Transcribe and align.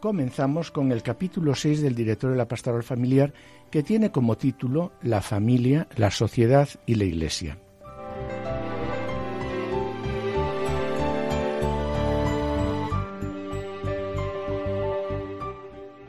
comenzamos 0.00 0.70
con 0.70 0.92
el 0.92 1.02
capítulo 1.02 1.54
6 1.54 1.82
del 1.82 1.94
director 1.94 2.30
de 2.30 2.36
la 2.36 2.48
Pastoral 2.48 2.82
Familiar 2.82 3.32
que 3.70 3.82
tiene 3.82 4.10
como 4.10 4.36
título 4.36 4.92
La 5.02 5.22
familia, 5.22 5.88
la 5.96 6.10
sociedad 6.10 6.68
y 6.86 6.94
la 6.94 7.04
Iglesia. 7.04 7.58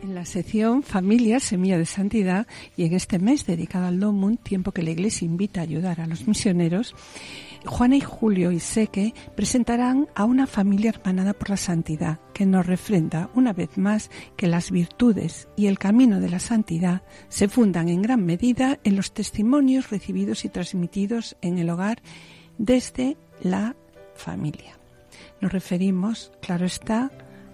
En 0.04 0.16
la 0.16 0.26
sección 0.26 0.84
Familia, 0.84 1.40
Semilla 1.40 1.78
de 1.78 1.86
Santidad 1.86 2.48
y 2.76 2.86
en 2.86 2.94
este 2.94 3.20
mes 3.20 3.46
dedicado 3.46 3.88
al 3.88 4.00
Domund, 4.00 4.40
tiempo 4.40 4.72
que 4.72 4.84
la 4.84 4.92
Iglesia 4.92 5.26
invita 5.26 5.62
a 5.62 5.64
ayudar 5.64 6.02
a 6.02 6.08
los 6.08 6.28
misioneros, 6.28 6.94
Juana 7.68 7.98
y 7.98 8.02
Julio 8.02 8.52
y 8.52 8.60
Seque 8.60 9.14
presentarán 9.36 10.08
a 10.16 10.26
una 10.26 10.48
familia 10.48 10.90
hermanada 10.90 11.34
por 11.34 11.50
la 11.50 11.58
santidad, 11.58 12.20
que 12.34 12.46
nos 12.46 12.66
refrenda 12.66 13.30
una 13.36 13.54
vez 13.54 13.78
más 13.78 14.10
que 14.36 14.48
las 14.48 14.72
virtudes 14.72 15.48
y 15.56 15.68
el 15.68 15.78
camino 15.78 16.20
de 16.20 16.30
la 16.30 16.40
santidad 16.40 17.04
se 17.30 17.48
fundan 17.48 17.90
en 17.90 18.02
gran 18.02 18.26
medida 18.26 18.80
en 18.84 18.96
los 18.96 19.12
testimonios 19.14 19.90
recibidos 19.90 20.46
y 20.46 20.50
transmitidos 20.50 21.38
en 21.42 21.60
el 21.60 21.70
hogar 21.70 22.02
desde 22.58 23.18
la 23.42 23.76
familia. 24.16 24.78
Nos 25.42 25.52
referimos, 25.52 26.32
claro 26.42 26.66
está, 26.66 27.12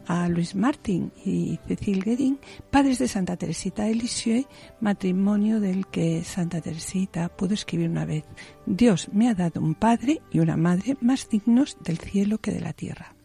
a 0.07 0.27
Luis 0.29 0.55
Martín 0.55 1.11
y 1.25 1.59
Cecil 1.67 2.03
Guedin, 2.03 2.39
padres 2.71 2.99
de 2.99 3.07
Santa 3.07 3.37
Teresita 3.37 3.83
de 3.83 3.95
Lisieux, 3.95 4.47
matrimonio 4.79 5.59
del 5.59 5.87
que 5.87 6.23
Santa 6.23 6.61
Teresita 6.61 7.29
pudo 7.29 7.53
escribir 7.53 7.89
una 7.89 8.05
vez, 8.05 8.25
Dios 8.65 9.09
me 9.13 9.29
ha 9.29 9.35
dado 9.35 9.61
un 9.61 9.75
padre 9.75 10.21
y 10.31 10.39
una 10.39 10.57
madre 10.57 10.97
más 11.01 11.29
dignos 11.29 11.77
del 11.83 11.97
cielo 11.97 12.37
que 12.37 12.51
de 12.51 12.61
la 12.61 12.73
tierra. 12.73 13.15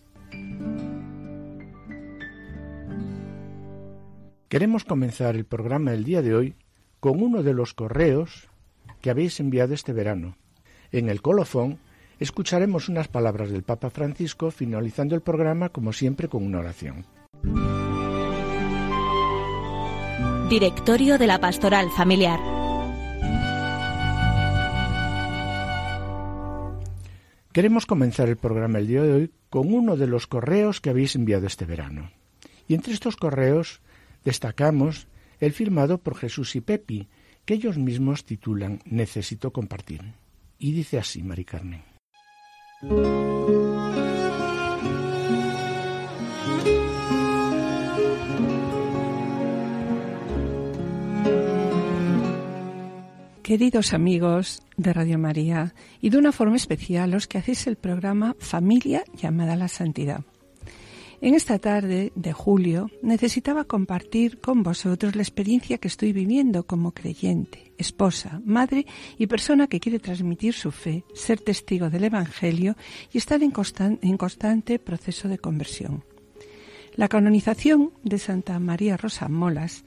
Queremos 4.48 4.84
comenzar 4.84 5.36
el 5.36 5.44
programa 5.44 5.90
del 5.90 6.04
día 6.04 6.22
de 6.22 6.34
hoy 6.34 6.56
con 7.00 7.22
uno 7.22 7.42
de 7.42 7.52
los 7.52 7.74
correos 7.74 8.48
que 9.00 9.10
habéis 9.10 9.40
enviado 9.40 9.74
este 9.74 9.92
verano. 9.92 10.36
En 10.90 11.08
el 11.10 11.20
colofón 11.20 11.78
escucharemos 12.18 12.88
unas 12.88 13.08
palabras 13.08 13.50
del 13.50 13.62
Papa 13.62 13.90
Francisco 13.90 14.50
finalizando 14.50 15.14
el 15.14 15.20
programa 15.20 15.68
como 15.68 15.92
siempre 15.92 16.28
con 16.28 16.44
una 16.44 16.58
oración. 16.58 17.06
Directorio 20.48 21.18
de 21.18 21.26
la 21.26 21.40
Pastoral 21.40 21.90
Familiar. 21.90 22.40
Queremos 27.52 27.86
comenzar 27.86 28.28
el 28.28 28.36
programa 28.36 28.78
el 28.78 28.86
día 28.86 29.02
de 29.02 29.12
hoy 29.12 29.32
con 29.50 29.72
uno 29.72 29.96
de 29.96 30.06
los 30.06 30.26
correos 30.26 30.80
que 30.80 30.90
habéis 30.90 31.16
enviado 31.16 31.46
este 31.46 31.64
verano. 31.64 32.10
Y 32.66 32.74
entre 32.74 32.92
estos 32.92 33.16
correos 33.16 33.80
destacamos 34.24 35.08
el 35.40 35.52
firmado 35.52 35.98
por 35.98 36.16
Jesús 36.16 36.54
y 36.56 36.60
Pepi, 36.60 37.08
que 37.44 37.54
ellos 37.54 37.78
mismos 37.78 38.24
titulan 38.24 38.80
Necesito 38.84 39.52
compartir. 39.52 40.14
Y 40.58 40.72
dice 40.72 40.98
así, 40.98 41.22
Mari 41.22 41.44
Carmen. 41.44 41.87
Queridos 53.42 53.92
amigos 53.92 54.62
de 54.76 54.92
Radio 54.92 55.18
María 55.18 55.74
y 56.00 56.10
de 56.10 56.18
una 56.18 56.30
forma 56.30 56.54
especial 56.54 57.10
los 57.10 57.26
que 57.26 57.38
hacéis 57.38 57.66
el 57.66 57.74
programa 57.74 58.36
Familia 58.38 59.02
llamada 59.12 59.54
a 59.54 59.56
la 59.56 59.66
Santidad. 59.66 60.20
En 61.20 61.34
esta 61.34 61.58
tarde 61.58 62.12
de 62.14 62.32
julio 62.32 62.92
necesitaba 63.02 63.64
compartir 63.64 64.38
con 64.38 64.62
vosotros 64.62 65.16
la 65.16 65.22
experiencia 65.22 65.78
que 65.78 65.88
estoy 65.88 66.12
viviendo 66.12 66.64
como 66.64 66.92
creyente, 66.92 67.72
esposa, 67.76 68.40
madre 68.44 68.86
y 69.18 69.26
persona 69.26 69.66
que 69.66 69.80
quiere 69.80 69.98
transmitir 69.98 70.54
su 70.54 70.70
fe, 70.70 71.02
ser 71.14 71.40
testigo 71.40 71.90
del 71.90 72.04
Evangelio 72.04 72.76
y 73.12 73.18
estar 73.18 73.40
en, 73.42 73.50
constante 73.50 74.78
proceso 74.78 75.26
de 75.26 75.38
conversión. 75.38 76.04
La 76.94 77.08
canonización 77.08 77.90
de 78.04 78.18
Santa 78.18 78.56
María 78.60 78.96
Rosa 78.96 79.28
Molas 79.28 79.84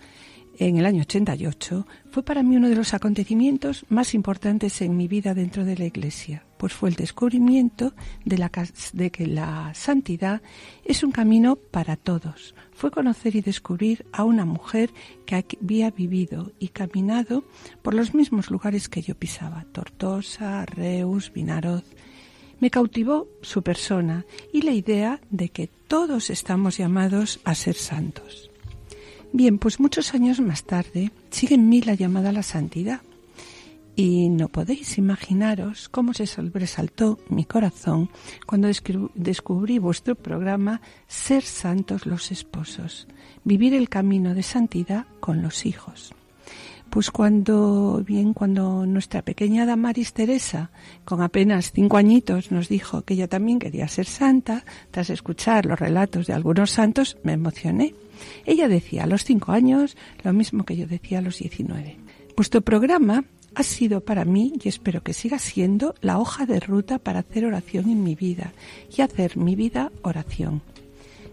en 0.59 0.75
el 0.75 0.85
año 0.85 1.03
88 1.03 1.87
fue 2.11 2.23
para 2.23 2.43
mí 2.43 2.57
uno 2.57 2.67
de 2.67 2.75
los 2.75 2.93
acontecimientos 2.93 3.85
más 3.87 4.13
importantes 4.15 4.81
en 4.81 4.97
mi 4.97 5.07
vida 5.07 5.33
dentro 5.33 5.63
de 5.63 5.77
la 5.77 5.85
Iglesia, 5.85 6.43
pues 6.61 6.73
fue 6.73 6.89
el 6.89 6.95
descubrimiento 6.95 7.95
de, 8.23 9.09
que 9.09 9.25
la 9.25 9.73
santidad 9.73 10.43
es 10.85 11.01
un 11.01 11.11
camino 11.11 11.55
para 11.55 11.95
todos. 11.95 12.53
Fue 12.71 12.91
conocer 12.91 13.35
y 13.35 13.41
descubrir 13.41 14.05
a 14.11 14.25
una 14.25 14.45
mujer 14.45 14.91
que 15.25 15.43
había 15.59 15.89
vivido 15.89 16.51
y 16.59 16.67
caminado 16.67 17.45
por 17.81 17.95
los 17.95 18.13
mismos 18.13 18.51
lugares 18.51 18.89
que 18.89 19.01
yo 19.01 19.15
pisaba, 19.15 19.65
Tortosa, 19.71 20.63
Reus, 20.67 21.33
Vinaroz. 21.33 21.83
Me 22.59 22.69
cautivó 22.69 23.27
su 23.41 23.63
persona 23.63 24.27
y 24.53 24.61
la 24.61 24.73
idea 24.73 25.19
de 25.31 25.49
que 25.49 25.65
todos 25.87 26.29
estamos 26.29 26.77
llamados 26.77 27.39
a 27.43 27.55
ser 27.55 27.73
santos. 27.73 28.51
Bien, 29.33 29.57
pues 29.57 29.79
muchos 29.79 30.13
años 30.13 30.39
más 30.39 30.63
tarde 30.63 31.11
sigue 31.31 31.55
en 31.55 31.69
mí 31.69 31.81
la 31.81 31.95
llamada 31.95 32.29
a 32.29 32.33
la 32.33 32.43
santidad. 32.43 33.01
Y 33.95 34.29
no 34.29 34.47
podéis 34.47 34.97
imaginaros 34.97 35.89
cómo 35.89 36.13
se 36.13 36.25
sobresaltó 36.25 37.19
mi 37.29 37.45
corazón 37.45 38.09
cuando 38.45 38.69
descubrí 39.15 39.79
vuestro 39.79 40.15
programa 40.15 40.81
Ser 41.07 41.43
Santos 41.43 42.05
los 42.05 42.31
Esposos, 42.31 43.07
vivir 43.43 43.73
el 43.73 43.89
camino 43.89 44.33
de 44.33 44.43
santidad 44.43 45.05
con 45.19 45.41
los 45.41 45.65
hijos. 45.65 46.13
Pues 46.89 47.09
cuando, 47.09 48.03
bien, 48.05 48.33
cuando 48.33 48.85
nuestra 48.85 49.21
pequeña 49.21 49.65
Damaris 49.65 50.13
Teresa, 50.13 50.71
con 51.05 51.21
apenas 51.21 51.71
cinco 51.71 51.95
añitos, 51.97 52.51
nos 52.51 52.67
dijo 52.67 53.03
que 53.03 53.13
ella 53.13 53.29
también 53.29 53.59
quería 53.59 53.87
ser 53.87 54.05
santa, 54.05 54.65
tras 54.89 55.09
escuchar 55.09 55.65
los 55.65 55.79
relatos 55.79 56.27
de 56.27 56.33
algunos 56.33 56.71
santos, 56.71 57.17
me 57.23 57.33
emocioné 57.33 57.93
ella 58.45 58.67
decía 58.67 59.03
a 59.03 59.07
los 59.07 59.23
cinco 59.23 59.51
años 59.51 59.97
lo 60.23 60.33
mismo 60.33 60.63
que 60.63 60.75
yo 60.75 60.87
decía 60.87 61.19
a 61.19 61.21
los 61.21 61.39
diecinueve. 61.39 61.97
Vuestro 62.35 62.61
programa 62.61 63.23
ha 63.55 63.63
sido 63.63 64.01
para 64.01 64.25
mí, 64.25 64.53
y 64.63 64.69
espero 64.69 65.03
que 65.03 65.13
siga 65.13 65.39
siendo, 65.39 65.95
la 66.01 66.19
hoja 66.19 66.45
de 66.45 66.59
ruta 66.59 66.99
para 66.99 67.19
hacer 67.19 67.45
oración 67.45 67.89
en 67.89 68.03
mi 68.03 68.15
vida 68.15 68.53
y 68.95 69.01
hacer 69.01 69.37
mi 69.37 69.55
vida 69.55 69.91
oración. 70.01 70.61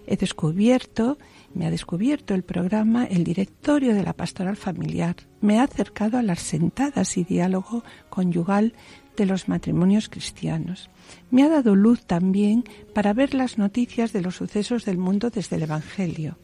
He 0.06 0.16
descubierto, 0.16 1.18
me 1.54 1.66
ha 1.66 1.70
descubierto 1.70 2.34
el 2.34 2.42
programa 2.42 3.04
el 3.04 3.24
directorio 3.24 3.94
de 3.94 4.02
la 4.02 4.14
pastoral 4.14 4.56
familiar. 4.56 5.16
Me 5.40 5.60
ha 5.60 5.64
acercado 5.64 6.18
a 6.18 6.22
las 6.22 6.40
sentadas 6.40 7.16
y 7.16 7.24
diálogo 7.24 7.84
conyugal 8.08 8.72
de 9.16 9.26
los 9.26 9.48
matrimonios 9.48 10.08
cristianos. 10.08 10.88
Me 11.30 11.42
ha 11.42 11.48
dado 11.48 11.74
luz 11.74 12.04
también 12.06 12.64
para 12.94 13.12
ver 13.12 13.34
las 13.34 13.58
noticias 13.58 14.12
de 14.12 14.22
los 14.22 14.36
sucesos 14.36 14.84
del 14.84 14.96
mundo 14.96 15.30
desde 15.30 15.56
el 15.56 15.64
Evangelio 15.64 16.38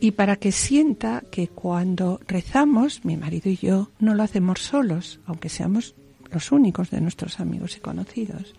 y 0.00 0.12
para 0.12 0.36
que 0.36 0.52
sienta 0.52 1.22
que 1.30 1.48
cuando 1.48 2.20
rezamos, 2.26 3.04
mi 3.04 3.16
marido 3.16 3.50
y 3.50 3.56
yo, 3.56 3.90
no 3.98 4.14
lo 4.14 4.22
hacemos 4.22 4.60
solos, 4.60 5.20
aunque 5.26 5.48
seamos 5.48 5.94
los 6.30 6.52
únicos 6.52 6.90
de 6.90 7.00
nuestros 7.00 7.40
amigos 7.40 7.76
y 7.76 7.80
conocidos, 7.80 8.54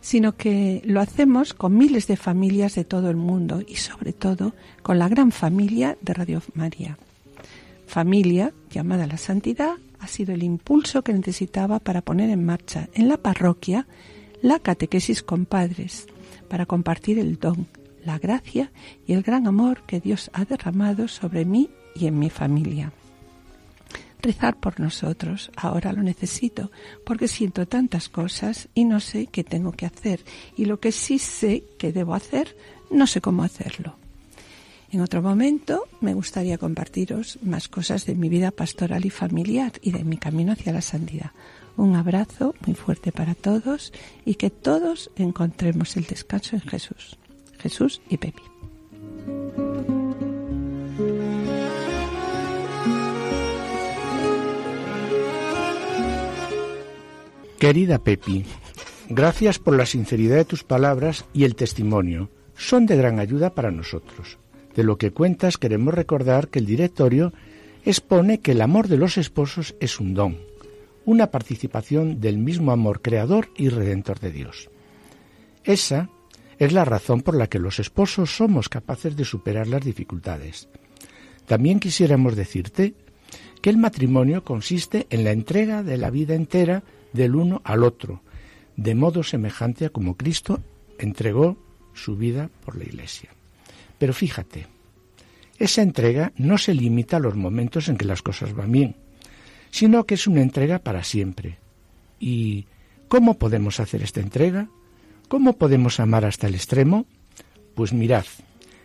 sino 0.00 0.36
que 0.36 0.80
lo 0.84 1.00
hacemos 1.00 1.54
con 1.54 1.76
miles 1.76 2.06
de 2.06 2.16
familias 2.16 2.74
de 2.74 2.84
todo 2.84 3.10
el 3.10 3.16
mundo 3.16 3.62
y 3.66 3.76
sobre 3.76 4.12
todo 4.12 4.54
con 4.82 4.98
la 4.98 5.08
gran 5.08 5.32
familia 5.32 5.98
de 6.00 6.14
Radio 6.14 6.42
María. 6.54 6.98
Familia 7.86 8.52
llamada 8.70 9.06
la 9.06 9.18
santidad 9.18 9.74
ha 9.98 10.06
sido 10.06 10.32
el 10.32 10.42
impulso 10.42 11.02
que 11.02 11.12
necesitaba 11.12 11.78
para 11.80 12.00
poner 12.00 12.30
en 12.30 12.44
marcha 12.44 12.88
en 12.94 13.08
la 13.08 13.18
parroquia 13.18 13.86
la 14.40 14.58
catequesis 14.58 15.22
con 15.22 15.44
padres, 15.44 16.06
para 16.48 16.64
compartir 16.64 17.18
el 17.18 17.38
don, 17.38 17.66
la 18.10 18.18
gracia 18.18 18.72
y 19.06 19.12
el 19.12 19.22
gran 19.22 19.46
amor 19.46 19.84
que 19.86 20.00
Dios 20.00 20.32
ha 20.32 20.44
derramado 20.44 21.06
sobre 21.06 21.44
mí 21.44 21.70
y 21.94 22.08
en 22.08 22.18
mi 22.18 22.28
familia. 22.28 22.92
Rezar 24.20 24.58
por 24.58 24.80
nosotros, 24.80 25.52
ahora 25.54 25.92
lo 25.92 26.02
necesito, 26.02 26.72
porque 27.06 27.28
siento 27.28 27.68
tantas 27.68 28.08
cosas 28.08 28.68
y 28.74 28.84
no 28.84 28.98
sé 28.98 29.28
qué 29.28 29.44
tengo 29.44 29.70
que 29.70 29.86
hacer, 29.86 30.24
y 30.56 30.64
lo 30.64 30.80
que 30.80 30.90
sí 30.90 31.20
sé 31.20 31.62
que 31.78 31.92
debo 31.92 32.14
hacer, 32.14 32.56
no 32.90 33.06
sé 33.06 33.20
cómo 33.20 33.44
hacerlo. 33.44 33.94
En 34.90 35.00
otro 35.02 35.22
momento 35.22 35.84
me 36.00 36.12
gustaría 36.12 36.58
compartiros 36.58 37.38
más 37.42 37.68
cosas 37.68 38.06
de 38.06 38.16
mi 38.16 38.28
vida 38.28 38.50
pastoral 38.50 39.06
y 39.06 39.10
familiar 39.10 39.74
y 39.82 39.92
de 39.92 40.02
mi 40.02 40.16
camino 40.16 40.50
hacia 40.50 40.72
la 40.72 40.82
santidad. 40.82 41.30
Un 41.76 41.94
abrazo 41.94 42.56
muy 42.66 42.74
fuerte 42.74 43.12
para 43.12 43.36
todos 43.36 43.92
y 44.24 44.34
que 44.34 44.50
todos 44.50 45.12
encontremos 45.14 45.96
el 45.96 46.06
descanso 46.06 46.56
en 46.56 46.62
Jesús. 46.62 47.19
Jesús 47.60 48.00
y 48.08 48.16
Pepi. 48.16 48.42
Querida 57.58 57.98
Pepi, 57.98 58.46
gracias 59.10 59.58
por 59.58 59.76
la 59.76 59.84
sinceridad 59.84 60.36
de 60.36 60.44
tus 60.46 60.64
palabras 60.64 61.26
y 61.34 61.44
el 61.44 61.54
testimonio. 61.54 62.30
Son 62.56 62.86
de 62.86 62.96
gran 62.96 63.18
ayuda 63.18 63.54
para 63.54 63.70
nosotros. 63.70 64.38
De 64.74 64.82
lo 64.82 64.96
que 64.96 65.10
cuentas 65.10 65.58
queremos 65.58 65.92
recordar 65.92 66.48
que 66.48 66.58
el 66.58 66.66
directorio 66.66 67.34
expone 67.84 68.40
que 68.40 68.52
el 68.52 68.62
amor 68.62 68.88
de 68.88 68.96
los 68.96 69.18
esposos 69.18 69.74
es 69.78 70.00
un 70.00 70.14
don, 70.14 70.38
una 71.04 71.30
participación 71.30 72.20
del 72.20 72.38
mismo 72.38 72.72
amor 72.72 73.02
creador 73.02 73.48
y 73.56 73.68
redentor 73.68 74.20
de 74.20 74.30
Dios. 74.30 74.70
Esa 75.64 76.08
es 76.60 76.72
la 76.72 76.84
razón 76.84 77.22
por 77.22 77.34
la 77.34 77.48
que 77.48 77.58
los 77.58 77.80
esposos 77.80 78.36
somos 78.36 78.68
capaces 78.68 79.16
de 79.16 79.24
superar 79.24 79.66
las 79.66 79.82
dificultades. 79.82 80.68
También 81.46 81.80
quisiéramos 81.80 82.36
decirte 82.36 82.94
que 83.62 83.70
el 83.70 83.78
matrimonio 83.78 84.44
consiste 84.44 85.06
en 85.08 85.24
la 85.24 85.32
entrega 85.32 85.82
de 85.82 85.96
la 85.96 86.10
vida 86.10 86.34
entera 86.34 86.82
del 87.14 87.34
uno 87.34 87.62
al 87.64 87.82
otro, 87.82 88.22
de 88.76 88.94
modo 88.94 89.22
semejante 89.22 89.86
a 89.86 89.90
como 89.90 90.18
Cristo 90.18 90.60
entregó 90.98 91.56
su 91.94 92.14
vida 92.16 92.50
por 92.62 92.76
la 92.76 92.84
Iglesia. 92.84 93.30
Pero 93.98 94.12
fíjate, 94.12 94.66
esa 95.58 95.80
entrega 95.80 96.32
no 96.36 96.58
se 96.58 96.74
limita 96.74 97.16
a 97.16 97.20
los 97.20 97.36
momentos 97.36 97.88
en 97.88 97.96
que 97.96 98.04
las 98.04 98.20
cosas 98.20 98.52
van 98.52 98.70
bien, 98.70 98.96
sino 99.70 100.04
que 100.04 100.14
es 100.14 100.26
una 100.26 100.42
entrega 100.42 100.78
para 100.78 101.04
siempre. 101.04 101.56
¿Y 102.18 102.66
cómo 103.08 103.38
podemos 103.38 103.80
hacer 103.80 104.02
esta 104.02 104.20
entrega? 104.20 104.68
¿Cómo 105.30 105.52
podemos 105.52 106.00
amar 106.00 106.24
hasta 106.24 106.48
el 106.48 106.56
extremo? 106.56 107.06
Pues 107.76 107.92
mirad, 107.92 108.24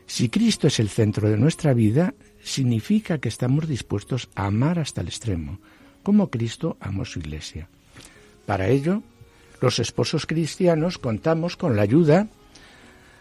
si 0.06 0.30
Cristo 0.30 0.68
es 0.68 0.80
el 0.80 0.90
centro 0.90 1.28
de 1.28 1.38
nuestra 1.38 1.74
vida, 1.74 2.14
significa 2.44 3.18
que 3.18 3.30
estamos 3.30 3.68
dispuestos 3.68 4.30
a 4.36 4.46
amar 4.46 4.78
hasta 4.78 5.02
el 5.02 5.08
extremo, 5.08 5.58
como 6.04 6.30
Cristo 6.30 6.78
amó 6.80 7.04
su 7.04 7.18
Iglesia. 7.18 7.68
Para 8.46 8.68
ello, 8.68 9.02
los 9.60 9.80
esposos 9.80 10.28
cristianos 10.28 11.00
contamos 11.00 11.58
con 11.58 11.76
la 11.76 11.82
ayuda 11.82 12.28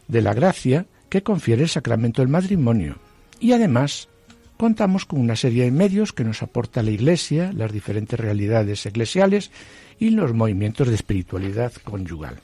de 0.06 0.20
la 0.20 0.34
gracia 0.34 0.84
que 1.08 1.22
confiere 1.22 1.62
el 1.62 1.70
sacramento 1.70 2.20
del 2.20 2.28
matrimonio 2.28 2.98
y 3.40 3.52
además 3.52 4.10
contamos 4.58 5.06
con 5.06 5.18
una 5.18 5.36
serie 5.36 5.64
de 5.64 5.70
medios 5.70 6.12
que 6.12 6.24
nos 6.24 6.42
aporta 6.42 6.82
la 6.82 6.90
Iglesia, 6.90 7.54
las 7.54 7.72
diferentes 7.72 8.20
realidades 8.20 8.84
eclesiales 8.84 9.50
y 9.98 10.10
los 10.10 10.34
movimientos 10.34 10.88
de 10.88 10.94
espiritualidad 10.94 11.72
conyugal. 11.84 12.42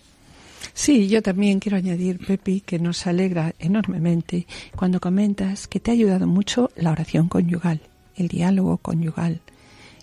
Sí, 0.75 1.09
yo 1.09 1.23
también 1.23 1.61
quiero 1.61 1.77
añadir, 1.77 2.25
Pepi, 2.25 2.61
que 2.61 2.79
nos 2.79 3.07
alegra 3.07 3.55
enormemente 3.59 4.47
cuando 4.77 5.01
comentas 5.01 5.67
que 5.67 5.81
te 5.81 5.91
ha 5.91 5.95
ayudado 5.95 6.27
mucho 6.27 6.71
la 6.77 6.93
oración 6.93 7.29
conyugal, 7.29 7.81
el 8.17 8.29
diálogo 8.29 8.79
conyugal, 8.79 9.41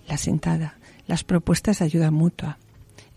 la 0.08 0.18
sentada, 0.18 0.78
las 1.08 1.24
propuestas 1.24 1.80
de 1.80 1.86
ayuda 1.86 2.12
mutua. 2.12 2.58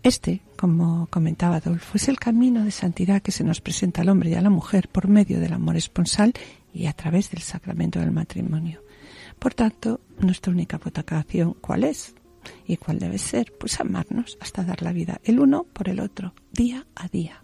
Este, 0.03 0.41
como 0.55 1.07
comentaba 1.07 1.57
Adolfo, 1.57 1.95
es 1.95 2.07
el 2.07 2.17
camino 2.17 2.63
de 2.65 2.71
santidad 2.71 3.21
que 3.21 3.31
se 3.31 3.43
nos 3.43 3.61
presenta 3.61 4.01
al 4.01 4.09
hombre 4.09 4.31
y 4.31 4.33
a 4.33 4.41
la 4.41 4.49
mujer 4.49 4.87
por 4.87 5.07
medio 5.07 5.39
del 5.39 5.53
amor 5.53 5.77
esponsal 5.77 6.33
y 6.73 6.87
a 6.87 6.93
través 6.93 7.29
del 7.29 7.41
sacramento 7.41 7.99
del 7.99 8.11
matrimonio. 8.11 8.81
Por 9.37 9.53
tanto, 9.53 9.99
nuestra 10.19 10.51
única 10.51 10.79
vocación, 10.79 11.55
¿cuál 11.61 11.83
es? 11.83 12.15
¿Y 12.67 12.77
cuál 12.77 12.99
debe 12.99 13.17
ser? 13.17 13.53
Pues 13.59 13.79
amarnos 13.79 14.37
hasta 14.39 14.63
dar 14.63 14.81
la 14.81 14.93
vida 14.93 15.19
el 15.23 15.39
uno 15.39 15.65
por 15.73 15.89
el 15.89 15.99
otro, 15.99 16.33
día 16.51 16.85
a 16.95 17.07
día. 17.07 17.41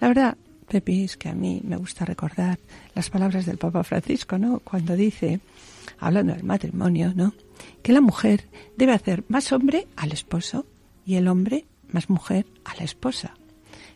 La 0.00 0.08
verdad, 0.08 0.36
Pepi, 0.68 1.04
es 1.04 1.16
que 1.16 1.28
a 1.28 1.34
mí 1.34 1.60
me 1.64 1.76
gusta 1.76 2.04
recordar 2.04 2.58
las 2.94 3.10
palabras 3.10 3.44
del 3.44 3.58
Papa 3.58 3.82
Francisco, 3.82 4.38
¿no? 4.38 4.60
Cuando 4.60 4.94
dice, 4.94 5.40
hablando 5.98 6.32
del 6.32 6.44
matrimonio, 6.44 7.12
¿no? 7.14 7.34
Que 7.82 7.92
la 7.92 8.00
mujer 8.00 8.48
debe 8.76 8.92
hacer 8.92 9.24
más 9.28 9.52
hombre 9.52 9.88
al 9.96 10.12
esposo 10.12 10.66
y 11.04 11.16
el 11.16 11.28
hombre 11.28 11.66
más 11.90 12.08
mujer 12.08 12.46
a 12.64 12.76
la 12.76 12.84
esposa. 12.84 13.34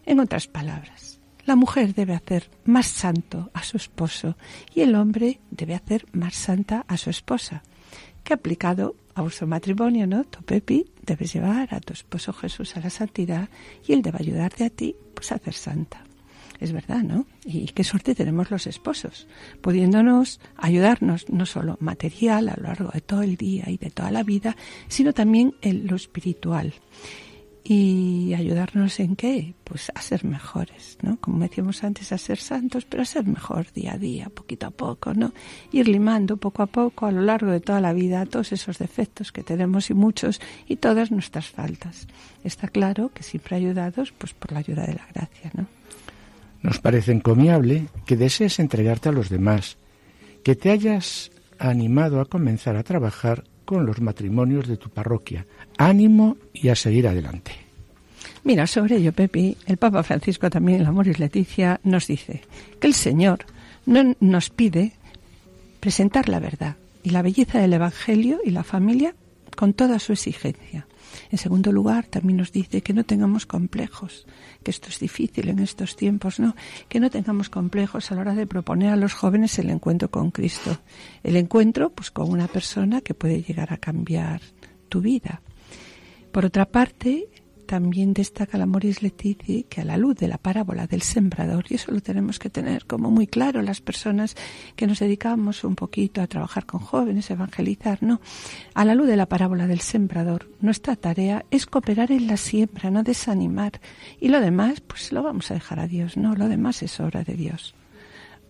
En 0.05 0.21
otras 0.21 0.49
palabras, 0.49 1.21
la 1.47 1.57
mujer 1.57 1.95
debe 1.95 2.15
hacer 2.15 2.51
más 2.65 2.87
santo 2.87 3.51
a 3.55 3.63
su 3.63 3.77
esposo 3.77 4.37
y 4.75 4.81
el 4.81 4.95
hombre 4.95 5.41
debe 5.51 5.75
hacer 5.75 6.07
más 6.13 6.35
santa 6.35 6.85
a 6.89 6.97
su 6.97 7.11
esposa. 7.11 7.63
Que 8.23 8.35
aplicado 8.35 8.97
a 9.15 9.23
vuestro 9.23 9.47
matrimonio, 9.47 10.07
¿no? 10.07 10.25
Tu 10.25 10.43
Pepi, 10.43 10.87
debes 11.03 11.33
llevar 11.33 11.75
a 11.75 11.81
tu 11.81 11.93
esposo 11.93 12.33
Jesús 12.33 12.77
a 12.77 12.81
la 12.81 12.91
santidad 12.91 13.49
y 13.87 13.93
él 13.93 14.03
debe 14.03 14.19
ayudarte 14.21 14.65
a 14.65 14.71
ti 14.71 14.97
pues 15.15 15.33
a 15.33 15.37
hacer 15.37 15.55
santa. 15.55 16.05
Es 16.61 16.73
verdad, 16.73 17.03
¿no? 17.03 17.27
Y 17.45 17.67
qué 17.67 17.85
suerte 17.85 18.15
tenemos 18.15 18.51
los 18.51 18.67
esposos, 18.67 19.27
pudiéndonos 19.61 20.41
ayudarnos 20.57 21.29
no 21.29 21.47
solo 21.47 21.77
material 21.81 22.49
a 22.49 22.57
lo 22.57 22.69
largo 22.69 22.91
de 22.93 23.01
todo 23.01 23.23
el 23.23 23.37
día 23.37 23.65
y 23.69 23.77
de 23.77 23.91
toda 23.91 24.11
la 24.11 24.23
vida, 24.23 24.57
sino 24.89 25.13
también 25.13 25.55
en 25.63 25.87
lo 25.87 25.97
espiritual. 25.97 26.73
Y 27.67 28.35
ayudarnos 28.35 29.01
en 29.01 29.17
qué? 29.17 29.55
Pues 29.65 29.91
a 29.95 30.03
ser 30.03 30.27
mejores, 30.27 30.99
¿no? 31.01 31.17
Como 31.19 31.39
decíamos 31.39 31.83
antes, 31.83 32.13
a 32.13 32.19
ser 32.19 32.39
santos, 32.39 32.85
pero 32.85 33.03
a 33.03 33.07
ser 33.07 33.25
mejor 33.25 33.73
día 33.73 33.95
a 33.95 33.99
día, 33.99 34.29
poquito 34.29 34.67
a 34.67 34.71
poco, 34.71 35.15
¿no? 35.15 35.33
Ir 35.73 35.89
limando 35.89 36.37
poco 36.37 36.63
a 36.63 36.67
poco 36.67 37.07
a 37.07 37.11
lo 37.11 37.23
largo 37.23 37.51
de 37.51 37.61
toda 37.61 37.81
la 37.81 37.95
vida 37.95 38.27
todos 38.27 38.53
esos 38.53 38.77
defectos 38.77 39.33
que 39.33 39.43
tenemos 39.43 39.89
y 39.89 39.95
muchos 39.95 40.43
y 40.69 40.77
todas 40.77 41.11
nuestras 41.11 41.49
faltas. 41.49 42.07
Está 42.45 42.69
claro 42.69 43.11
que 43.15 43.23
siempre 43.23 43.57
ayudados 43.57 44.13
pues 44.13 44.35
por 44.35 44.53
la 44.53 44.59
ayuda 44.59 44.87
de 44.87 44.97
la 44.97 45.07
gracia, 45.15 45.51
¿no? 45.55 45.67
Nos 46.63 46.79
parece 46.81 47.13
encomiable 47.13 47.89
que 48.05 48.17
desees 48.17 48.59
entregarte 48.59 49.09
a 49.09 49.13
los 49.13 49.31
demás, 49.31 49.79
que 50.43 50.55
te 50.55 50.71
hayas 50.71 51.31
animado 51.59 52.21
a 52.21 52.27
comenzar 52.27 52.77
a 52.77 52.83
trabajar 52.83 53.45
con 53.65 53.87
los 53.87 54.01
matrimonios 54.01 54.69
de 54.69 54.77
tu 54.77 54.91
parroquia. 54.91 55.47
Ánimo 55.79 56.37
y 56.53 56.69
a 56.69 56.75
seguir 56.75 57.09
adelante. 57.09 57.53
Mira, 58.45 58.67
sobre 58.67 58.97
ello, 58.97 59.13
Pepi, 59.13 59.57
el 59.67 59.79
Papa 59.79 60.03
Francisco 60.03 60.51
también 60.51 60.79
en 60.79 60.85
la 60.85 60.93
Moris 60.93 61.19
Leticia 61.19 61.81
nos 61.83 62.07
dice 62.07 62.43
que 62.79 62.87
el 62.87 62.95
Señor 62.95 63.47
no 63.87 64.15
nos 64.21 64.51
pide 64.51 64.93
presentar 65.81 66.29
la 66.29 66.41
verdad 66.41 66.77
y 67.03 67.11
la 67.11 67.23
belleza 67.23 67.59
del 67.59 67.73
Evangelio 67.73 68.41
y 68.45 68.51
la 68.51 68.63
familia 68.65 69.15
con 69.57 69.73
toda 69.73 69.99
su 69.99 70.13
exigencia. 70.13 70.87
En 71.35 71.39
segundo 71.39 71.73
lugar, 71.73 72.07
también 72.07 72.37
nos 72.37 72.53
dice 72.53 72.81
que 72.81 72.93
no 72.93 73.03
tengamos 73.03 73.45
complejos, 73.45 74.25
que 74.63 74.71
esto 74.71 74.89
es 74.89 75.01
difícil 75.01 75.49
en 75.49 75.59
estos 75.59 75.97
tiempos, 75.97 76.39
¿no? 76.39 76.55
Que 76.89 77.01
no 77.01 77.11
tengamos 77.11 77.49
complejos 77.51 78.13
a 78.13 78.15
la 78.15 78.21
hora 78.21 78.35
de 78.37 78.47
proponer 78.47 78.91
a 78.93 78.97
los 78.97 79.15
jóvenes 79.15 79.59
el 79.59 79.71
encuentro 79.71 80.13
con 80.13 80.31
Cristo. 80.31 80.79
El 81.25 81.35
encuentro, 81.35 81.91
pues, 81.91 82.13
con 82.13 82.31
una 82.31 82.47
persona 82.47 83.01
que 83.01 83.15
puede 83.15 83.43
llegar 83.43 83.73
a 83.73 83.79
cambiar 83.79 84.43
tu 84.89 85.01
vida. 85.01 85.43
Por 86.31 86.45
otra 86.45 86.67
parte, 86.67 87.27
también 87.65 88.15
destaca 88.15 88.59
la 88.59 88.67
Moris 88.67 89.03
Letici 89.03 89.65
que 89.65 89.81
a 89.81 89.85
la 89.85 89.97
luz 89.97 90.17
de 90.17 90.29
la 90.29 90.39
parábola 90.39 90.87
del 90.87 91.03
sembrador, 91.03 91.65
y 91.69 91.75
eso 91.75 91.93
lo 91.93 92.01
tenemos 92.01 92.39
que 92.39 92.51
tener 92.51 92.87
como 92.87 93.11
muy 93.11 93.27
claro 93.27 93.63
las 93.63 93.81
personas 93.81 94.37
que 94.77 94.87
nos 94.87 95.01
dedicamos 95.01 95.65
un 95.65 95.75
poquito 95.75 96.23
a 96.23 96.27
trabajar 96.27 96.67
con 96.67 96.81
jóvenes, 96.81 97.31
evangelizar, 97.31 98.03
no, 98.03 98.21
a 98.75 98.85
la 98.85 98.95
luz 98.95 99.09
de 99.09 99.17
la 99.17 99.27
parábola 99.27 99.67
del 99.67 99.81
sembrador, 99.81 100.49
nuestra 100.61 100.97
tarea 100.97 101.45
es 101.51 101.67
cooperar 101.67 102.13
en 102.13 102.27
la 102.27 102.37
siembra, 102.37 102.91
no 102.91 103.03
desanimar, 103.03 103.81
y 104.21 104.29
lo 104.29 104.41
demás, 104.41 104.81
pues 104.81 105.13
lo 105.13 105.23
vamos 105.23 105.51
a 105.51 105.55
dejar 105.55 105.81
a 105.81 105.89
Dios, 105.89 106.17
no, 106.17 106.35
lo 106.35 106.49
demás 106.49 106.83
es 106.83 107.01
obra 107.01 107.25
de 107.25 107.35
Dios. 107.35 107.75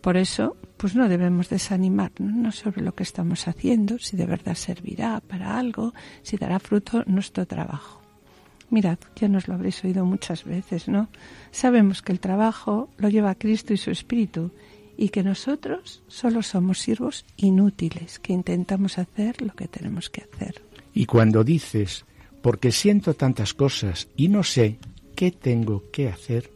Por 0.04 0.18
eso, 0.18 0.58
pues 0.76 0.94
no 0.94 1.08
debemos 1.08 1.48
desanimarnos 1.48 2.56
sobre 2.56 2.82
lo 2.82 2.94
que 2.94 3.04
estamos 3.04 3.48
haciendo, 3.48 3.98
si 3.98 4.18
de 4.18 4.26
verdad 4.26 4.54
servirá 4.54 5.20
para 5.20 5.58
algo, 5.58 5.94
si 6.20 6.36
dará 6.36 6.58
fruto 6.58 7.04
nuestro 7.06 7.46
trabajo. 7.46 8.03
Mirad, 8.70 8.98
ya 9.16 9.28
nos 9.28 9.48
lo 9.48 9.54
habréis 9.54 9.84
oído 9.84 10.04
muchas 10.04 10.44
veces, 10.44 10.88
¿no? 10.88 11.08
Sabemos 11.50 12.02
que 12.02 12.12
el 12.12 12.20
trabajo 12.20 12.88
lo 12.96 13.08
lleva 13.08 13.34
Cristo 13.34 13.72
y 13.72 13.76
su 13.76 13.90
Espíritu 13.90 14.50
y 14.96 15.08
que 15.08 15.22
nosotros 15.22 16.02
solo 16.08 16.42
somos 16.42 16.78
siervos 16.78 17.24
inútiles, 17.36 18.18
que 18.18 18.32
intentamos 18.32 18.98
hacer 18.98 19.42
lo 19.42 19.54
que 19.54 19.68
tenemos 19.68 20.10
que 20.10 20.22
hacer. 20.22 20.62
Y 20.92 21.06
cuando 21.06 21.44
dices, 21.44 22.04
porque 22.42 22.72
siento 22.72 23.14
tantas 23.14 23.54
cosas 23.54 24.08
y 24.16 24.28
no 24.28 24.42
sé 24.42 24.78
qué 25.16 25.30
tengo 25.30 25.84
que 25.92 26.08
hacer, 26.08 26.50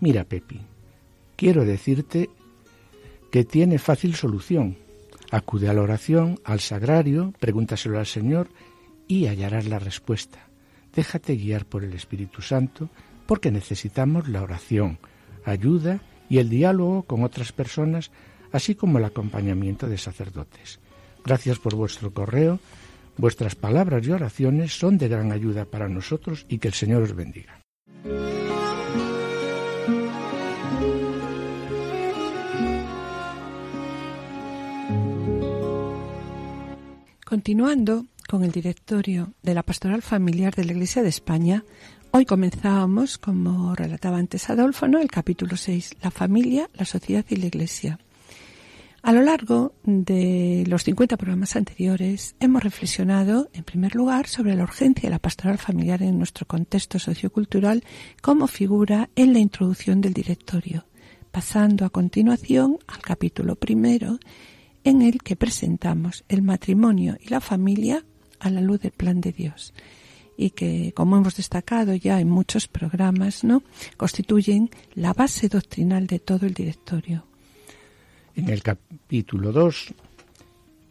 mira, 0.00 0.24
Pepi, 0.24 0.60
quiero 1.36 1.64
decirte 1.64 2.30
que 3.30 3.44
tiene 3.44 3.78
fácil 3.78 4.14
solución. 4.14 4.76
Acude 5.30 5.68
a 5.68 5.74
la 5.74 5.82
oración, 5.82 6.40
al 6.44 6.60
sagrario, 6.60 7.34
pregúntaselo 7.38 7.98
al 7.98 8.06
Señor 8.06 8.48
y 9.06 9.26
hallarás 9.26 9.66
la 9.66 9.78
respuesta. 9.78 10.47
Déjate 10.98 11.36
guiar 11.36 11.64
por 11.64 11.84
el 11.84 11.94
Espíritu 11.94 12.42
Santo 12.42 12.90
porque 13.24 13.52
necesitamos 13.52 14.26
la 14.26 14.42
oración, 14.42 14.98
ayuda 15.44 16.00
y 16.28 16.38
el 16.38 16.48
diálogo 16.48 17.04
con 17.04 17.22
otras 17.22 17.52
personas 17.52 18.10
así 18.50 18.74
como 18.74 18.98
el 18.98 19.04
acompañamiento 19.04 19.86
de 19.88 19.96
sacerdotes. 19.96 20.80
Gracias 21.24 21.60
por 21.60 21.76
vuestro 21.76 22.12
correo. 22.12 22.58
Vuestras 23.16 23.54
palabras 23.54 24.04
y 24.08 24.10
oraciones 24.10 24.76
son 24.76 24.98
de 24.98 25.06
gran 25.06 25.30
ayuda 25.30 25.66
para 25.66 25.88
nosotros 25.88 26.44
y 26.48 26.58
que 26.58 26.66
el 26.66 26.74
Señor 26.74 27.04
os 27.04 27.14
bendiga. 27.14 27.60
Continuando 37.24 38.06
con 38.28 38.44
el 38.44 38.52
directorio 38.52 39.32
de 39.42 39.54
la 39.54 39.62
Pastoral 39.62 40.02
Familiar 40.02 40.54
de 40.54 40.66
la 40.66 40.72
Iglesia 40.72 41.02
de 41.02 41.08
España, 41.08 41.64
hoy 42.10 42.26
comenzábamos, 42.26 43.16
como 43.16 43.74
relataba 43.74 44.18
antes 44.18 44.50
Adolfo, 44.50 44.84
el 44.84 45.10
capítulo 45.10 45.56
6, 45.56 45.96
la 46.02 46.10
familia, 46.10 46.68
la 46.74 46.84
sociedad 46.84 47.24
y 47.30 47.36
la 47.36 47.46
Iglesia. 47.46 47.98
A 49.02 49.12
lo 49.12 49.22
largo 49.22 49.72
de 49.82 50.64
los 50.66 50.84
50 50.84 51.16
programas 51.16 51.56
anteriores 51.56 52.36
hemos 52.38 52.62
reflexionado, 52.62 53.48
en 53.54 53.64
primer 53.64 53.94
lugar, 53.94 54.26
sobre 54.26 54.54
la 54.54 54.64
urgencia 54.64 55.08
de 55.08 55.10
la 55.10 55.20
pastoral 55.20 55.56
familiar 55.56 56.02
en 56.02 56.18
nuestro 56.18 56.46
contexto 56.46 56.98
sociocultural 56.98 57.82
como 58.20 58.46
figura 58.46 59.08
en 59.16 59.32
la 59.32 59.38
introducción 59.38 60.02
del 60.02 60.12
directorio, 60.12 60.84
pasando 61.30 61.86
a 61.86 61.90
continuación 61.90 62.78
al 62.88 63.00
capítulo 63.00 63.56
primero, 63.56 64.18
en 64.84 65.00
el 65.00 65.22
que 65.22 65.34
presentamos 65.34 66.24
el 66.28 66.42
matrimonio 66.42 67.16
y 67.20 67.28
la 67.28 67.40
familia 67.40 68.04
a 68.40 68.50
la 68.50 68.60
luz 68.60 68.80
del 68.80 68.92
plan 68.92 69.20
de 69.20 69.32
Dios 69.32 69.72
y 70.36 70.50
que, 70.50 70.92
como 70.94 71.16
hemos 71.16 71.36
destacado 71.36 71.94
ya 71.94 72.20
en 72.20 72.30
muchos 72.30 72.68
programas, 72.68 73.42
¿no? 73.42 73.62
constituyen 73.96 74.70
la 74.94 75.12
base 75.12 75.48
doctrinal 75.48 76.06
de 76.06 76.20
todo 76.20 76.46
el 76.46 76.54
directorio. 76.54 77.24
En 78.36 78.48
el 78.48 78.62
capítulo 78.62 79.50
2 79.50 79.94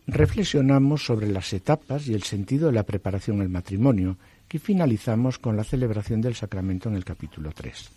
reflexionamos 0.07 1.05
sobre 1.05 1.27
las 1.27 1.51
etapas 1.53 2.07
y 2.07 2.13
el 2.13 2.23
sentido 2.23 2.67
de 2.67 2.73
la 2.73 2.83
preparación 2.83 3.41
al 3.41 3.49
matrimonio, 3.49 4.17
que 4.47 4.59
finalizamos 4.59 5.37
con 5.37 5.57
la 5.57 5.65
celebración 5.65 6.21
del 6.21 6.35
sacramento 6.35 6.89
en 6.89 6.95
el 6.95 7.03
capítulo 7.03 7.51
3. 7.53 7.89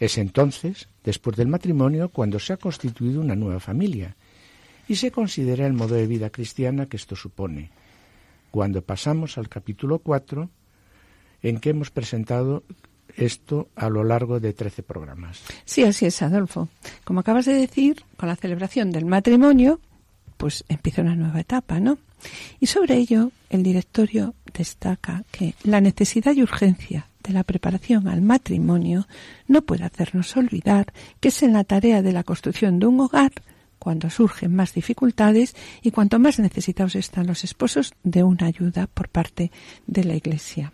Es 0.00 0.18
entonces, 0.18 0.88
después 1.04 1.36
del 1.36 1.48
matrimonio, 1.48 2.08
cuando 2.08 2.38
se 2.38 2.54
ha 2.54 2.56
constituido 2.56 3.20
una 3.20 3.36
nueva 3.36 3.60
familia, 3.60 4.16
y 4.88 4.96
se 4.96 5.10
considera 5.10 5.66
el 5.66 5.74
modo 5.74 5.94
de 5.94 6.06
vida 6.06 6.30
cristiana 6.30 6.86
que 6.86 6.96
esto 6.96 7.14
supone. 7.14 7.70
Cuando 8.52 8.82
pasamos 8.82 9.38
al 9.38 9.48
capítulo 9.48 9.98
4, 10.00 10.50
en 11.42 11.58
que 11.58 11.70
hemos 11.70 11.90
presentado 11.90 12.64
esto 13.16 13.70
a 13.74 13.88
lo 13.88 14.04
largo 14.04 14.40
de 14.40 14.52
13 14.52 14.82
programas. 14.82 15.40
Sí, 15.64 15.84
así 15.84 16.04
es, 16.04 16.20
Adolfo. 16.20 16.68
Como 17.02 17.20
acabas 17.20 17.46
de 17.46 17.54
decir, 17.54 18.04
con 18.18 18.28
la 18.28 18.36
celebración 18.36 18.92
del 18.92 19.06
matrimonio, 19.06 19.80
pues 20.36 20.64
empieza 20.68 21.00
una 21.00 21.16
nueva 21.16 21.40
etapa, 21.40 21.80
¿no? 21.80 21.96
Y 22.60 22.66
sobre 22.66 22.96
ello, 22.96 23.32
el 23.48 23.62
directorio 23.62 24.34
destaca 24.52 25.24
que 25.32 25.54
la 25.64 25.80
necesidad 25.80 26.34
y 26.34 26.42
urgencia 26.42 27.08
de 27.22 27.32
la 27.32 27.44
preparación 27.44 28.06
al 28.06 28.20
matrimonio 28.20 29.06
no 29.48 29.62
puede 29.62 29.84
hacernos 29.84 30.36
olvidar 30.36 30.92
que 31.20 31.28
es 31.28 31.42
en 31.42 31.54
la 31.54 31.64
tarea 31.64 32.02
de 32.02 32.12
la 32.12 32.22
construcción 32.22 32.78
de 32.78 32.86
un 32.86 33.00
hogar 33.00 33.32
cuando 33.82 34.10
surgen 34.10 34.54
más 34.54 34.74
dificultades 34.74 35.56
y 35.82 35.90
cuanto 35.90 36.20
más 36.20 36.38
necesitados 36.38 36.94
están 36.94 37.26
los 37.26 37.42
esposos 37.42 37.94
de 38.04 38.22
una 38.22 38.46
ayuda 38.46 38.86
por 38.86 39.08
parte 39.08 39.50
de 39.88 40.04
la 40.04 40.14
Iglesia. 40.14 40.72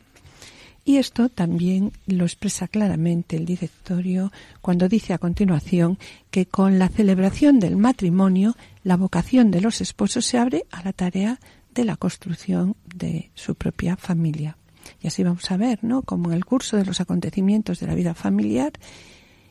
Y 0.85 0.99
esto 0.99 1.31
también 1.31 1.93
lo 2.05 2.25
expresa 2.25 2.69
claramente 2.69 3.37
el 3.37 3.47
directorio 3.47 4.31
cuando 4.61 4.91
dice 4.91 5.15
a 5.15 5.19
continuación 5.19 5.99
que 6.31 6.45
con 6.45 6.79
la 6.79 6.91
celebración 6.91 7.61
del 7.61 7.79
matrimonio 7.79 8.57
la 8.85 8.99
vocación 8.99 9.51
de 9.51 9.63
los 9.63 9.81
esposos 9.81 10.27
se 10.27 10.37
abre 10.37 10.67
a 10.71 10.83
la 10.83 10.93
tarea 10.93 11.41
de 11.75 11.87
la 11.87 11.97
construcción 11.97 12.77
de 12.95 13.31
su 13.33 13.55
propia 13.55 13.97
familia. 13.97 14.59
Y 15.01 15.07
así 15.07 15.25
vamos 15.25 15.51
a 15.51 15.57
ver, 15.57 15.79
¿no? 15.83 16.03
Como 16.03 16.29
en 16.29 16.37
el 16.37 16.45
curso 16.45 16.77
de 16.77 16.85
los 16.85 17.01
acontecimientos 17.01 17.81
de 17.81 17.87
la 17.87 17.95
vida 17.95 18.13
familiar, 18.13 18.73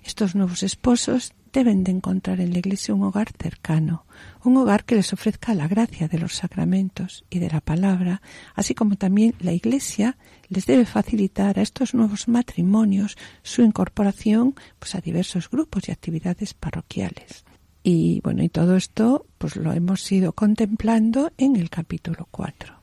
estos 0.04 0.36
nuevos 0.36 0.62
esposos 0.62 1.34
deben 1.52 1.84
de 1.84 1.92
encontrar 1.92 2.40
en 2.40 2.54
la 2.54 2.60
Iglesia 2.60 2.94
un 2.94 3.04
hogar 3.04 3.32
cercano, 3.38 4.06
un 4.44 4.58
hogar 4.58 4.86
que 4.86 4.96
les 4.96 5.14
ofrezca 5.14 5.54
la 5.54 5.68
gracia 5.68 6.08
de 6.08 6.20
los 6.20 6.36
sacramentos 6.36 7.26
y 7.30 7.40
de 7.40 7.50
la 7.50 7.62
palabra, 7.62 8.22
así 8.56 8.74
como 8.74 8.96
también 8.96 9.36
la 9.40 9.54
Iglesia 9.54 10.18
les 10.50 10.66
debe 10.66 10.86
facilitar 10.86 11.60
a 11.60 11.62
estos 11.62 11.94
nuevos 11.94 12.28
matrimonios 12.28 13.18
su 13.44 13.62
incorporación 13.62 14.56
pues, 14.80 14.96
a 14.96 15.02
diversos 15.02 15.50
grupos 15.50 15.88
y 15.88 15.92
actividades 15.92 16.54
parroquiales. 16.54 17.46
Y 17.84 18.20
bueno, 18.22 18.44
y 18.44 18.50
todo 18.50 18.76
esto 18.76 19.26
pues 19.38 19.56
lo 19.56 19.72
hemos 19.72 20.12
ido 20.12 20.34
contemplando 20.34 21.32
en 21.38 21.56
el 21.56 21.70
capítulo 21.70 22.28
4. 22.32 22.74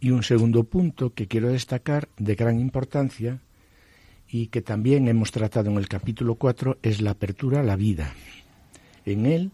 Y 0.00 0.10
un 0.10 0.22
segundo 0.22 0.64
punto 0.64 1.12
que 1.14 1.26
quiero 1.26 1.48
destacar 1.48 2.08
de 2.18 2.34
gran 2.34 2.58
importancia 2.58 3.40
y 4.30 4.46
que 4.46 4.62
también 4.62 5.08
hemos 5.08 5.32
tratado 5.32 5.70
en 5.70 5.76
el 5.76 5.88
capítulo 5.88 6.36
4 6.36 6.78
es 6.82 7.00
la 7.00 7.12
apertura 7.12 7.60
a 7.60 7.64
la 7.64 7.76
vida. 7.76 8.14
En 9.04 9.26
él 9.26 9.50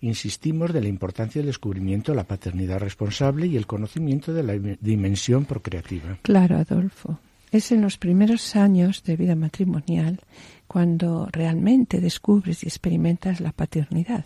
insistimos 0.00 0.72
de 0.72 0.82
la 0.82 0.88
importancia 0.88 1.40
del 1.40 1.46
descubrimiento 1.46 2.12
de 2.12 2.16
la 2.16 2.24
paternidad 2.24 2.78
responsable 2.78 3.46
y 3.46 3.56
el 3.56 3.66
conocimiento 3.66 4.34
de 4.34 4.42
la 4.42 4.76
dimensión 4.80 5.46
procreativa. 5.46 6.18
Claro, 6.22 6.58
Adolfo. 6.58 7.18
Es 7.52 7.72
en 7.72 7.80
los 7.80 7.96
primeros 7.96 8.56
años 8.56 9.02
de 9.04 9.16
vida 9.16 9.34
matrimonial 9.34 10.20
cuando 10.66 11.28
realmente 11.32 12.00
descubres 12.00 12.64
y 12.64 12.66
experimentas 12.66 13.40
la 13.40 13.52
paternidad. 13.52 14.24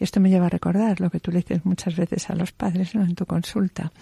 Y 0.00 0.04
esto 0.04 0.18
me 0.18 0.30
lleva 0.30 0.46
a 0.46 0.50
recordar 0.50 1.00
lo 1.00 1.10
que 1.10 1.20
tú 1.20 1.30
le 1.30 1.38
dices 1.38 1.64
muchas 1.64 1.94
veces 1.94 2.30
a 2.30 2.34
los 2.34 2.52
padres 2.52 2.94
¿no? 2.94 3.04
en 3.04 3.14
tu 3.14 3.26
consulta. 3.26 3.92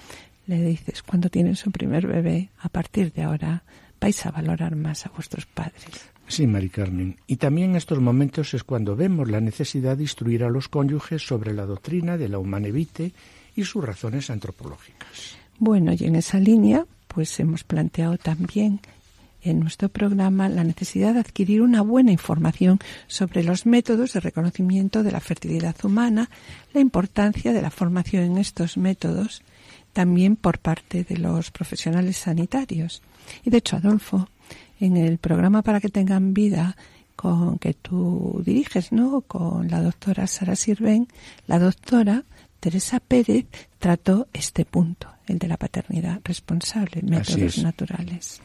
Le 0.46 0.62
dices, 0.62 1.02
cuando 1.02 1.28
tienen 1.28 1.56
su 1.56 1.70
primer 1.70 2.06
bebé, 2.06 2.50
a 2.58 2.68
partir 2.68 3.12
de 3.12 3.22
ahora 3.22 3.62
vais 4.02 4.26
a 4.26 4.32
valorar 4.32 4.74
más 4.74 5.06
a 5.06 5.10
vuestros 5.10 5.46
padres. 5.46 6.10
Sí, 6.26 6.46
Mari 6.46 6.70
Carmen. 6.70 7.16
Y 7.26 7.36
también 7.36 7.70
en 7.70 7.76
estos 7.76 8.00
momentos 8.00 8.52
es 8.54 8.64
cuando 8.64 8.96
vemos 8.96 9.30
la 9.30 9.40
necesidad 9.40 9.96
de 9.96 10.04
instruir 10.04 10.42
a 10.42 10.50
los 10.50 10.68
cónyuges 10.68 11.22
sobre 11.22 11.52
la 11.52 11.66
doctrina 11.66 12.16
de 12.16 12.28
la 12.28 12.38
humanevite 12.38 13.12
y 13.54 13.64
sus 13.64 13.84
razones 13.84 14.28
antropológicas. 14.30 15.36
Bueno, 15.58 15.92
y 15.92 16.04
en 16.04 16.16
esa 16.16 16.40
línea, 16.40 16.84
pues 17.06 17.38
hemos 17.38 17.62
planteado 17.62 18.18
también 18.18 18.80
en 19.42 19.60
nuestro 19.60 19.88
programa 19.88 20.48
la 20.48 20.64
necesidad 20.64 21.14
de 21.14 21.20
adquirir 21.20 21.62
una 21.62 21.82
buena 21.82 22.12
información 22.12 22.78
sobre 23.06 23.44
los 23.44 23.66
métodos 23.66 24.12
de 24.12 24.20
reconocimiento 24.20 25.02
de 25.02 25.12
la 25.12 25.20
fertilidad 25.20 25.76
humana, 25.84 26.30
la 26.72 26.80
importancia 26.80 27.52
de 27.52 27.62
la 27.62 27.70
formación 27.70 28.24
en 28.24 28.38
estos 28.38 28.76
métodos, 28.76 29.42
también 29.92 30.36
por 30.36 30.58
parte 30.58 31.04
de 31.04 31.18
los 31.18 31.50
profesionales 31.50 32.16
sanitarios. 32.16 33.02
Y 33.44 33.50
de 33.50 33.58
hecho, 33.58 33.76
Adolfo, 33.76 34.28
en 34.80 34.96
el 34.96 35.18
programa 35.18 35.62
para 35.62 35.80
que 35.80 35.88
tengan 35.88 36.34
vida 36.34 36.76
con 37.16 37.58
que 37.58 37.74
tú 37.74 38.42
diriges, 38.44 38.90
¿no? 38.90 39.20
Con 39.20 39.68
la 39.68 39.80
doctora 39.80 40.26
Sara 40.26 40.56
Sirven, 40.56 41.06
la 41.46 41.58
doctora 41.58 42.24
Teresa 42.58 43.00
Pérez 43.00 43.46
trató 43.78 44.28
este 44.32 44.64
punto, 44.64 45.08
el 45.26 45.38
de 45.38 45.48
la 45.48 45.56
paternidad 45.56 46.20
responsable, 46.24 47.02
métodos 47.02 47.58
naturales. 47.58 48.40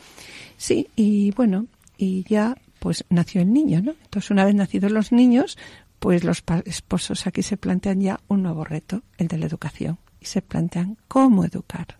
Sí, 0.57 0.87
y 0.95 1.31
bueno, 1.31 1.67
y 1.97 2.23
ya 2.23 2.55
pues 2.79 3.05
nació 3.09 3.41
el 3.41 3.51
niño, 3.53 3.81
¿no? 3.81 3.95
Entonces, 4.03 4.31
una 4.31 4.45
vez 4.45 4.55
nacidos 4.55 4.91
los 4.91 5.11
niños, 5.11 5.57
pues 5.99 6.23
los 6.23 6.43
esposos 6.65 7.25
aquí 7.27 7.41
se 7.41 7.57
plantean 7.57 8.01
ya 8.01 8.19
un 8.27 8.43
nuevo 8.43 8.63
reto, 8.63 9.01
el 9.17 9.27
de 9.27 9.37
la 9.37 9.45
educación, 9.45 9.97
y 10.19 10.25
se 10.25 10.41
plantean 10.41 10.97
cómo 11.07 11.45
educar. 11.45 11.97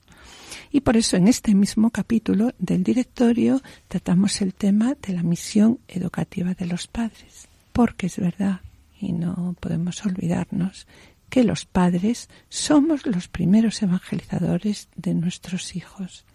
Y 0.71 0.81
por 0.81 0.97
eso 0.97 1.17
en 1.17 1.27
este 1.27 1.55
mismo 1.55 1.91
capítulo 1.91 2.53
del 2.59 2.83
directorio 2.83 3.61
tratamos 3.87 4.41
el 4.41 4.53
tema 4.53 4.95
de 5.01 5.13
la 5.13 5.23
misión 5.23 5.79
educativa 5.87 6.53
de 6.53 6.65
los 6.65 6.87
padres. 6.87 7.47
Porque 7.71 8.07
es 8.07 8.17
verdad, 8.17 8.61
y 8.99 9.13
no 9.13 9.55
podemos 9.59 10.05
olvidarnos, 10.05 10.87
que 11.29 11.43
los 11.43 11.65
padres 11.65 12.29
somos 12.49 13.05
los 13.05 13.27
primeros 13.27 13.81
evangelizadores 13.81 14.89
de 14.95 15.13
nuestros 15.13 15.75
hijos. 15.75 16.25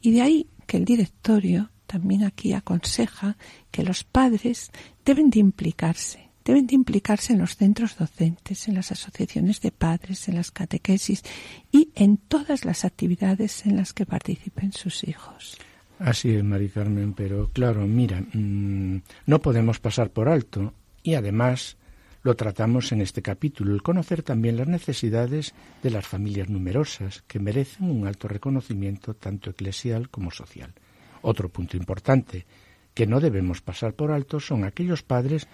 Y 0.00 0.12
de 0.12 0.22
ahí 0.22 0.46
que 0.66 0.78
el 0.78 0.84
directorio 0.84 1.70
también 1.86 2.24
aquí 2.24 2.52
aconseja 2.52 3.36
que 3.70 3.82
los 3.82 4.04
padres 4.04 4.70
deben 5.04 5.30
de 5.30 5.40
implicarse 5.40 6.29
deben 6.50 6.66
de 6.66 6.74
implicarse 6.74 7.32
en 7.32 7.38
los 7.38 7.54
centros 7.54 7.96
docentes, 7.96 8.66
en 8.66 8.74
las 8.74 8.90
asociaciones 8.90 9.60
de 9.60 9.70
padres, 9.70 10.28
en 10.28 10.34
las 10.34 10.50
catequesis 10.50 11.22
y 11.70 11.90
en 11.94 12.16
todas 12.16 12.64
las 12.64 12.84
actividades 12.84 13.66
en 13.66 13.76
las 13.76 13.92
que 13.92 14.04
participen 14.04 14.72
sus 14.72 15.04
hijos. 15.04 15.58
Así 16.00 16.30
es, 16.30 16.42
Mari 16.42 16.68
Carmen, 16.68 17.12
pero 17.12 17.50
claro, 17.52 17.86
mira, 17.86 18.20
mm, 18.32 18.96
no 19.26 19.40
podemos 19.40 19.78
pasar 19.78 20.10
por 20.10 20.28
alto 20.28 20.74
y 21.04 21.14
además 21.14 21.76
lo 22.24 22.34
tratamos 22.34 22.90
en 22.90 23.00
este 23.00 23.22
capítulo, 23.22 23.72
el 23.72 23.84
conocer 23.84 24.24
también 24.24 24.56
las 24.56 24.66
necesidades 24.66 25.54
de 25.84 25.90
las 25.90 26.04
familias 26.04 26.48
numerosas, 26.48 27.22
que 27.28 27.38
merecen 27.38 27.88
un 27.88 28.08
alto 28.08 28.26
reconocimiento 28.26 29.14
tanto 29.14 29.50
eclesial 29.50 30.10
como 30.10 30.32
social. 30.32 30.74
Otro 31.22 31.48
punto 31.48 31.76
importante 31.76 32.44
que 32.92 33.06
no 33.06 33.20
debemos 33.20 33.60
pasar 33.60 33.94
por 33.94 34.10
alto 34.10 34.40
son 34.40 34.64
aquellos 34.64 35.04
padres 35.04 35.46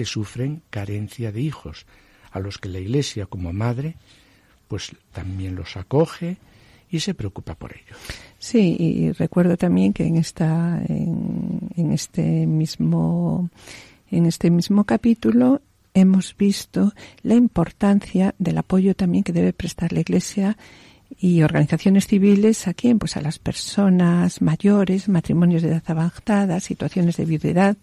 que 0.00 0.06
sufren 0.06 0.62
carencia 0.70 1.30
de 1.30 1.42
hijos, 1.42 1.84
a 2.30 2.40
los 2.40 2.56
que 2.56 2.70
la 2.70 2.78
Iglesia 2.78 3.26
como 3.26 3.52
madre 3.52 3.96
pues 4.66 4.92
también 5.12 5.54
los 5.54 5.76
acoge 5.76 6.38
y 6.90 7.00
se 7.00 7.12
preocupa 7.12 7.54
por 7.54 7.74
ellos. 7.76 7.98
Sí, 8.38 8.76
y 8.78 9.12
recuerdo 9.12 9.58
también 9.58 9.92
que 9.92 10.06
en 10.06 10.16
esta 10.16 10.80
en, 10.88 11.92
este 11.92 12.46
mismo 12.46 13.50
en 14.10 14.24
este 14.24 14.50
mismo 14.50 14.84
capítulo 14.84 15.60
hemos 15.92 16.34
visto 16.34 16.94
la 17.22 17.34
importancia 17.34 18.34
del 18.38 18.56
apoyo 18.56 18.94
también 18.94 19.22
que 19.22 19.34
debe 19.34 19.52
prestar 19.52 19.92
la 19.92 20.00
Iglesia 20.00 20.56
y 21.18 21.42
organizaciones 21.42 22.06
civiles 22.06 22.66
a 22.66 22.72
quién? 22.72 22.98
Pues 22.98 23.18
a 23.18 23.20
las 23.20 23.38
personas 23.38 24.40
mayores, 24.40 25.10
matrimonios 25.10 25.60
de 25.60 25.68
edad 25.68 25.82
avanzada, 25.88 26.58
situaciones 26.58 27.18
de 27.18 27.26
viudedad. 27.26 27.76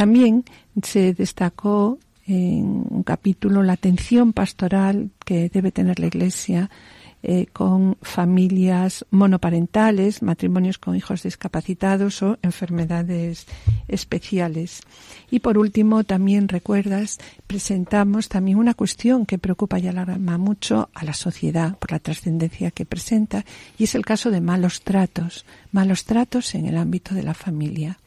También 0.00 0.46
se 0.82 1.12
destacó 1.12 1.98
en 2.26 2.86
un 2.88 3.02
capítulo 3.02 3.62
la 3.62 3.74
atención 3.74 4.32
pastoral 4.32 5.10
que 5.26 5.50
debe 5.50 5.72
tener 5.72 6.00
la 6.00 6.06
Iglesia 6.06 6.70
eh, 7.22 7.48
con 7.52 7.98
familias 8.00 9.04
monoparentales, 9.10 10.22
matrimonios 10.22 10.78
con 10.78 10.96
hijos 10.96 11.22
discapacitados 11.22 12.22
o 12.22 12.38
enfermedades 12.40 13.44
especiales. 13.88 14.80
Y 15.30 15.40
por 15.40 15.58
último, 15.58 16.02
también 16.04 16.48
recuerdas, 16.48 17.18
presentamos 17.46 18.30
también 18.30 18.56
una 18.56 18.72
cuestión 18.72 19.26
que 19.26 19.36
preocupa 19.36 19.78
y 19.80 19.86
alarma 19.86 20.38
mucho 20.38 20.88
a 20.94 21.04
la 21.04 21.12
sociedad 21.12 21.76
por 21.76 21.92
la 21.92 21.98
trascendencia 21.98 22.70
que 22.70 22.86
presenta 22.86 23.44
y 23.76 23.84
es 23.84 23.94
el 23.94 24.06
caso 24.06 24.30
de 24.30 24.40
malos 24.40 24.80
tratos, 24.80 25.44
malos 25.72 26.06
tratos 26.06 26.54
en 26.54 26.64
el 26.64 26.78
ámbito 26.78 27.14
de 27.14 27.22
la 27.22 27.34
familia. 27.34 27.98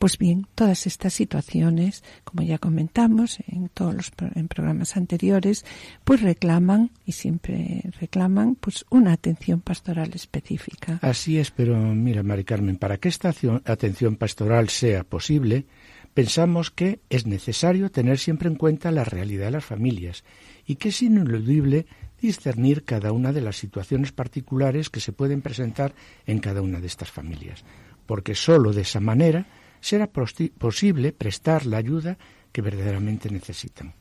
Pues 0.00 0.16
bien, 0.16 0.46
todas 0.54 0.86
estas 0.86 1.12
situaciones, 1.12 2.02
como 2.24 2.42
ya 2.42 2.56
comentamos 2.56 3.36
en 3.46 3.68
todos 3.68 3.94
los 3.94 4.10
en 4.34 4.48
programas 4.48 4.96
anteriores, 4.96 5.66
pues 6.04 6.22
reclaman 6.22 6.90
y 7.04 7.12
siempre 7.12 7.82
reclaman 8.00 8.54
pues 8.54 8.86
una 8.88 9.12
atención 9.12 9.60
pastoral 9.60 10.12
específica. 10.14 11.00
Así 11.02 11.36
es, 11.36 11.50
pero 11.50 11.76
mira, 11.76 12.22
Mari 12.22 12.44
Carmen, 12.44 12.78
para 12.78 12.96
que 12.96 13.10
esta 13.10 13.34
atención 13.66 14.16
pastoral 14.16 14.70
sea 14.70 15.04
posible, 15.04 15.66
pensamos 16.14 16.70
que 16.70 17.00
es 17.10 17.26
necesario 17.26 17.90
tener 17.90 18.18
siempre 18.18 18.48
en 18.48 18.54
cuenta 18.54 18.90
la 18.90 19.04
realidad 19.04 19.44
de 19.44 19.50
las 19.50 19.66
familias 19.66 20.24
y 20.66 20.76
que 20.76 20.88
es 20.88 21.02
ineludible 21.02 21.84
discernir 22.22 22.84
cada 22.84 23.12
una 23.12 23.34
de 23.34 23.42
las 23.42 23.56
situaciones 23.56 24.12
particulares 24.12 24.88
que 24.88 25.00
se 25.00 25.12
pueden 25.12 25.42
presentar 25.42 25.92
en 26.24 26.38
cada 26.38 26.62
una 26.62 26.80
de 26.80 26.86
estas 26.86 27.10
familias, 27.10 27.66
porque 28.06 28.34
sólo 28.34 28.72
de 28.72 28.80
esa 28.80 29.00
manera 29.00 29.59
será 29.80 30.08
posible 30.08 31.12
prestar 31.12 31.66
la 31.66 31.78
ayuda 31.78 32.18
que 32.52 32.62
verdaderamente 32.62 33.30
necesitan. 33.30 33.94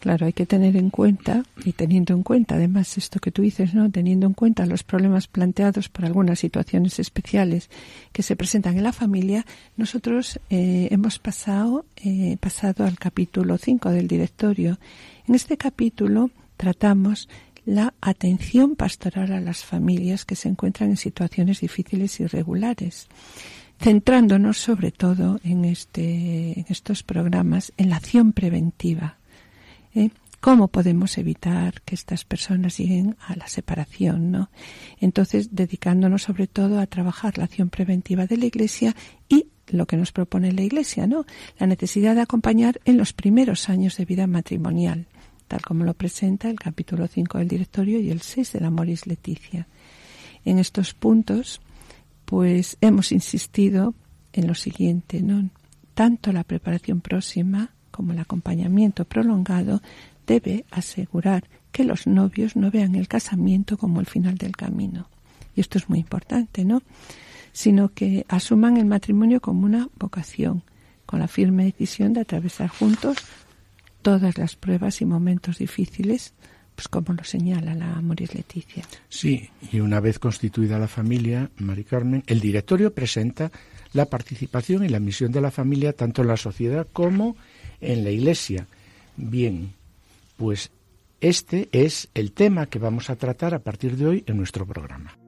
Claro, 0.00 0.26
hay 0.26 0.32
que 0.32 0.46
tener 0.46 0.76
en 0.76 0.90
cuenta, 0.90 1.42
y 1.64 1.72
teniendo 1.72 2.14
en 2.14 2.22
cuenta 2.22 2.54
además 2.54 2.96
esto 2.96 3.18
que 3.18 3.32
tú 3.32 3.42
dices, 3.42 3.74
¿no? 3.74 3.90
Teniendo 3.90 4.26
en 4.26 4.32
cuenta 4.32 4.64
los 4.64 4.84
problemas 4.84 5.26
planteados 5.26 5.88
por 5.88 6.04
algunas 6.04 6.38
situaciones 6.38 7.00
especiales 7.00 7.68
que 8.12 8.22
se 8.22 8.36
presentan 8.36 8.76
en 8.76 8.84
la 8.84 8.92
familia, 8.92 9.44
nosotros 9.76 10.38
eh, 10.50 10.88
hemos 10.92 11.18
pasado, 11.18 11.84
eh, 11.96 12.36
pasado 12.38 12.84
al 12.84 12.96
capítulo 12.96 13.58
5 13.58 13.90
del 13.90 14.06
directorio. 14.06 14.78
En 15.26 15.34
este 15.34 15.56
capítulo 15.56 16.30
tratamos 16.56 17.28
la 17.66 17.92
atención 18.00 18.76
pastoral 18.76 19.32
a 19.32 19.40
las 19.40 19.64
familias 19.64 20.24
que 20.24 20.36
se 20.36 20.48
encuentran 20.48 20.90
en 20.90 20.96
situaciones 20.96 21.60
difíciles 21.60 22.20
y 22.20 22.22
irregulares 22.22 23.08
centrándonos 23.80 24.58
sobre 24.58 24.90
todo 24.90 25.40
en, 25.44 25.64
este, 25.64 26.58
en 26.58 26.66
estos 26.68 27.02
programas 27.02 27.72
en 27.76 27.90
la 27.90 27.96
acción 27.96 28.32
preventiva. 28.32 29.18
¿eh? 29.94 30.10
¿Cómo 30.40 30.68
podemos 30.68 31.18
evitar 31.18 31.82
que 31.82 31.94
estas 31.94 32.24
personas 32.24 32.78
lleguen 32.78 33.16
a 33.26 33.36
la 33.36 33.48
separación? 33.48 34.30
¿no? 34.30 34.50
Entonces, 35.00 35.54
dedicándonos 35.54 36.22
sobre 36.22 36.46
todo 36.46 36.78
a 36.78 36.86
trabajar 36.86 37.38
la 37.38 37.44
acción 37.44 37.70
preventiva 37.70 38.26
de 38.26 38.36
la 38.36 38.46
Iglesia 38.46 38.94
y 39.28 39.48
lo 39.68 39.86
que 39.86 39.96
nos 39.96 40.12
propone 40.12 40.52
la 40.52 40.62
Iglesia, 40.62 41.06
¿no? 41.06 41.26
La 41.58 41.66
necesidad 41.66 42.14
de 42.14 42.22
acompañar 42.22 42.80
en 42.84 42.96
los 42.96 43.12
primeros 43.12 43.68
años 43.68 43.96
de 43.96 44.04
vida 44.04 44.26
matrimonial, 44.26 45.06
tal 45.46 45.60
como 45.60 45.84
lo 45.84 45.92
presenta 45.94 46.48
el 46.48 46.58
capítulo 46.58 47.06
5 47.06 47.38
del 47.38 47.48
directorio 47.48 48.00
y 48.00 48.10
el 48.10 48.22
6 48.22 48.52
de 48.52 48.60
la 48.60 48.70
Moris 48.70 49.06
Leticia. 49.06 49.66
En 50.44 50.58
estos 50.58 50.94
puntos 50.94 51.60
pues 52.28 52.76
hemos 52.82 53.10
insistido 53.10 53.94
en 54.34 54.48
lo 54.48 54.54
siguiente, 54.54 55.22
¿no? 55.22 55.48
Tanto 55.94 56.30
la 56.30 56.44
preparación 56.44 57.00
próxima 57.00 57.70
como 57.90 58.12
el 58.12 58.18
acompañamiento 58.18 59.06
prolongado 59.06 59.80
debe 60.26 60.66
asegurar 60.70 61.48
que 61.72 61.84
los 61.84 62.06
novios 62.06 62.54
no 62.54 62.70
vean 62.70 62.96
el 62.96 63.08
casamiento 63.08 63.78
como 63.78 63.98
el 63.98 64.04
final 64.04 64.36
del 64.36 64.54
camino. 64.54 65.08
Y 65.56 65.62
esto 65.62 65.78
es 65.78 65.88
muy 65.88 66.00
importante, 66.00 66.66
¿no? 66.66 66.82
Sino 67.52 67.94
que 67.94 68.26
asuman 68.28 68.76
el 68.76 68.84
matrimonio 68.84 69.40
como 69.40 69.64
una 69.64 69.88
vocación, 69.98 70.64
con 71.06 71.20
la 71.20 71.28
firme 71.28 71.64
decisión 71.64 72.12
de 72.12 72.20
atravesar 72.20 72.68
juntos 72.68 73.16
todas 74.02 74.36
las 74.36 74.54
pruebas 74.54 75.00
y 75.00 75.06
momentos 75.06 75.56
difíciles 75.56 76.34
pues 76.78 76.86
como 76.86 77.12
lo 77.12 77.24
señala 77.24 77.74
la 77.74 78.00
Moris 78.00 78.32
Leticia. 78.36 78.84
Sí, 79.08 79.50
y 79.72 79.80
una 79.80 79.98
vez 79.98 80.20
constituida 80.20 80.78
la 80.78 80.86
familia, 80.86 81.50
Mari 81.56 81.82
Carmen, 81.82 82.22
el 82.28 82.38
directorio 82.38 82.94
presenta 82.94 83.50
la 83.94 84.04
participación 84.04 84.84
y 84.84 84.88
la 84.88 85.00
misión 85.00 85.32
de 85.32 85.40
la 85.40 85.50
familia 85.50 85.92
tanto 85.92 86.22
en 86.22 86.28
la 86.28 86.36
sociedad 86.36 86.86
como 86.92 87.34
en 87.80 88.04
la 88.04 88.10
iglesia. 88.10 88.68
Bien, 89.16 89.72
pues 90.36 90.70
este 91.20 91.68
es 91.72 92.10
el 92.14 92.30
tema 92.30 92.66
que 92.66 92.78
vamos 92.78 93.10
a 93.10 93.16
tratar 93.16 93.54
a 93.54 93.58
partir 93.58 93.96
de 93.96 94.06
hoy 94.06 94.24
en 94.28 94.36
nuestro 94.36 94.64
programa. 94.64 95.18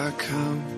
I 0.00 0.77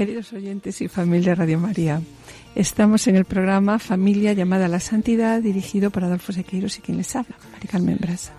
Queridos 0.00 0.32
oyentes 0.32 0.80
y 0.80 0.88
familia 0.88 1.34
Radio 1.34 1.58
María, 1.58 2.00
estamos 2.54 3.06
en 3.06 3.16
el 3.16 3.26
programa 3.26 3.78
Familia 3.78 4.32
llamada 4.32 4.64
a 4.64 4.68
la 4.68 4.80
Santidad, 4.80 5.42
dirigido 5.42 5.90
por 5.90 6.04
Adolfo 6.04 6.32
Sequeiros 6.32 6.78
y 6.78 6.80
quien 6.80 6.96
les 6.96 7.14
habla, 7.14 7.36
María 7.52 7.68
Carmen 7.70 7.98
Brasa. 8.00 8.32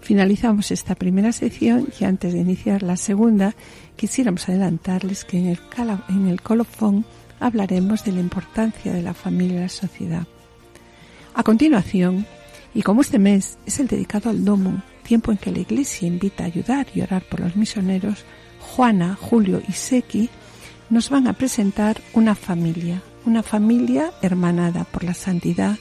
Finalizamos 0.00 0.72
esta 0.72 0.96
primera 0.96 1.30
sección 1.30 1.86
y 2.00 2.04
antes 2.04 2.32
de 2.32 2.40
iniciar 2.40 2.82
la 2.82 2.96
segunda, 2.96 3.54
quisiéramos 3.94 4.48
adelantarles 4.48 5.24
que 5.24 5.38
en 5.38 5.46
el, 5.46 5.60
en 6.08 6.26
el 6.26 6.42
colofón 6.42 7.04
hablaremos 7.38 8.02
de 8.02 8.10
la 8.10 8.18
importancia 8.18 8.92
de 8.92 9.02
la 9.02 9.14
familia 9.14 9.58
en 9.58 9.62
la 9.62 9.68
sociedad. 9.68 10.26
A 11.32 11.44
continuación, 11.44 12.26
y 12.74 12.82
como 12.82 13.02
este 13.02 13.20
mes 13.20 13.56
es 13.66 13.78
el 13.78 13.86
dedicado 13.86 14.30
al 14.30 14.44
Domo, 14.44 14.82
tiempo 15.04 15.30
en 15.30 15.38
que 15.38 15.52
la 15.52 15.60
Iglesia 15.60 16.08
invita 16.08 16.42
a 16.42 16.48
ayudar 16.48 16.88
y 16.92 17.02
orar 17.02 17.22
por 17.22 17.38
los 17.38 17.54
misioneros, 17.54 18.24
Juana, 18.58 19.14
Julio 19.14 19.62
y 19.68 19.74
Seki 19.74 20.28
nos 20.90 21.10
van 21.10 21.26
a 21.26 21.32
presentar 21.32 22.00
una 22.12 22.34
familia, 22.34 23.02
una 23.24 23.42
familia 23.42 24.12
hermanada 24.22 24.84
por 24.84 25.04
la 25.04 25.14
santidad 25.14 25.76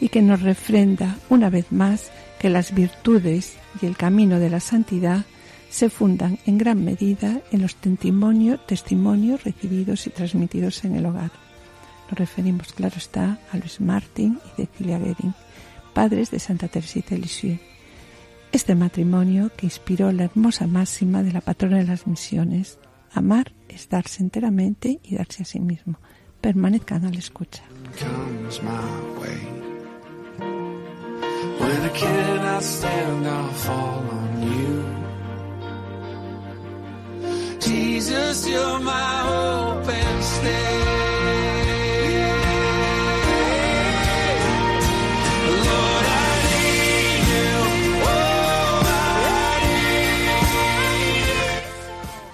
y 0.00 0.08
que 0.08 0.22
nos 0.22 0.42
refrenda 0.42 1.16
una 1.28 1.50
vez 1.50 1.72
más 1.72 2.10
que 2.38 2.50
las 2.50 2.74
virtudes 2.74 3.56
y 3.80 3.86
el 3.86 3.96
camino 3.96 4.38
de 4.38 4.50
la 4.50 4.60
santidad 4.60 5.24
se 5.70 5.90
fundan 5.90 6.38
en 6.46 6.58
gran 6.58 6.84
medida 6.84 7.40
en 7.52 7.62
los 7.62 7.74
testimonios, 7.76 8.64
testimonios 8.66 9.44
recibidos 9.44 10.06
y 10.06 10.10
transmitidos 10.10 10.84
en 10.84 10.96
el 10.96 11.06
hogar. 11.06 11.30
Nos 12.10 12.18
referimos, 12.18 12.72
claro 12.72 12.96
está, 12.96 13.38
a 13.52 13.56
Luis 13.58 13.80
Martín 13.80 14.38
y 14.46 14.62
Cecilia 14.62 14.98
Guerin, 14.98 15.34
padres 15.92 16.30
de 16.30 16.38
Santa 16.38 16.68
Teresita 16.68 17.14
de 17.14 17.18
Lisieux. 17.18 17.60
Este 18.50 18.74
matrimonio 18.74 19.50
que 19.54 19.66
inspiró 19.66 20.10
la 20.10 20.24
hermosa 20.24 20.66
máxima 20.66 21.22
de 21.22 21.32
la 21.32 21.42
patrona 21.42 21.76
de 21.78 21.84
las 21.84 22.06
misiones, 22.06 22.78
amar 23.12 23.52
es 23.68 23.88
darse 23.88 24.22
enteramente 24.22 25.00
y 25.02 25.16
darse 25.16 25.42
a 25.42 25.46
sí 25.46 25.60
mismo. 25.60 25.98
Permanezcan 26.40 27.04
a 27.04 27.10
la 27.10 27.18
escucha. 27.18 27.62
Jesus, 37.60 38.48
you're 38.48 38.78
my 38.80 39.22
hope 39.28 39.88
and 39.88 40.22
stay. 40.24 40.88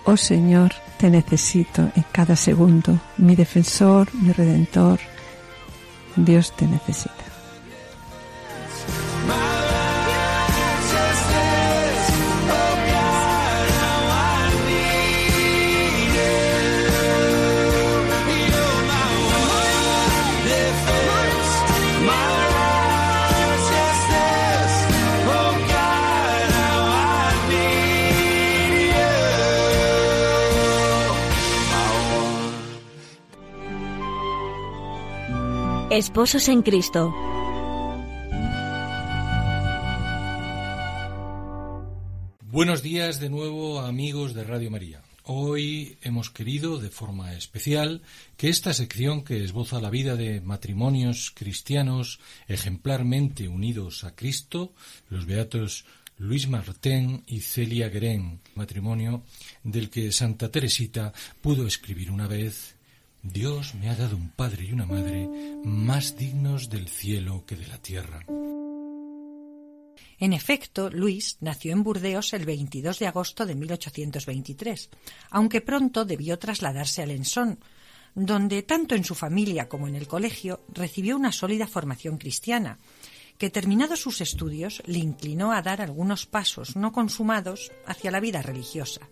Oh 0.06 0.16
Señor, 0.18 0.70
te 1.04 1.10
necesito 1.10 1.82
en 1.96 2.04
cada 2.12 2.34
segundo, 2.34 2.98
mi 3.18 3.36
defensor, 3.36 4.08
mi 4.14 4.32
redentor. 4.32 4.98
Dios 6.16 6.56
te 6.56 6.66
necesita. 6.66 7.23
Esposos 35.94 36.48
en 36.48 36.62
Cristo. 36.62 37.14
Buenos 42.50 42.82
días 42.82 43.20
de 43.20 43.30
nuevo 43.30 43.78
amigos 43.78 44.34
de 44.34 44.42
Radio 44.42 44.72
María. 44.72 45.02
Hoy 45.22 45.96
hemos 46.02 46.30
querido, 46.30 46.80
de 46.80 46.90
forma 46.90 47.34
especial, 47.34 48.02
que 48.36 48.48
esta 48.48 48.74
sección 48.74 49.22
que 49.22 49.44
esboza 49.44 49.80
la 49.80 49.88
vida 49.88 50.16
de 50.16 50.40
matrimonios 50.40 51.30
cristianos 51.30 52.18
ejemplarmente 52.48 53.46
unidos 53.46 54.02
a 54.02 54.16
Cristo, 54.16 54.72
los 55.10 55.26
beatos 55.26 55.84
Luis 56.18 56.48
Martín 56.48 57.22
y 57.28 57.38
Celia 57.38 57.88
Guerén, 57.88 58.40
matrimonio 58.56 59.22
del 59.62 59.90
que 59.90 60.10
Santa 60.10 60.50
Teresita 60.50 61.12
pudo 61.40 61.68
escribir 61.68 62.10
una 62.10 62.26
vez 62.26 62.73
Dios 63.24 63.74
me 63.74 63.88
ha 63.88 63.96
dado 63.96 64.16
un 64.16 64.28
padre 64.28 64.66
y 64.66 64.72
una 64.72 64.84
madre 64.84 65.26
más 65.64 66.14
dignos 66.18 66.68
del 66.68 66.88
cielo 66.88 67.44
que 67.46 67.56
de 67.56 67.66
la 67.66 67.78
tierra. 67.78 68.22
En 70.18 70.34
efecto, 70.34 70.90
Luis 70.90 71.38
nació 71.40 71.72
en 71.72 71.82
Burdeos 71.82 72.34
el 72.34 72.44
22 72.44 72.98
de 72.98 73.06
agosto 73.06 73.46
de 73.46 73.54
1823, 73.54 74.90
aunque 75.30 75.62
pronto 75.62 76.04
debió 76.04 76.38
trasladarse 76.38 77.02
a 77.02 77.06
Lensón, 77.06 77.58
donde 78.14 78.62
tanto 78.62 78.94
en 78.94 79.04
su 79.04 79.14
familia 79.14 79.70
como 79.70 79.88
en 79.88 79.94
el 79.94 80.06
colegio 80.06 80.60
recibió 80.68 81.16
una 81.16 81.32
sólida 81.32 81.66
formación 81.66 82.18
cristiana, 82.18 82.78
que 83.38 83.48
terminados 83.48 84.00
sus 84.00 84.20
estudios 84.20 84.82
le 84.84 84.98
inclinó 84.98 85.52
a 85.52 85.62
dar 85.62 85.80
algunos 85.80 86.26
pasos 86.26 86.76
no 86.76 86.92
consumados 86.92 87.72
hacia 87.86 88.10
la 88.10 88.20
vida 88.20 88.42
religiosa. 88.42 89.08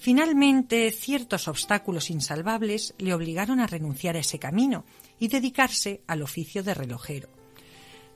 Finalmente, 0.00 0.90
ciertos 0.92 1.46
obstáculos 1.46 2.08
insalvables 2.08 2.94
le 2.96 3.12
obligaron 3.12 3.60
a 3.60 3.66
renunciar 3.66 4.16
a 4.16 4.20
ese 4.20 4.38
camino 4.38 4.86
y 5.18 5.28
dedicarse 5.28 6.02
al 6.06 6.22
oficio 6.22 6.62
de 6.62 6.72
relojero. 6.72 7.28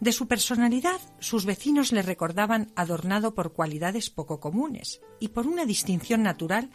De 0.01 0.12
su 0.12 0.27
personalidad, 0.27 0.99
sus 1.18 1.44
vecinos 1.44 1.92
le 1.92 2.01
recordaban 2.01 2.73
adornado 2.75 3.35
por 3.35 3.53
cualidades 3.53 4.09
poco 4.09 4.40
comunes 4.40 5.03
y 5.20 5.29
por 5.29 5.47
una 5.47 5.66
distinción 5.66 6.23
natural 6.23 6.70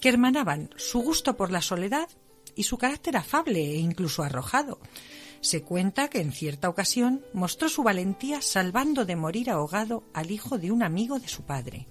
que 0.00 0.08
hermanaban 0.08 0.70
su 0.76 1.00
gusto 1.00 1.36
por 1.36 1.52
la 1.52 1.60
soledad 1.60 2.08
y 2.56 2.62
su 2.62 2.78
carácter 2.78 3.18
afable 3.18 3.60
e 3.60 3.76
incluso 3.76 4.22
arrojado. 4.22 4.80
Se 5.42 5.62
cuenta 5.62 6.08
que 6.08 6.22
en 6.22 6.32
cierta 6.32 6.70
ocasión 6.70 7.22
mostró 7.34 7.68
su 7.68 7.82
valentía 7.82 8.40
salvando 8.40 9.04
de 9.04 9.16
morir 9.16 9.50
ahogado 9.50 10.04
al 10.14 10.30
hijo 10.30 10.56
de 10.56 10.72
un 10.72 10.82
amigo 10.82 11.18
de 11.18 11.28
su 11.28 11.42
padre. 11.42 11.86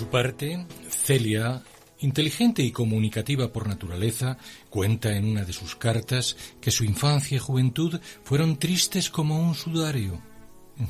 Su 0.00 0.06
parte, 0.06 0.64
Celia, 0.88 1.62
inteligente 1.98 2.62
y 2.62 2.70
comunicativa 2.70 3.52
por 3.52 3.68
naturaleza, 3.68 4.38
cuenta 4.70 5.14
en 5.14 5.26
una 5.26 5.44
de 5.44 5.52
sus 5.52 5.76
cartas 5.76 6.38
que 6.58 6.70
su 6.70 6.84
infancia 6.84 7.36
y 7.36 7.38
juventud 7.38 8.00
fueron 8.24 8.58
tristes 8.58 9.10
como 9.10 9.38
un 9.46 9.54
sudario. 9.54 10.22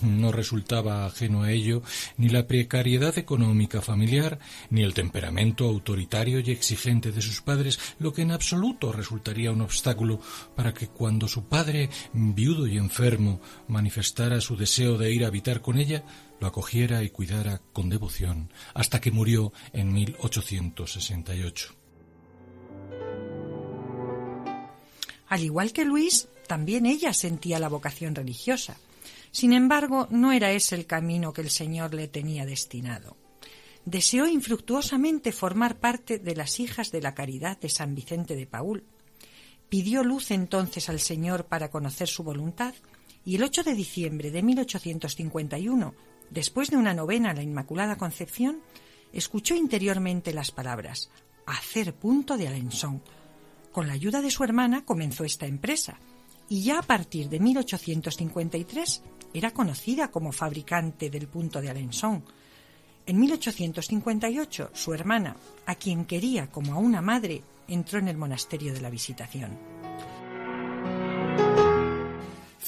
No 0.02 0.30
resultaba 0.30 1.06
ajeno 1.06 1.42
a 1.42 1.50
ello 1.50 1.82
ni 2.18 2.28
la 2.28 2.46
precariedad 2.46 3.18
económica 3.18 3.80
familiar, 3.80 4.38
ni 4.70 4.84
el 4.84 4.94
temperamento 4.94 5.64
autoritario 5.64 6.38
y 6.38 6.52
exigente 6.52 7.10
de 7.10 7.20
sus 7.20 7.42
padres, 7.42 7.80
lo 7.98 8.12
que 8.12 8.22
en 8.22 8.30
absoluto 8.30 8.92
resultaría 8.92 9.50
un 9.50 9.62
obstáculo 9.62 10.20
para 10.54 10.72
que 10.72 10.86
cuando 10.86 11.26
su 11.26 11.48
padre, 11.48 11.90
viudo 12.12 12.68
y 12.68 12.76
enfermo, 12.76 13.40
manifestara 13.66 14.40
su 14.40 14.56
deseo 14.56 14.96
de 14.96 15.12
ir 15.12 15.24
a 15.24 15.26
habitar 15.26 15.62
con 15.62 15.78
ella, 15.78 16.04
lo 16.40 16.46
acogiera 16.46 17.02
y 17.04 17.10
cuidara 17.10 17.60
con 17.72 17.88
devoción 17.88 18.52
hasta 18.74 19.00
que 19.00 19.10
murió 19.10 19.52
en 19.72 19.92
1868. 19.92 21.74
Al 25.28 25.44
igual 25.44 25.72
que 25.72 25.84
Luis, 25.84 26.28
también 26.48 26.86
ella 26.86 27.12
sentía 27.12 27.60
la 27.60 27.68
vocación 27.68 28.14
religiosa. 28.16 28.76
Sin 29.30 29.52
embargo, 29.52 30.08
no 30.10 30.32
era 30.32 30.50
ese 30.50 30.74
el 30.74 30.86
camino 30.86 31.32
que 31.32 31.42
el 31.42 31.50
Señor 31.50 31.94
le 31.94 32.08
tenía 32.08 32.44
destinado. 32.44 33.16
Deseó 33.84 34.26
infructuosamente 34.26 35.30
formar 35.30 35.78
parte 35.78 36.18
de 36.18 36.34
las 36.34 36.58
hijas 36.58 36.90
de 36.90 37.00
la 37.00 37.14
caridad 37.14 37.58
de 37.60 37.68
San 37.68 37.94
Vicente 37.94 38.34
de 38.34 38.46
Paul. 38.46 38.82
Pidió 39.68 40.02
luz 40.02 40.32
entonces 40.32 40.88
al 40.88 40.98
Señor 40.98 41.44
para 41.44 41.70
conocer 41.70 42.08
su 42.08 42.24
voluntad 42.24 42.74
y 43.24 43.36
el 43.36 43.44
8 43.44 43.62
de 43.62 43.74
diciembre 43.74 44.30
de 44.32 44.42
1851 44.42 45.94
Después 46.30 46.70
de 46.70 46.76
una 46.76 46.94
novena 46.94 47.30
a 47.30 47.34
la 47.34 47.42
Inmaculada 47.42 47.96
Concepción, 47.96 48.60
escuchó 49.12 49.54
interiormente 49.54 50.32
las 50.32 50.52
palabras 50.52 51.10
hacer 51.46 51.94
punto 51.94 52.36
de 52.36 52.46
Alençon. 52.46 53.02
Con 53.72 53.88
la 53.88 53.94
ayuda 53.94 54.22
de 54.22 54.30
su 54.30 54.44
hermana 54.44 54.84
comenzó 54.84 55.24
esta 55.24 55.46
empresa 55.46 55.98
y 56.48 56.62
ya 56.62 56.78
a 56.78 56.82
partir 56.82 57.28
de 57.28 57.40
1853 57.40 59.02
era 59.34 59.50
conocida 59.52 60.10
como 60.10 60.32
fabricante 60.32 61.10
del 61.10 61.26
punto 61.26 61.60
de 61.60 61.70
Alençon. 61.70 62.24
En 63.06 63.18
1858 63.18 64.70
su 64.72 64.94
hermana, 64.94 65.36
a 65.66 65.74
quien 65.74 66.04
quería 66.04 66.48
como 66.50 66.74
a 66.74 66.78
una 66.78 67.02
madre, 67.02 67.42
entró 67.66 67.98
en 67.98 68.08
el 68.08 68.16
monasterio 68.16 68.72
de 68.72 68.80
la 68.80 68.90
Visitación. 68.90 69.58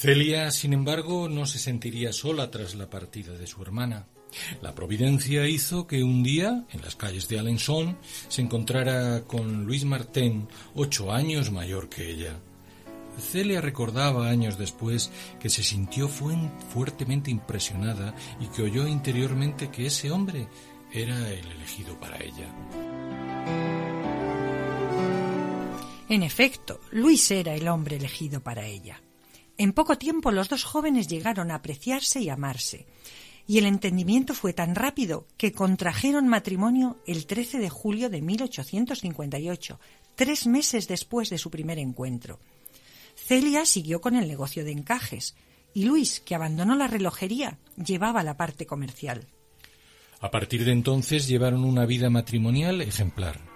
Celia, 0.03 0.51
sin 0.51 0.73
embargo, 0.73 1.29
no 1.29 1.47
se 1.47 1.61
sentiría 1.61 2.13
sola 2.13 2.51
tras 2.51 2.75
la 2.75 2.91
partida 2.91 3.35
de 3.35 3.47
su 3.47 3.63
hermana. 3.63 4.09
La 4.61 4.75
providencia 4.75 5.47
hizo 5.47 5.87
que 5.87 6.03
un 6.03 6.25
día, 6.25 6.67
en 6.73 6.83
las 6.83 6.97
calles 6.97 7.29
de 7.29 7.39
Alençon, 7.39 7.97
se 8.27 8.43
encontrara 8.43 9.23
con 9.29 9.65
Luis 9.65 9.85
Martín, 9.85 10.49
ocho 10.75 11.13
años 11.13 11.53
mayor 11.53 11.89
que 11.89 12.11
ella. 12.11 12.41
Celia 13.17 13.61
recordaba 13.61 14.29
años 14.29 14.59
después 14.59 15.13
que 15.39 15.49
se 15.49 15.63
sintió 15.63 16.09
fuertemente 16.09 17.31
impresionada 17.31 18.13
y 18.41 18.49
que 18.49 18.63
oyó 18.63 18.89
interiormente 18.89 19.71
que 19.71 19.87
ese 19.87 20.11
hombre 20.11 20.49
era 20.93 21.33
el 21.33 21.47
elegido 21.47 22.01
para 22.01 22.17
ella. 22.17 22.53
En 26.09 26.25
efecto, 26.25 26.81
Luis 26.91 27.31
era 27.31 27.55
el 27.55 27.69
hombre 27.69 27.99
elegido 27.99 28.41
para 28.43 28.67
ella. 28.67 29.01
En 29.63 29.73
poco 29.73 29.97
tiempo 29.97 30.33
los 30.33 30.49
dos 30.49 30.65
jóvenes 30.65 31.07
llegaron 31.07 31.53
a 31.53 31.55
apreciarse 31.55 32.21
y 32.21 32.29
amarse, 32.31 32.85
y 33.47 33.59
el 33.59 33.67
entendimiento 33.67 34.35
fue 34.35 34.53
tan 34.53 34.75
rápido 34.75 35.29
que 35.37 35.53
contrajeron 35.53 36.27
matrimonio 36.27 36.99
el 37.07 37.27
13 37.27 37.61
de 37.61 37.71
julio 37.71 38.11
de 38.11 38.23
1858, 38.23 39.79
tres 40.17 40.49
meses 40.49 40.89
después 40.89 41.31
de 41.31 41.39
su 41.39 41.49
primer 41.53 41.79
encuentro. 41.79 42.41
Celia 43.15 43.65
siguió 43.65 44.01
con 44.01 44.17
el 44.17 44.27
negocio 44.27 44.65
de 44.65 44.73
encajes 44.73 45.37
y 45.73 45.85
Luis, 45.85 46.19
que 46.19 46.35
abandonó 46.35 46.75
la 46.75 46.89
relojería, 46.89 47.61
llevaba 47.77 48.25
la 48.25 48.37
parte 48.37 48.67
comercial. 48.67 49.29
A 50.19 50.33
partir 50.33 50.65
de 50.65 50.73
entonces 50.73 51.29
llevaron 51.29 51.63
una 51.63 51.87
vida 51.87 52.11
matrimonial 52.11 52.81
ejemplar. 52.81 53.52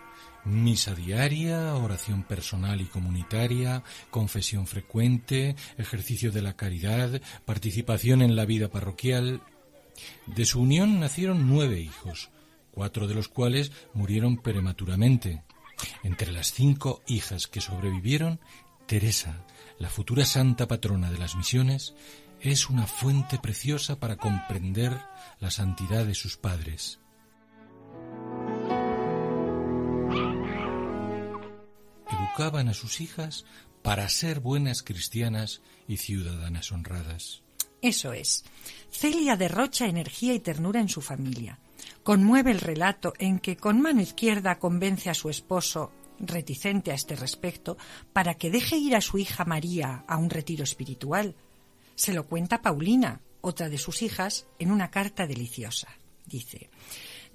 Misa 0.47 0.95
diaria, 0.95 1.75
oración 1.75 2.23
personal 2.23 2.81
y 2.81 2.85
comunitaria, 2.85 3.83
confesión 4.11 4.69
frecuente, 4.69 5.57
ejercicio 5.77 6.31
de 6.31 6.41
la 6.41 6.55
caridad, 6.55 7.21
participación 7.45 8.23
en 8.23 8.37
la 8.37 8.45
vida 8.45 8.69
parroquial. 8.69 9.43
De 10.27 10.45
su 10.45 10.61
unión 10.61 11.01
nacieron 11.01 11.49
nueve 11.49 11.81
hijos, 11.81 12.31
cuatro 12.71 13.09
de 13.09 13.15
los 13.15 13.29
cuales 13.29 13.73
murieron 13.93 14.37
prematuramente. 14.37 15.43
Entre 16.05 16.31
las 16.31 16.53
cinco 16.53 17.03
hijas 17.09 17.49
que 17.49 17.61
sobrevivieron, 17.61 18.39
Teresa, 18.87 19.45
la 19.81 19.91
futura 19.91 20.25
santa 20.25 20.69
patrona 20.69 21.11
de 21.11 21.19
las 21.19 21.35
misiones, 21.35 21.95
es 22.41 22.71
una 22.71 22.87
fuente 22.87 23.39
preciosa 23.39 23.99
para 23.99 24.17
comprender 24.17 24.97
la 25.41 25.51
santidad 25.51 26.07
de 26.07 26.15
sus 26.15 26.37
padres. 26.37 27.01
A 32.39 32.75
sus 32.75 33.01
hijas 33.01 33.47
para 33.83 34.11
ser 34.11 34.41
buenas 34.41 34.83
cristianas 34.83 35.63
y 35.89 35.97
ciudadanas 35.97 36.71
honradas. 36.71 37.43
Eso 37.81 38.13
es. 38.13 38.45
Celia 38.91 39.37
derrocha 39.37 39.87
energía 39.87 40.35
y 40.35 40.41
ternura 40.41 40.81
en 40.81 40.91
su 40.91 41.01
familia. 41.01 41.59
Conmueve 42.03 42.51
el 42.51 42.61
relato 42.61 43.15
en 43.19 43.39
que 43.39 43.57
con 43.57 43.81
mano 43.81 44.03
izquierda 44.03 44.59
convence 44.59 45.09
a 45.09 45.15
su 45.15 45.31
esposo, 45.31 45.93
reticente 46.19 46.91
a 46.91 46.95
este 46.95 47.17
respecto, 47.17 47.79
para 48.13 48.35
que 48.35 48.51
deje 48.51 48.77
ir 48.77 48.97
a 48.97 49.01
su 49.01 49.17
hija 49.17 49.47
María 49.47 50.05
a 50.07 50.19
un 50.19 50.29
retiro 50.29 50.65
espiritual. 50.65 51.35
Se 51.95 52.13
lo 52.13 52.27
cuenta 52.27 52.61
Paulina, 52.61 53.23
otra 53.41 53.71
de 53.71 53.79
sus 53.79 54.03
hijas, 54.03 54.47
en 54.59 54.73
una 54.73 54.91
carta 54.91 55.27
deliciosa. 55.27 55.89
Dice, 56.27 56.69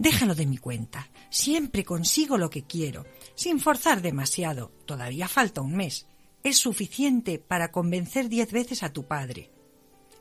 Déjalo 0.02 0.34
de 0.34 0.48
mi 0.48 0.58
cuenta. 0.58 1.12
Siempre 1.30 1.86
consigo 1.86 2.36
lo 2.40 2.50
que 2.50 2.64
quiero, 2.64 3.06
sin 3.36 3.60
forzar 3.60 4.02
demasiado. 4.02 4.72
Todavía 4.88 5.28
falta 5.28 5.62
un 5.62 5.76
mes. 5.76 6.08
Es 6.42 6.58
suficiente 6.58 7.38
para 7.38 7.72
convencer 7.72 8.28
diez 8.28 8.52
veces 8.52 8.82
a 8.82 8.92
tu 8.92 9.06
padre. 9.06 9.52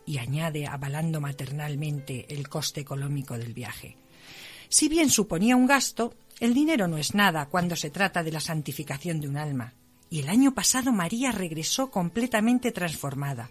Y 0.05 0.19
añade, 0.19 0.67
avalando 0.67 1.23
maternalmente 1.23 2.27
el 2.29 2.47
coste 2.51 2.83
económico 2.83 3.39
del 3.39 3.55
viaje. 3.55 3.97
Si 4.69 4.91
bien 4.91 5.09
suponía 5.09 5.57
un 5.57 5.65
gasto, 5.65 6.15
el 6.41 6.53
dinero 6.53 6.87
no 6.87 6.99
es 6.99 7.15
nada 7.15 7.47
cuando 7.47 7.75
se 7.75 7.89
trata 7.89 8.23
de 8.23 8.33
la 8.33 8.41
santificación 8.41 9.19
de 9.19 9.29
un 9.29 9.39
alma. 9.39 9.73
Y 10.11 10.21
el 10.21 10.29
año 10.29 10.53
pasado 10.53 10.93
María 10.93 11.33
regresó 11.33 11.91
completamente 11.91 12.71
transformada. 12.71 13.49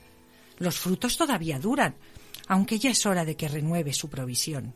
Los 0.59 0.77
frutos 0.77 1.17
todavía 1.17 1.57
duran, 1.57 1.95
aunque 2.47 2.77
ya 2.77 2.91
es 2.91 3.03
hora 3.07 3.25
de 3.25 3.35
que 3.35 3.47
renueve 3.47 3.93
su 3.93 4.11
provisión. 4.11 4.75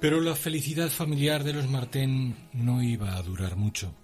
Pero 0.00 0.20
la 0.20 0.36
felicidad 0.36 0.90
familiar 0.90 1.42
de 1.42 1.52
los 1.52 1.68
Martén 1.68 2.36
no 2.52 2.82
iba 2.82 3.16
a 3.16 3.22
durar 3.22 3.56
mucho. 3.56 3.94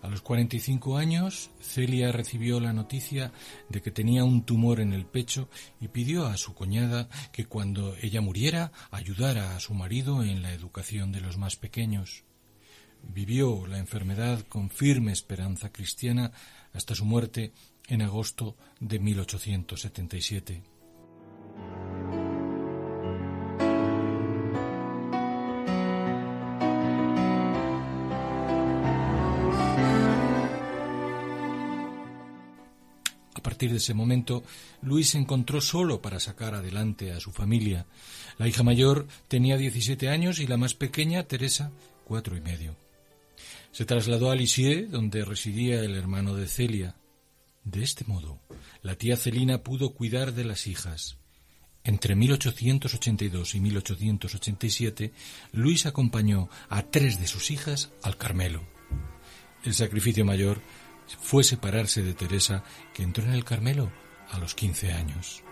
A 0.00 0.08
los 0.08 0.22
45 0.22 0.96
años, 0.96 1.50
Celia 1.60 2.10
recibió 2.12 2.60
la 2.60 2.72
noticia 2.72 3.32
de 3.68 3.82
que 3.82 3.90
tenía 3.90 4.24
un 4.24 4.44
tumor 4.44 4.80
en 4.80 4.94
el 4.94 5.04
pecho 5.04 5.50
y 5.80 5.88
pidió 5.88 6.26
a 6.26 6.38
su 6.38 6.54
cuñada 6.54 7.10
que 7.30 7.44
cuando 7.44 7.94
ella 8.00 8.22
muriera 8.22 8.72
ayudara 8.90 9.54
a 9.54 9.60
su 9.60 9.74
marido 9.74 10.22
en 10.22 10.42
la 10.42 10.54
educación 10.54 11.12
de 11.12 11.20
los 11.20 11.36
más 11.36 11.56
pequeños. 11.56 12.24
Vivió 13.02 13.66
la 13.66 13.78
enfermedad 13.78 14.40
con 14.48 14.70
firme 14.70 15.12
esperanza 15.12 15.70
cristiana 15.70 16.32
hasta 16.72 16.94
su 16.94 17.04
muerte 17.04 17.52
en 17.86 18.00
agosto 18.00 18.56
de 18.80 18.98
1877. 18.98 20.62
Partir 33.58 33.72
de 33.72 33.78
ese 33.78 33.92
momento, 33.92 34.44
Luis 34.82 35.08
se 35.08 35.18
encontró 35.18 35.60
solo 35.60 36.00
para 36.00 36.20
sacar 36.20 36.54
adelante 36.54 37.10
a 37.10 37.18
su 37.18 37.32
familia. 37.32 37.86
La 38.38 38.46
hija 38.46 38.62
mayor 38.62 39.08
tenía 39.26 39.56
17 39.56 40.08
años 40.08 40.38
y 40.38 40.46
la 40.46 40.56
más 40.56 40.74
pequeña, 40.74 41.24
Teresa, 41.24 41.72
cuatro 42.04 42.36
y 42.36 42.40
medio. 42.40 42.76
Se 43.72 43.84
trasladó 43.84 44.30
a 44.30 44.36
Lisieux, 44.36 44.92
donde 44.92 45.24
residía 45.24 45.80
el 45.80 45.96
hermano 45.96 46.36
de 46.36 46.46
Celia. 46.46 46.94
De 47.64 47.82
este 47.82 48.04
modo, 48.04 48.38
la 48.82 48.94
tía 48.94 49.16
Celina 49.16 49.64
pudo 49.64 49.92
cuidar 49.92 50.34
de 50.34 50.44
las 50.44 50.68
hijas. 50.68 51.16
Entre 51.82 52.14
1882 52.14 53.56
y 53.56 53.60
1887, 53.60 55.12
Luis 55.50 55.84
acompañó 55.84 56.48
a 56.68 56.84
tres 56.84 57.18
de 57.18 57.26
sus 57.26 57.50
hijas 57.50 57.90
al 58.04 58.16
Carmelo. 58.16 58.62
El 59.64 59.74
sacrificio 59.74 60.24
mayor 60.24 60.60
fue 61.20 61.44
separarse 61.44 62.02
de 62.02 62.14
Teresa, 62.14 62.64
que 62.94 63.02
entró 63.02 63.24
en 63.24 63.32
el 63.32 63.44
Carmelo 63.44 63.90
a 64.30 64.38
los 64.38 64.54
15 64.54 64.92
años. 64.92 65.42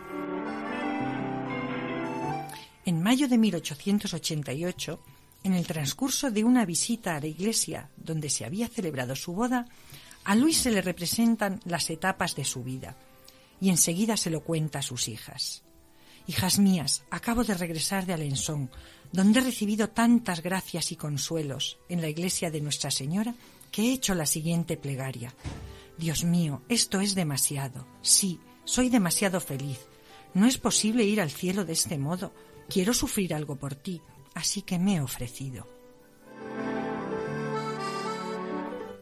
En 2.85 3.03
mayo 3.03 3.29
de 3.29 3.39
1888, 3.39 5.01
en 5.43 5.55
el 5.55 5.67
transcurso 5.67 6.31
de 6.31 6.45
una 6.45 6.65
visita 6.65 7.17
a 7.17 7.21
la 7.21 7.27
iglesia 7.27 7.91
donde 7.97 8.31
se 8.31 8.45
había 8.45 8.69
celebrado 8.69 9.17
su 9.17 9.33
boda, 9.33 9.67
a 10.25 10.35
Luis 10.35 10.59
se 10.59 10.71
le 10.71 10.83
representan 10.83 11.61
las 11.65 11.89
etapas 11.91 12.35
de 12.35 12.45
su 12.45 12.63
vida 12.63 12.97
y 13.61 13.71
enseguida 13.71 14.17
se 14.17 14.31
lo 14.31 14.41
cuenta 14.43 14.81
a 14.81 14.83
sus 14.83 15.09
hijas. 15.09 15.63
Hijas 16.27 16.59
mías, 16.59 17.05
acabo 17.11 17.45
de 17.45 17.55
regresar 17.55 18.07
de 18.07 18.13
Alençon, 18.13 18.71
donde 19.13 19.39
he 19.39 19.45
recibido 19.45 19.89
tantas 19.89 20.43
gracias 20.43 20.91
y 20.91 20.97
consuelos 20.97 21.79
en 21.89 22.01
la 22.01 22.09
iglesia 22.09 22.51
de 22.51 22.61
Nuestra 22.61 22.91
Señora 22.91 23.35
que 23.71 23.83
he 23.83 23.93
hecho 23.93 24.15
la 24.15 24.27
siguiente 24.27 24.77
plegaria. 24.77 25.35
Dios 25.99 26.25
mío, 26.25 26.63
esto 26.69 27.01
es 27.01 27.15
demasiado. 27.15 27.87
Sí, 28.03 28.41
soy 28.65 28.89
demasiado 28.89 29.41
feliz. 29.41 29.87
No 30.35 30.47
es 30.47 30.59
posible 30.59 31.05
ir 31.05 31.21
al 31.21 31.31
cielo 31.31 31.65
de 31.65 31.73
este 31.73 31.99
modo. 31.99 32.33
Quiero 32.69 32.93
sufrir 32.93 33.35
algo 33.35 33.57
por 33.57 33.75
ti, 33.75 34.03
así 34.35 34.63
que 34.63 34.79
me 34.79 34.97
he 34.97 35.01
ofrecido. 35.01 35.67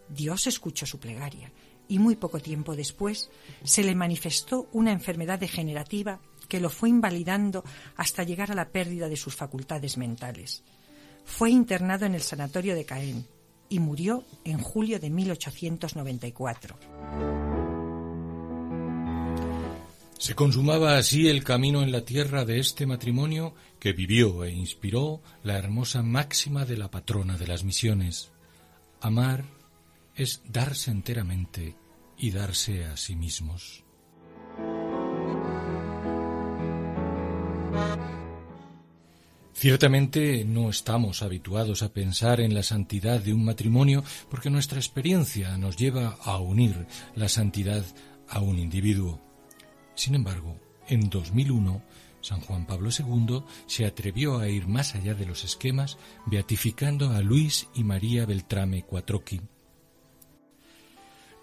Dios 0.09 0.47
escuchó 0.47 0.87
su 0.87 1.01
plegaria 1.01 1.53
y 1.89 1.99
muy 1.99 2.17
poco 2.17 2.39
tiempo 2.39 2.77
después 2.77 3.31
se 3.65 3.83
le 3.83 3.95
manifestó 3.95 4.69
una 4.73 4.93
enfermedad 4.93 5.39
degenerativa 5.39 6.21
que 6.49 6.61
lo 6.61 6.71
fue 6.71 6.89
invalidando 6.89 7.65
hasta 7.97 8.23
llegar 8.23 8.53
a 8.53 8.55
la 8.55 8.69
pérdida 8.69 9.09
de 9.09 9.17
sus 9.17 9.35
facultades 9.35 9.97
mentales. 9.99 10.63
Fue 11.25 11.51
internado 11.51 12.07
en 12.07 12.15
el 12.15 12.23
sanatorio 12.23 12.75
de 12.75 12.85
Caen 12.85 13.27
y 13.75 13.81
murió 13.81 14.25
en 14.45 14.59
julio 14.59 15.01
de 15.01 15.11
1894. 15.11 16.77
Se 20.17 20.37
consumaba 20.37 20.97
así 20.97 21.27
el 21.27 21.43
camino 21.43 21.83
en 21.83 21.91
la 21.91 22.05
tierra 22.05 22.45
de 22.45 22.61
este 22.61 22.87
matrimonio 22.87 23.53
que 23.81 23.93
vivió 23.93 24.45
e 24.45 24.53
inspiró 24.53 25.23
la 25.43 25.59
hermosa 25.59 26.05
máxima 26.05 26.65
de 26.65 26.77
la 26.77 26.89
patrona 26.89 27.37
de 27.37 27.49
las 27.49 27.65
misiones. 27.65 28.31
Amar 29.01 29.45
es 30.15 30.43
darse 30.49 30.93
enteramente 30.93 31.75
y 32.17 32.31
darse 32.31 32.85
a 32.85 32.97
sí 32.97 33.17
mismos. 33.17 33.83
Ciertamente 39.65 40.45
no 40.45 40.69
estamos 40.69 41.23
habituados 41.23 41.83
a 41.83 41.91
pensar 41.91 42.39
en 42.43 42.53
la 42.53 42.63
santidad 42.63 43.19
de 43.19 43.33
un 43.33 43.47
matrimonio 43.47 44.05
porque 44.29 44.51
nuestra 44.51 44.79
experiencia 44.79 45.57
nos 45.57 45.79
lleva 45.79 46.19
a 46.23 46.37
unir 46.37 46.87
la 47.15 47.31
santidad 47.31 47.83
a 48.29 48.41
un 48.41 48.59
individuo. 48.59 49.23
Sin 49.95 50.17
embargo, 50.17 50.61
en 50.87 51.09
2001, 51.09 51.83
San 52.21 52.43
Juan 52.43 52.67
Pablo 52.67 52.91
II 52.91 53.45
se 53.67 53.87
atrevió 53.87 54.37
a 54.37 54.51
ir 54.51 54.67
más 54.67 54.95
allá 54.97 55.15
de 55.15 55.25
los 55.25 55.45
esquemas, 55.45 55.97
beatificando 56.27 57.13
a 57.13 57.23
Luis 57.23 57.67
y 57.75 57.85
María 57.85 58.27
Beltrame 58.27 58.83
Quattrocchi, 58.83 59.41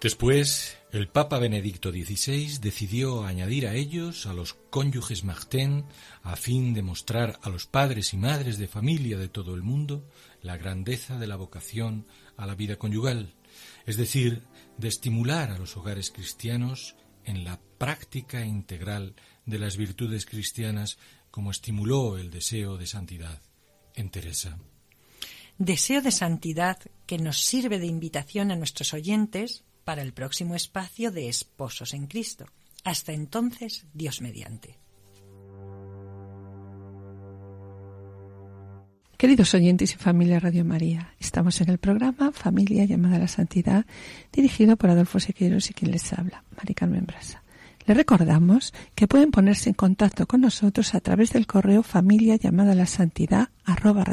Después, 0.02 0.78
el 0.90 1.06
Papa 1.06 1.38
Benedicto 1.38 1.92
XVI 1.92 2.58
decidió 2.58 3.24
añadir 3.24 3.68
a 3.68 3.76
ellos 3.76 4.26
a 4.26 4.34
los 4.34 4.54
cónyuges 4.54 5.22
Martin 5.22 5.84
a 6.24 6.34
fin 6.34 6.74
de 6.74 6.82
mostrar 6.82 7.38
a 7.40 7.48
los 7.50 7.66
padres 7.68 8.12
y 8.12 8.16
madres 8.16 8.58
de 8.58 8.66
familia 8.66 9.16
de 9.16 9.28
todo 9.28 9.54
el 9.54 9.62
mundo 9.62 10.04
la 10.42 10.56
grandeza 10.56 11.20
de 11.20 11.28
la 11.28 11.36
vocación 11.36 12.08
a 12.36 12.46
la 12.46 12.56
vida 12.56 12.80
conyugal, 12.80 13.36
es 13.86 13.96
decir, 13.96 14.42
de 14.76 14.88
estimular 14.88 15.52
a 15.52 15.58
los 15.58 15.76
hogares 15.76 16.10
cristianos 16.10 16.96
en 17.24 17.44
la 17.44 17.60
práctica 17.78 18.44
integral 18.44 19.14
de 19.46 19.60
las 19.60 19.76
virtudes 19.76 20.26
cristianas 20.26 20.98
como 21.30 21.52
estimuló 21.52 22.18
el 22.18 22.32
deseo 22.32 22.76
de 22.76 22.88
santidad 22.88 23.40
en 23.94 24.10
Teresa. 24.10 24.58
Deseo 25.58 26.02
de 26.02 26.10
santidad 26.10 26.78
que 27.06 27.18
nos 27.18 27.44
sirve 27.44 27.78
de 27.78 27.86
invitación 27.86 28.50
a 28.50 28.56
nuestros 28.56 28.94
oyentes 28.94 29.62
para 29.84 30.02
el 30.02 30.12
próximo 30.12 30.54
espacio 30.54 31.10
de 31.10 31.28
Esposos 31.28 31.94
en 31.94 32.06
Cristo. 32.06 32.46
Hasta 32.84 33.12
entonces, 33.12 33.86
Dios 33.94 34.20
mediante. 34.20 34.78
Queridos 39.16 39.54
oyentes 39.54 39.94
y 39.94 39.98
familia 39.98 40.40
Radio 40.40 40.64
María, 40.64 41.14
estamos 41.20 41.60
en 41.60 41.70
el 41.70 41.78
programa 41.78 42.32
Familia 42.32 42.84
llamada 42.84 43.16
a 43.16 43.20
la 43.20 43.28
Santidad, 43.28 43.86
dirigido 44.32 44.76
por 44.76 44.90
Adolfo 44.90 45.20
Sequeiros 45.20 45.70
y 45.70 45.74
quien 45.74 45.92
les 45.92 46.12
habla, 46.12 46.42
Mari 46.56 46.74
Carmen 46.74 47.06
Brasa. 47.06 47.42
Les 47.86 47.96
recordamos 47.96 48.74
que 48.96 49.06
pueden 49.06 49.30
ponerse 49.30 49.70
en 49.70 49.74
contacto 49.74 50.26
con 50.26 50.40
nosotros 50.40 50.94
a 50.94 51.00
través 51.00 51.32
del 51.32 51.46
correo 51.46 51.84
familia 51.84 52.34
llamada 52.34 52.72
a 52.72 52.74
la 52.74 52.86
santidad 52.86 53.50
arroba 53.64 54.04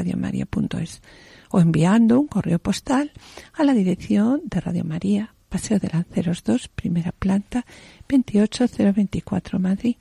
o 1.50 1.60
enviando 1.60 2.20
un 2.20 2.28
correo 2.28 2.60
postal 2.60 3.10
a 3.52 3.64
la 3.64 3.74
dirección 3.74 4.42
de 4.44 4.60
Radio 4.60 4.84
María, 4.84 5.34
Paseo 5.50 5.78
de 5.78 5.90
Lanceros 5.92 6.42
2, 6.44 6.68
primera 6.68 7.12
planta, 7.12 7.66
28024 8.08 9.58
Madrid, 9.58 9.96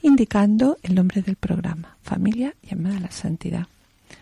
indicando 0.00 0.78
el 0.82 0.94
nombre 0.94 1.20
del 1.20 1.36
programa, 1.36 1.98
Familia 2.02 2.54
llamada 2.62 2.96
a 2.96 3.00
la 3.00 3.10
Santidad. 3.10 3.66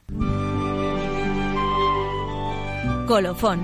Colofón 3.06 3.60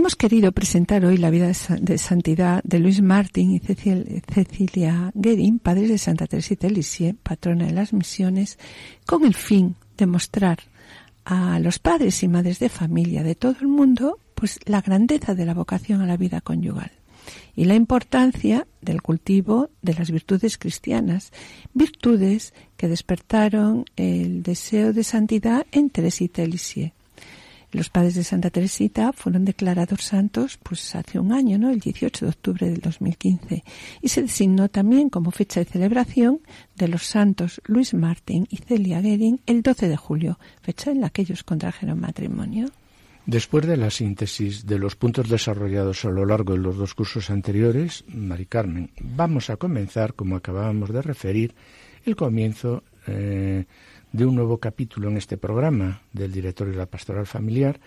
Hemos 0.00 0.16
querido 0.16 0.52
presentar 0.52 1.04
hoy 1.04 1.18
la 1.18 1.28
vida 1.28 1.52
de 1.78 1.98
santidad 1.98 2.62
de 2.64 2.78
Luis 2.78 3.02
Martín 3.02 3.50
y 3.50 3.58
Cecilia 3.60 5.10
Guerin, 5.14 5.58
padres 5.58 5.90
de 5.90 5.98
Santa 5.98 6.26
Teresita 6.26 6.68
de 6.68 6.72
Lisieux, 6.72 7.18
patrona 7.22 7.66
de 7.66 7.72
las 7.72 7.92
misiones, 7.92 8.58
con 9.04 9.26
el 9.26 9.34
fin 9.34 9.76
de 9.98 10.06
mostrar 10.06 10.60
a 11.26 11.58
los 11.58 11.78
padres 11.78 12.22
y 12.22 12.28
madres 12.28 12.58
de 12.60 12.70
familia 12.70 13.22
de 13.22 13.34
todo 13.34 13.56
el 13.60 13.68
mundo 13.68 14.18
pues 14.40 14.58
la 14.64 14.80
grandeza 14.80 15.34
de 15.34 15.44
la 15.44 15.54
vocación 15.54 16.00
a 16.00 16.06
la 16.06 16.16
vida 16.16 16.40
conyugal 16.40 16.90
y 17.54 17.66
la 17.66 17.74
importancia 17.74 18.66
del 18.80 19.02
cultivo 19.02 19.68
de 19.82 19.92
las 19.92 20.10
virtudes 20.10 20.56
cristianas, 20.56 21.30
virtudes 21.74 22.54
que 22.78 22.88
despertaron 22.88 23.84
el 23.96 24.42
deseo 24.42 24.94
de 24.94 25.04
santidad 25.04 25.66
en 25.70 25.90
Teresita 25.90 26.40
de 26.40 26.48
Lisieux 26.48 26.92
los 27.72 27.88
padres 27.88 28.16
de 28.16 28.24
Santa 28.24 28.50
Teresita 28.50 29.12
fueron 29.12 29.44
declarados 29.44 30.02
santos 30.02 30.58
pues 30.60 30.94
hace 30.96 31.20
un 31.20 31.32
año, 31.32 31.56
¿no? 31.56 31.70
El 31.70 31.78
18 31.78 32.26
de 32.26 32.30
octubre 32.30 32.68
del 32.68 32.80
2015. 32.80 33.62
Y 34.02 34.08
se 34.08 34.22
designó 34.22 34.68
también 34.68 35.08
como 35.08 35.30
fecha 35.30 35.60
de 35.60 35.66
celebración 35.66 36.40
de 36.74 36.88
los 36.88 37.04
santos 37.04 37.60
Luis 37.66 37.94
Martín 37.94 38.48
y 38.50 38.56
Celia 38.56 39.00
Gering 39.00 39.40
el 39.46 39.62
12 39.62 39.88
de 39.88 39.96
julio, 39.96 40.38
fecha 40.62 40.90
en 40.90 41.00
la 41.00 41.10
que 41.10 41.22
ellos 41.22 41.44
contrajeron 41.44 42.00
matrimonio. 42.00 42.66
Después 43.26 43.66
de 43.66 43.76
la 43.76 43.90
síntesis 43.90 44.66
de 44.66 44.78
los 44.78 44.96
puntos 44.96 45.28
desarrollados 45.28 46.04
a 46.04 46.10
lo 46.10 46.24
largo 46.24 46.54
de 46.54 46.60
los 46.60 46.76
dos 46.76 46.94
cursos 46.94 47.30
anteriores, 47.30 48.04
Mari 48.08 48.46
Carmen, 48.46 48.90
vamos 49.00 49.50
a 49.50 49.56
comenzar, 49.56 50.14
como 50.14 50.36
acabábamos 50.36 50.92
de 50.92 51.02
referir, 51.02 51.54
el 52.04 52.16
comienzo 52.16 52.82
eh, 53.06 53.64
de 54.12 54.26
un 54.26 54.34
nuevo 54.34 54.58
capítulo 54.58 55.08
en 55.08 55.16
este 55.16 55.36
programa 55.36 56.00
del 56.12 56.32
directorio 56.32 56.72
de 56.72 56.78
la 56.78 56.86
pastoral 56.86 57.26
familiar 57.26 57.78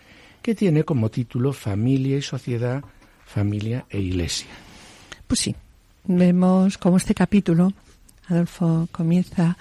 que 0.41 0.55
tiene 0.55 0.83
como 0.83 1.09
título 1.09 1.53
Familia 1.53 2.17
y 2.17 2.21
Sociedad, 2.21 2.83
Familia 3.25 3.85
e 3.89 3.99
Iglesia. 3.99 4.49
Pues 5.27 5.39
sí, 5.39 5.55
vemos 6.05 6.77
como 6.77 6.97
este 6.97 7.15
capítulo, 7.15 7.73
Adolfo 8.27 8.87
comienza 8.91 9.57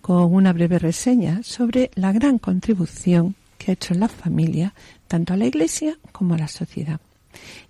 con 0.00 0.32
una 0.32 0.52
breve 0.52 0.78
reseña 0.78 1.42
sobre 1.42 1.90
la 1.94 2.12
gran 2.12 2.38
contribución 2.38 3.34
que 3.58 3.70
ha 3.70 3.74
hecho 3.74 3.94
la 3.94 4.08
familia 4.08 4.74
tanto 5.06 5.34
a 5.34 5.36
la 5.36 5.46
Iglesia 5.46 5.98
como 6.12 6.34
a 6.34 6.38
la 6.38 6.48
sociedad. 6.48 7.00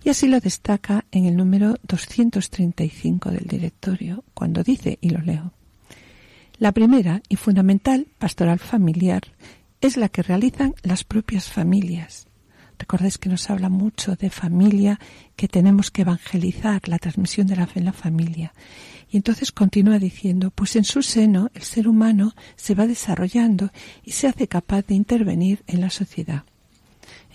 Y 0.03 0.09
así 0.09 0.27
lo 0.27 0.39
destaca 0.39 1.05
en 1.11 1.25
el 1.25 1.35
número 1.35 1.75
235 1.83 3.31
del 3.31 3.45
directorio, 3.45 4.23
cuando 4.33 4.63
dice, 4.63 4.97
y 5.01 5.09
lo 5.09 5.19
leo, 5.19 5.53
la 6.59 6.71
primera 6.71 7.21
y 7.29 7.35
fundamental 7.35 8.07
pastoral 8.17 8.57
familiar 8.57 9.21
es 9.79 9.95
la 9.95 10.09
que 10.09 10.23
realizan 10.23 10.73
las 10.81 11.03
propias 11.03 11.49
familias. 11.49 12.27
Recordáis 12.79 13.17
que 13.17 13.29
nos 13.29 13.49
habla 13.49 13.69
mucho 13.69 14.15
de 14.15 14.29
familia, 14.29 14.99
que 15.35 15.47
tenemos 15.47 15.91
que 15.91 16.01
evangelizar 16.01 16.87
la 16.87 16.97
transmisión 16.97 17.45
de 17.47 17.55
la 17.55 17.67
fe 17.67 17.79
en 17.79 17.85
la 17.85 17.93
familia. 17.93 18.53
Y 19.09 19.17
entonces 19.17 19.51
continúa 19.51 19.99
diciendo, 19.99 20.51
pues 20.51 20.75
en 20.75 20.83
su 20.83 21.03
seno 21.03 21.49
el 21.53 21.63
ser 21.63 21.87
humano 21.87 22.33
se 22.55 22.75
va 22.75 22.87
desarrollando 22.87 23.71
y 24.03 24.11
se 24.11 24.27
hace 24.27 24.47
capaz 24.47 24.85
de 24.87 24.95
intervenir 24.95 25.63
en 25.67 25.81
la 25.81 25.89
sociedad. 25.89 26.43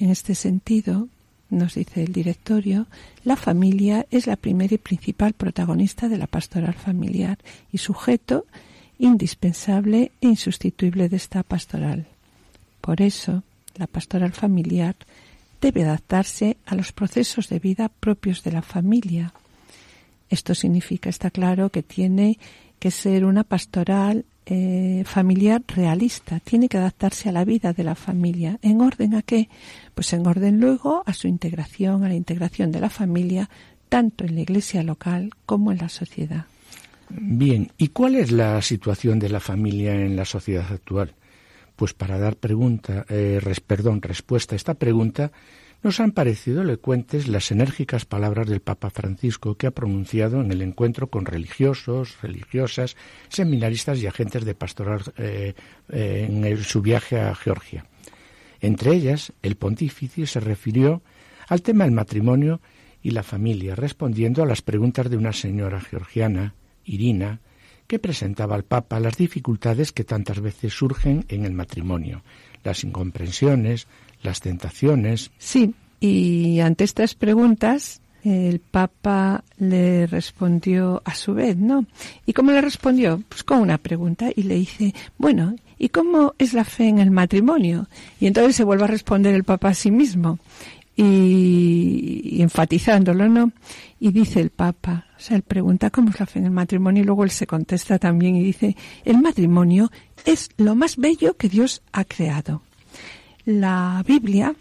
En 0.02 0.10
este 0.10 0.34
sentido, 0.34 1.06
nos 1.48 1.76
dice 1.76 2.02
el 2.02 2.12
directorio, 2.12 2.88
la 3.22 3.36
familia 3.36 4.04
es 4.10 4.26
la 4.26 4.34
primera 4.34 4.74
y 4.74 4.78
principal 4.78 5.32
protagonista 5.32 6.08
de 6.08 6.18
la 6.18 6.26
pastoral 6.26 6.74
familiar 6.74 7.38
y 7.70 7.78
sujeto 7.78 8.44
indispensable 8.98 10.10
e 10.20 10.26
insustituible 10.26 11.08
de 11.08 11.14
esta 11.14 11.44
pastoral. 11.44 12.06
Por 12.80 13.00
eso, 13.00 13.44
la 13.76 13.86
pastoral 13.86 14.32
familiar 14.32 14.96
debe 15.60 15.84
adaptarse 15.84 16.56
a 16.66 16.74
los 16.74 16.90
procesos 16.90 17.48
de 17.48 17.60
vida 17.60 17.88
propios 17.88 18.42
de 18.42 18.50
la 18.50 18.62
familia. 18.62 19.32
Esto 20.30 20.56
significa, 20.56 21.10
está 21.10 21.30
claro, 21.30 21.70
que 21.70 21.84
tiene 21.84 22.40
que 22.80 22.90
ser 22.90 23.24
una 23.24 23.44
pastoral 23.44 24.24
eh, 24.46 25.05
familiar 25.07 25.62
realista, 25.68 26.40
tiene 26.40 26.68
que 26.68 26.78
adaptarse 26.78 27.28
a 27.28 27.33
la 27.33 27.44
vida 27.44 27.72
de 27.72 27.85
la 27.85 27.94
familia. 27.94 28.59
¿En 28.62 28.81
orden 28.81 29.14
a 29.14 29.22
qué? 29.22 29.48
Pues 29.94 30.12
en 30.12 30.26
orden 30.26 30.61
luego 30.61 31.02
a 31.07 31.12
su 31.12 31.28
integración, 31.28 32.05
a 32.05 32.09
la 32.09 32.14
integración 32.14 32.72
de 32.72 32.81
la 32.81 32.90
familia, 32.90 33.48
tanto 33.88 34.24
en 34.24 34.35
la 34.35 34.40
iglesia 34.40 34.83
local 34.83 35.31
como 35.46 35.70
en 35.70 35.78
la 35.78 35.88
sociedad. 35.88 36.46
Bien, 37.11 37.70
¿y 37.76 37.88
cuál 37.88 38.16
es 38.16 38.33
la 38.33 38.61
situación 38.62 39.18
de 39.18 39.28
la 39.28 39.40
familia 39.40 39.94
en 39.94 40.16
la 40.16 40.24
sociedad 40.24 40.72
actual? 40.72 41.14
Pues 41.76 41.92
para 41.92 42.18
dar 42.18 42.37
pregunta, 42.37 43.05
eh, 43.09 43.40
perdón, 43.66 44.00
respuesta 44.02 44.54
a 44.54 44.56
esta 44.56 44.75
pregunta, 44.75 45.31
nos 45.83 45.98
han 45.98 46.12
parecido 46.12 46.62
elocuentes 46.62 47.26
las 47.26 47.50
enérgicas 47.50 48.04
palabras 48.04 48.48
del 48.48 48.60
Papa 48.60 48.90
Francisco 48.90 49.56
que 49.56 49.66
ha 49.66 49.72
pronunciado 49.72 50.40
en 50.40 50.52
el 50.52 50.62
encuentro 50.62 51.08
con 51.08 51.26
religiosos, 51.26 52.20
religiosas, 52.22 52.96
seminaristas 53.28 53.98
y 53.98 54.06
agentes 54.06 54.44
de 54.44 54.54
pastoral 54.54 55.02
eh, 55.16 55.54
eh, 55.88 56.28
en 56.30 56.64
su 56.64 56.83
viaje 56.83 57.20
a 57.20 57.35
Georgia. 57.35 57.87
Entre 58.60 58.94
ellas, 58.94 59.33
el 59.42 59.56
pontífice 59.56 60.26
se 60.26 60.38
refirió 60.38 61.02
al 61.48 61.62
tema 61.62 61.85
del 61.85 61.92
matrimonio 61.92 62.60
y 63.02 63.10
la 63.10 63.24
familia, 63.24 63.74
respondiendo 63.74 64.42
a 64.42 64.46
las 64.46 64.62
preguntas 64.62 65.10
de 65.10 65.16
una 65.16 65.33
señora 65.33 65.80
georgiana 65.80 66.54
Irina, 66.85 67.40
que 67.88 67.98
presentaba 67.98 68.54
al 68.54 68.64
Papa 68.64 69.00
las 69.00 69.16
dificultades 69.16 69.90
que 69.90 70.04
tantas 70.04 70.40
veces 70.40 70.72
surgen 70.72 71.24
en 71.28 71.44
el 71.44 71.52
matrimonio, 71.52 72.22
las 72.62 72.85
incomprensiones, 72.85 73.88
las 74.23 74.40
tentaciones. 74.40 75.31
Sí, 75.38 75.75
y 76.00 76.60
ante 76.60 76.85
estas 76.85 77.14
preguntas 77.14 78.00
el 78.25 78.60
Papa 78.60 79.42
le 79.58 80.06
respondió 80.06 81.02
a 81.04 81.14
su 81.14 81.35
vez, 81.35 81.56
¿no? 81.56 81.87
¿Y 82.25 82.33
cómo 82.33 82.52
le 82.52 82.60
respondió? 82.60 83.23
Pues 83.29 83.42
con 83.42 83.60
una 83.60 83.79
pregunta 83.79 84.31
y 84.35 84.44
le 84.44 84.54
dice, 84.54 84.94
bueno, 85.18 85.56
¿y 85.79 85.88
cómo 85.88 86.35
es 86.38 86.54
la 86.54 86.64
fe 86.64 86.88
en 86.88 86.98
el 86.98 87.10
matrimonio? 87.10 87.88
Y 88.20 88.27
entonces 88.27 88.54
se 88.54 88.64
vuelve 88.64 88.85
a 88.85 88.88
responder 88.88 89.35
el 89.35 89.44
Papa 89.44 89.70
a 89.70 89.75
sí 89.75 89.90
mismo 89.90 90.38
y, 90.96 92.40
enfatizándolo, 92.42 93.29
¿no? 93.29 93.52
Y 93.98 94.12
dice 94.12 94.40
el 94.40 94.50
Papa, 94.50 95.06
o 95.16 95.20
sea, 95.20 95.37
él 95.37 95.42
pregunta 95.42 95.90
cómo 95.90 96.10
es 96.10 96.20
la 96.20 96.27
fe 96.27 96.38
en 96.38 96.46
el 96.46 96.50
matrimonio 96.52 97.02
y 97.02 97.06
luego 97.06 97.25
él 97.25 97.31
se 97.31 97.46
contesta 97.46 97.98
también 97.98 98.37
y 98.37 98.42
dice, 98.42 98.77
el 99.04 99.18
matrimonio 99.18 99.90
es 100.25 100.50
lo 100.56 100.75
más 100.75 100.96
bello 100.96 101.37
que 101.37 101.48
Dios 101.48 101.83
ha 101.92 102.04
creado. 102.04 102.62
La 103.44 104.04
Biblia 104.06 104.54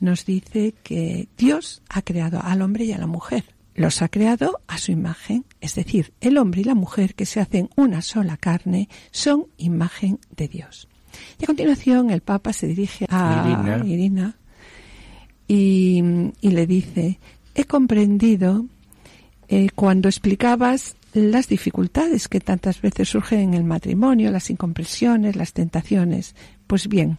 nos 0.00 0.24
dice 0.24 0.74
que 0.82 1.28
Dios 1.36 1.82
ha 1.88 2.02
creado 2.02 2.40
al 2.42 2.62
hombre 2.62 2.84
y 2.84 2.92
a 2.92 2.98
la 2.98 3.06
mujer. 3.06 3.44
Los 3.74 4.02
ha 4.02 4.08
creado 4.08 4.60
a 4.66 4.76
su 4.78 4.92
imagen, 4.92 5.44
es 5.60 5.74
decir, 5.74 6.12
el 6.20 6.36
hombre 6.36 6.60
y 6.60 6.64
la 6.64 6.74
mujer 6.74 7.14
que 7.14 7.24
se 7.24 7.40
hacen 7.40 7.70
una 7.76 8.02
sola 8.02 8.36
carne 8.36 8.88
son 9.10 9.46
imagen 9.56 10.18
de 10.36 10.48
Dios. 10.48 10.88
Y 11.38 11.44
a 11.44 11.46
continuación 11.46 12.10
el 12.10 12.20
Papa 12.20 12.52
se 12.52 12.66
dirige 12.66 13.06
a 13.08 13.80
Irina 13.84 14.36
y, 15.48 16.02
le 16.42 16.66
dice, 16.66 17.18
he 17.54 17.64
comprendido 17.64 18.66
eh, 19.48 19.68
cuando 19.74 20.08
explicabas 20.08 20.96
las 21.12 21.48
dificultades 21.48 22.28
que 22.28 22.40
tantas 22.40 22.80
veces 22.80 23.10
surgen 23.10 23.40
en 23.40 23.54
el 23.54 23.64
matrimonio, 23.64 24.30
las 24.30 24.48
incompresiones, 24.48 25.36
las 25.36 25.52
tentaciones. 25.52 26.34
Pues 26.72 26.88
bien, 26.88 27.18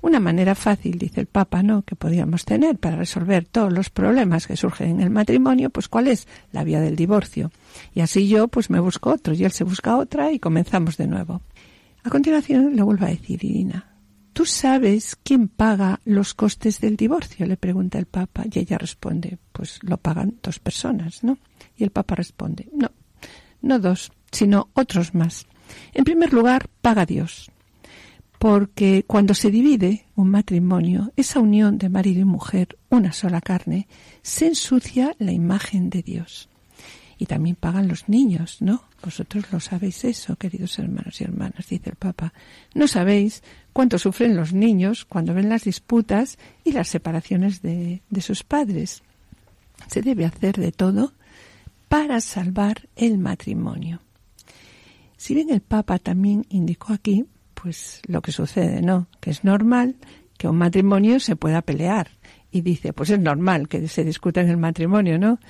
una 0.00 0.18
manera 0.18 0.54
fácil, 0.54 0.96
dice 0.98 1.20
el 1.20 1.26
Papa, 1.26 1.62
¿no?, 1.62 1.82
que 1.82 1.94
podríamos 1.94 2.46
tener 2.46 2.78
para 2.78 2.96
resolver 2.96 3.44
todos 3.44 3.70
los 3.70 3.90
problemas 3.90 4.46
que 4.46 4.56
surgen 4.56 4.92
en 4.92 5.00
el 5.02 5.10
matrimonio, 5.10 5.68
pues 5.68 5.88
¿cuál 5.88 6.08
es? 6.08 6.26
La 6.52 6.64
vía 6.64 6.80
del 6.80 6.96
divorcio. 6.96 7.52
Y 7.94 8.00
así 8.00 8.28
yo, 8.28 8.48
pues 8.48 8.70
me 8.70 8.80
busco 8.80 9.10
otro 9.10 9.34
y 9.34 9.44
él 9.44 9.52
se 9.52 9.64
busca 9.64 9.98
otra 9.98 10.32
y 10.32 10.38
comenzamos 10.38 10.96
de 10.96 11.06
nuevo. 11.06 11.42
A 12.02 12.08
continuación 12.08 12.76
le 12.76 12.82
vuelvo 12.82 13.04
a 13.04 13.10
decir, 13.10 13.44
Irina, 13.44 13.94
¿tú 14.32 14.46
sabes 14.46 15.18
quién 15.22 15.48
paga 15.48 16.00
los 16.06 16.32
costes 16.32 16.80
del 16.80 16.96
divorcio? 16.96 17.44
le 17.44 17.58
pregunta 17.58 17.98
el 17.98 18.06
Papa 18.06 18.44
y 18.50 18.58
ella 18.58 18.78
responde, 18.78 19.36
pues 19.52 19.80
lo 19.82 19.98
pagan 19.98 20.38
dos 20.42 20.60
personas, 20.60 21.22
¿no? 21.22 21.36
Y 21.76 21.84
el 21.84 21.90
Papa 21.90 22.14
responde, 22.14 22.70
no, 22.72 22.90
no 23.60 23.78
dos, 23.80 24.12
sino 24.32 24.70
otros 24.72 25.14
más. 25.14 25.46
En 25.92 26.04
primer 26.04 26.32
lugar, 26.32 26.70
paga 26.80 27.04
Dios, 27.04 27.50
porque 28.44 29.04
cuando 29.06 29.32
se 29.32 29.50
divide 29.50 30.04
un 30.16 30.28
matrimonio, 30.28 31.14
esa 31.16 31.40
unión 31.40 31.78
de 31.78 31.88
marido 31.88 32.20
y 32.20 32.24
mujer, 32.26 32.76
una 32.90 33.14
sola 33.14 33.40
carne, 33.40 33.88
se 34.20 34.48
ensucia 34.48 35.16
la 35.18 35.32
imagen 35.32 35.88
de 35.88 36.02
Dios. 36.02 36.50
Y 37.16 37.24
también 37.24 37.56
pagan 37.56 37.88
los 37.88 38.06
niños, 38.06 38.58
¿no? 38.60 38.84
Vosotros 39.02 39.50
lo 39.50 39.60
sabéis 39.60 40.04
eso, 40.04 40.36
queridos 40.36 40.78
hermanos 40.78 41.22
y 41.22 41.24
hermanas, 41.24 41.68
dice 41.70 41.88
el 41.88 41.96
Papa. 41.96 42.34
No 42.74 42.86
sabéis 42.86 43.42
cuánto 43.72 43.98
sufren 43.98 44.36
los 44.36 44.52
niños 44.52 45.06
cuando 45.06 45.32
ven 45.32 45.48
las 45.48 45.64
disputas 45.64 46.36
y 46.64 46.72
las 46.72 46.88
separaciones 46.88 47.62
de, 47.62 48.02
de 48.10 48.20
sus 48.20 48.42
padres. 48.44 49.02
Se 49.88 50.02
debe 50.02 50.26
hacer 50.26 50.58
de 50.58 50.70
todo 50.70 51.14
para 51.88 52.20
salvar 52.20 52.90
el 52.94 53.16
matrimonio. 53.16 54.02
Si 55.16 55.34
bien 55.34 55.48
el 55.48 55.62
Papa 55.62 55.98
también 55.98 56.44
indicó 56.50 56.92
aquí, 56.92 57.24
pues 57.64 58.02
lo 58.06 58.20
que 58.20 58.30
sucede, 58.30 58.82
¿no? 58.82 59.08
Que 59.20 59.30
es 59.30 59.42
normal 59.42 59.96
que 60.36 60.48
un 60.48 60.58
matrimonio 60.58 61.18
se 61.18 61.34
pueda 61.34 61.62
pelear. 61.62 62.10
Y 62.50 62.60
dice, 62.60 62.92
pues 62.92 63.08
es 63.08 63.18
normal 63.18 63.68
que 63.68 63.88
se 63.88 64.04
discuta 64.04 64.42
en 64.42 64.50
el 64.50 64.58
matrimonio, 64.58 65.18
¿no? 65.18 65.40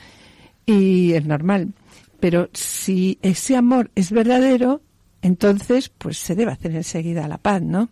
Y 0.65 1.15
es 1.15 1.27
normal. 1.27 1.73
Pero 2.21 2.51
si 2.53 3.19
ese 3.21 3.57
amor 3.57 3.91
es 3.97 4.13
verdadero, 4.13 4.81
entonces, 5.23 5.89
pues 5.89 6.17
se 6.19 6.37
debe 6.37 6.53
hacer 6.53 6.77
enseguida 6.77 7.27
la 7.27 7.39
paz, 7.39 7.63
¿no? 7.63 7.89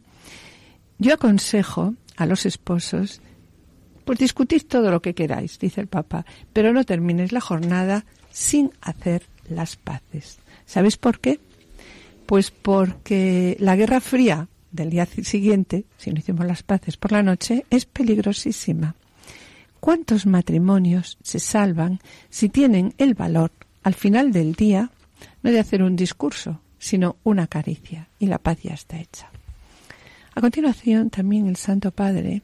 Yo 0.99 1.15
aconsejo 1.15 1.95
a 2.17 2.25
los 2.25 2.47
esposos, 2.47 3.21
pues 4.05 4.21
discutid 4.21 4.63
todo 4.69 4.93
lo 4.93 5.03
que 5.03 5.17
queráis, 5.17 5.59
dice 5.59 5.81
el 5.81 5.89
Papa, 5.89 6.25
pero 6.53 6.73
no 6.73 6.85
terminéis 6.85 7.33
la 7.33 7.41
jornada 7.41 8.05
sin 8.31 8.71
hacer 8.83 9.25
las 9.49 9.75
paces. 9.75 10.39
¿Sabes 10.65 10.97
por 10.97 11.19
qué? 11.19 11.41
Pues 12.33 12.51
porque 12.51 13.59
la 13.61 13.77
Guerra 13.77 14.01
Fría 14.01 14.49
del 14.71 14.89
día 14.89 15.05
siguiente, 15.05 15.85
si 15.99 16.11
no 16.11 16.19
hicimos 16.19 16.47
las 16.47 16.63
paces 16.63 16.97
por 16.97 17.13
la 17.13 17.23
noche, 17.23 17.67
es 17.69 17.85
peligrosísima. 17.85 18.95
¿Cuántos 19.81 20.25
matrimonios 20.25 21.19
se 21.23 21.39
salvan 21.39 22.01
si 22.31 22.49
tienen 22.49 22.95
el 22.97 23.13
valor, 23.13 23.53
al 23.83 23.93
final 23.93 24.33
del 24.33 24.55
día, 24.55 24.91
no 25.43 25.51
de 25.51 25.61
hacer 25.61 25.83
un 25.83 25.95
discurso, 25.95 26.63
sino 26.79 27.17
una 27.23 27.49
caricia, 27.49 28.09
y 28.19 28.29
la 28.29 28.39
paz 28.39 28.63
ya 28.63 28.73
está 28.73 28.99
hecha? 28.99 29.29
A 30.35 30.41
continuación, 30.41 31.11
también 31.11 31.49
el 31.49 31.57
Santo 31.57 31.91
Padre 31.91 32.41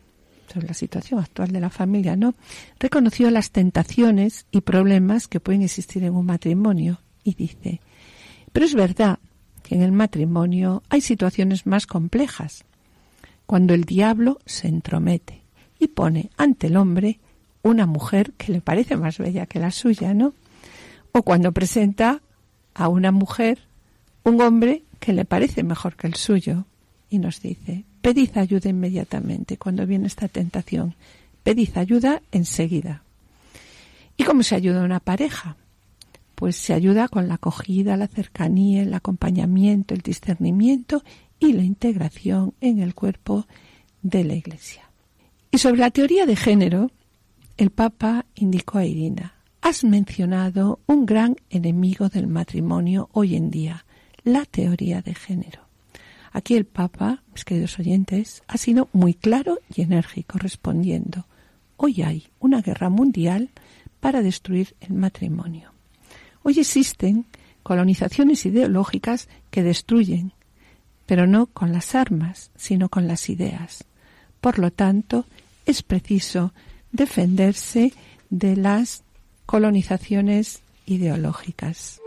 sobre 0.52 0.66
la 0.66 0.74
situación 0.74 1.18
actual 1.18 1.50
de 1.50 1.60
la 1.60 1.70
familia, 1.70 2.14
¿no? 2.14 2.34
Reconoció 2.78 3.30
las 3.30 3.52
tentaciones 3.52 4.44
y 4.50 4.60
problemas 4.60 5.28
que 5.28 5.40
pueden 5.40 5.62
existir 5.62 6.04
en 6.04 6.14
un 6.14 6.26
matrimonio 6.26 7.00
y 7.24 7.32
dice, 7.32 7.80
pero 8.52 8.66
es 8.66 8.74
verdad 8.74 9.18
que 9.68 9.74
en 9.74 9.82
el 9.82 9.92
matrimonio 9.92 10.82
hay 10.88 11.02
situaciones 11.02 11.66
más 11.66 11.86
complejas, 11.86 12.64
cuando 13.44 13.74
el 13.74 13.84
diablo 13.84 14.38
se 14.46 14.66
entromete 14.66 15.42
y 15.78 15.88
pone 15.88 16.30
ante 16.38 16.68
el 16.68 16.78
hombre 16.78 17.18
una 17.62 17.84
mujer 17.84 18.32
que 18.38 18.50
le 18.50 18.62
parece 18.62 18.96
más 18.96 19.18
bella 19.18 19.44
que 19.44 19.58
la 19.58 19.70
suya, 19.70 20.14
¿no? 20.14 20.32
O 21.12 21.22
cuando 21.22 21.52
presenta 21.52 22.22
a 22.72 22.88
una 22.88 23.12
mujer 23.12 23.58
un 24.24 24.40
hombre 24.40 24.84
que 25.00 25.12
le 25.12 25.26
parece 25.26 25.62
mejor 25.62 25.96
que 25.96 26.06
el 26.06 26.14
suyo 26.14 26.64
y 27.10 27.18
nos 27.18 27.42
dice, 27.42 27.84
pedid 28.00 28.38
ayuda 28.38 28.70
inmediatamente 28.70 29.58
cuando 29.58 29.86
viene 29.86 30.06
esta 30.06 30.28
tentación. 30.28 30.94
Pedid 31.42 31.76
ayuda 31.76 32.22
enseguida. 32.32 33.02
¿Y 34.16 34.24
cómo 34.24 34.42
se 34.42 34.54
ayuda 34.54 34.80
a 34.80 34.86
una 34.86 35.00
pareja? 35.00 35.56
Pues 36.38 36.54
se 36.54 36.72
ayuda 36.72 37.08
con 37.08 37.26
la 37.26 37.34
acogida, 37.34 37.96
la 37.96 38.06
cercanía, 38.06 38.82
el 38.82 38.94
acompañamiento, 38.94 39.92
el 39.92 40.02
discernimiento 40.02 41.02
y 41.40 41.52
la 41.52 41.64
integración 41.64 42.54
en 42.60 42.78
el 42.78 42.94
cuerpo 42.94 43.44
de 44.02 44.22
la 44.22 44.34
Iglesia. 44.34 44.88
Y 45.50 45.58
sobre 45.58 45.80
la 45.80 45.90
teoría 45.90 46.26
de 46.26 46.36
género, 46.36 46.92
el 47.56 47.70
Papa 47.70 48.24
indicó 48.36 48.78
a 48.78 48.84
Irina, 48.84 49.34
has 49.62 49.82
mencionado 49.82 50.78
un 50.86 51.06
gran 51.06 51.34
enemigo 51.50 52.08
del 52.08 52.28
matrimonio 52.28 53.08
hoy 53.10 53.34
en 53.34 53.50
día, 53.50 53.84
la 54.22 54.44
teoría 54.44 55.02
de 55.02 55.16
género. 55.16 55.62
Aquí 56.30 56.54
el 56.54 56.66
Papa, 56.66 57.24
mis 57.32 57.44
queridos 57.44 57.80
oyentes, 57.80 58.44
ha 58.46 58.58
sido 58.58 58.88
muy 58.92 59.14
claro 59.14 59.58
y 59.74 59.82
enérgico 59.82 60.38
respondiendo, 60.38 61.26
hoy 61.76 62.02
hay 62.02 62.28
una 62.38 62.62
guerra 62.62 62.90
mundial 62.90 63.50
para 63.98 64.22
destruir 64.22 64.76
el 64.78 64.94
matrimonio. 64.94 65.72
Hoy 66.42 66.58
existen 66.58 67.26
colonizaciones 67.62 68.46
ideológicas 68.46 69.28
que 69.50 69.62
destruyen, 69.62 70.32
pero 71.06 71.26
no 71.26 71.46
con 71.46 71.72
las 71.72 71.94
armas, 71.94 72.50
sino 72.56 72.88
con 72.88 73.06
las 73.06 73.28
ideas. 73.28 73.84
Por 74.40 74.58
lo 74.58 74.70
tanto, 74.70 75.26
es 75.66 75.82
preciso 75.82 76.52
defenderse 76.92 77.92
de 78.30 78.56
las 78.56 79.02
colonizaciones 79.46 80.60
ideológicas. 80.86 82.00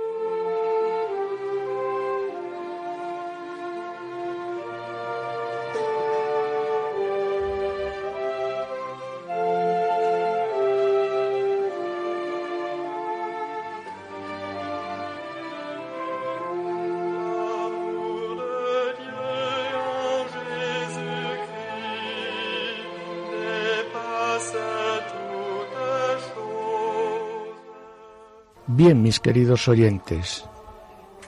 Bien, 28.83 28.99
mis 28.99 29.19
queridos 29.19 29.67
oyentes, 29.67 30.43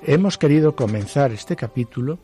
hemos 0.01 0.39
querido 0.39 0.75
comenzar 0.75 1.31
este 1.31 1.55
capítulo 1.55 2.17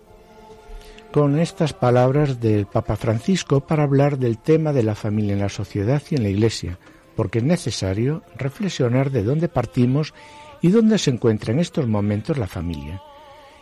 con 1.12 1.38
estas 1.38 1.72
palabras 1.72 2.40
del 2.42 2.66
Papa 2.66 2.96
Francisco 2.96 3.60
para 3.60 3.84
hablar 3.84 4.18
del 4.18 4.40
tema 4.40 4.74
de 4.74 4.82
la 4.82 4.96
familia 4.96 5.34
en 5.34 5.40
la 5.42 5.50
sociedad 5.50 6.02
y 6.10 6.16
en 6.16 6.24
la 6.24 6.30
Iglesia, 6.30 6.80
porque 7.16 7.38
es 7.38 7.44
necesario 7.44 8.24
reflexionar 8.38 9.12
de 9.12 9.22
dónde 9.22 9.50
partimos 9.50 10.16
y 10.64 10.70
dónde 10.70 10.98
se 10.98 11.12
encuentra 11.12 11.54
en 11.54 11.60
estos 11.60 11.86
momentos 11.88 12.40
la 12.40 12.48
familia. 12.48 13.00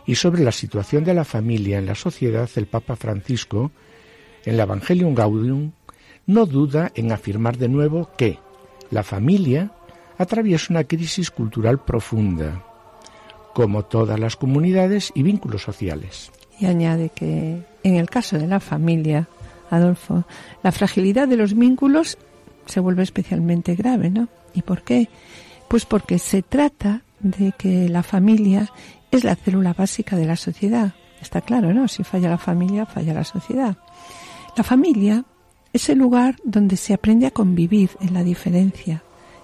Y 0.06 0.14
sobre 0.14 0.44
la 0.44 0.52
situación 0.52 1.04
de 1.04 1.12
la 1.12 1.26
familia 1.26 1.76
en 1.76 1.84
la 1.84 1.94
sociedad, 1.94 2.48
el 2.56 2.66
Papa 2.66 2.96
Francisco, 2.96 3.72
en 4.46 4.54
el 4.54 4.60
Evangelium 4.60 5.14
Gaudium, 5.14 5.72
no 6.24 6.46
duda 6.46 6.92
en 6.94 7.12
afirmar 7.12 7.58
de 7.58 7.68
nuevo 7.68 8.08
que 8.16 8.38
la 8.90 9.02
familia 9.02 9.72
atraviesa 10.18 10.66
una 10.70 10.84
crisis 10.84 11.30
cultural 11.30 11.78
profunda, 11.78 12.62
como 13.54 13.84
todas 13.84 14.18
las 14.18 14.36
comunidades 14.36 15.12
y 15.14 15.22
vínculos 15.22 15.62
sociales. 15.62 16.30
Y 16.60 16.66
añade 16.66 17.08
que 17.10 17.62
en 17.82 17.96
el 17.96 18.10
caso 18.10 18.36
de 18.36 18.46
la 18.46 18.60
familia, 18.60 19.28
Adolfo, 19.70 20.24
la 20.62 20.72
fragilidad 20.72 21.28
de 21.28 21.36
los 21.36 21.54
vínculos 21.54 22.18
se 22.66 22.80
vuelve 22.80 23.02
especialmente 23.02 23.74
grave, 23.74 24.10
¿no? 24.10 24.28
¿Y 24.54 24.62
por 24.62 24.82
qué? 24.82 25.08
Pues 25.68 25.84
porque 25.84 26.18
se 26.18 26.42
trata 26.42 27.02
de 27.20 27.52
que 27.56 27.88
la 27.88 28.02
familia 28.02 28.70
es 29.10 29.24
la 29.24 29.36
célula 29.36 29.72
básica 29.72 30.16
de 30.16 30.26
la 30.26 30.36
sociedad. 30.36 30.94
Está 31.20 31.40
claro, 31.40 31.72
¿no? 31.72 31.88
Si 31.88 32.04
falla 32.04 32.28
la 32.28 32.38
familia, 32.38 32.86
falla 32.86 33.14
la 33.14 33.24
sociedad. 33.24 33.76
La 34.56 34.64
familia 34.64 35.24
es 35.72 35.88
el 35.88 35.98
lugar 35.98 36.36
donde 36.44 36.76
se 36.76 36.94
aprende 36.94 37.26
a 37.26 37.30
convivir 37.30 37.90
en 38.00 38.14
la 38.14 38.24
diferencia, 38.24 39.02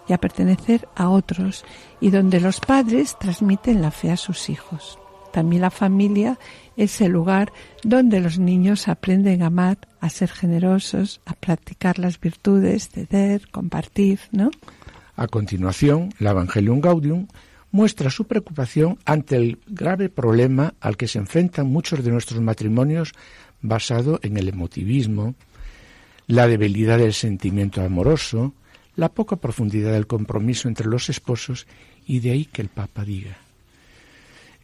y 0.09 0.13
a 0.13 0.19
pertenecer 0.19 0.89
a 0.95 1.09
otros 1.09 1.65
y 2.01 2.11
donde 2.11 2.41
los 2.41 2.61
padres 2.61 3.17
transmiten 3.19 3.83
la 3.83 3.91
fe 3.91 4.11
a 4.11 4.17
sus 4.17 4.49
hijos. 4.51 4.99
También 5.33 5.63
la 5.63 5.71
familia 5.71 6.39
es 6.77 7.01
el 7.01 7.11
lugar 7.11 7.53
donde 7.83 8.21
los 8.21 8.39
niños 8.39 8.87
aprenden 8.87 9.43
a 9.43 9.47
amar, 9.47 9.79
a 10.01 10.09
ser 10.09 10.31
generosos, 10.31 11.21
a 11.27 11.33
practicar 11.35 11.99
las 11.99 12.21
virtudes, 12.21 12.89
ceder, 12.89 13.49
compartir, 13.51 14.21
¿no? 14.31 14.51
A 15.17 15.27
continuación, 15.27 16.11
la 16.19 16.31
Evangelium 16.31 16.81
Gaudium 16.81 17.27
muestra 17.73 18.11
su 18.11 18.29
preocupación 18.29 18.99
ante 19.05 19.35
el 19.35 19.59
grave 19.67 20.09
problema 20.09 20.75
al 20.81 20.97
que 20.97 21.09
se 21.09 21.19
enfrentan 21.19 21.67
muchos 21.67 22.05
de 22.05 22.13
nuestros 22.13 22.41
matrimonios 22.41 23.13
basado 23.61 24.21
en 24.23 24.37
el 24.37 24.49
emotivismo, 24.49 25.35
la 26.29 26.47
debilidad 26.47 26.99
del 26.99 27.13
sentimiento 27.13 27.83
amoroso, 27.83 28.55
la 28.97 29.09
poca 29.09 29.37
profundidad 29.37 29.93
del 29.93 30.07
compromiso 30.07 30.69
entre 30.69 30.87
los 30.87 31.09
esposos 31.09 31.67
y 32.07 32.21
de 32.21 32.31
ahí 32.33 32.45
que 32.45 32.63
el 32.63 32.69
Papa 32.69 33.05
diga. 33.05 33.39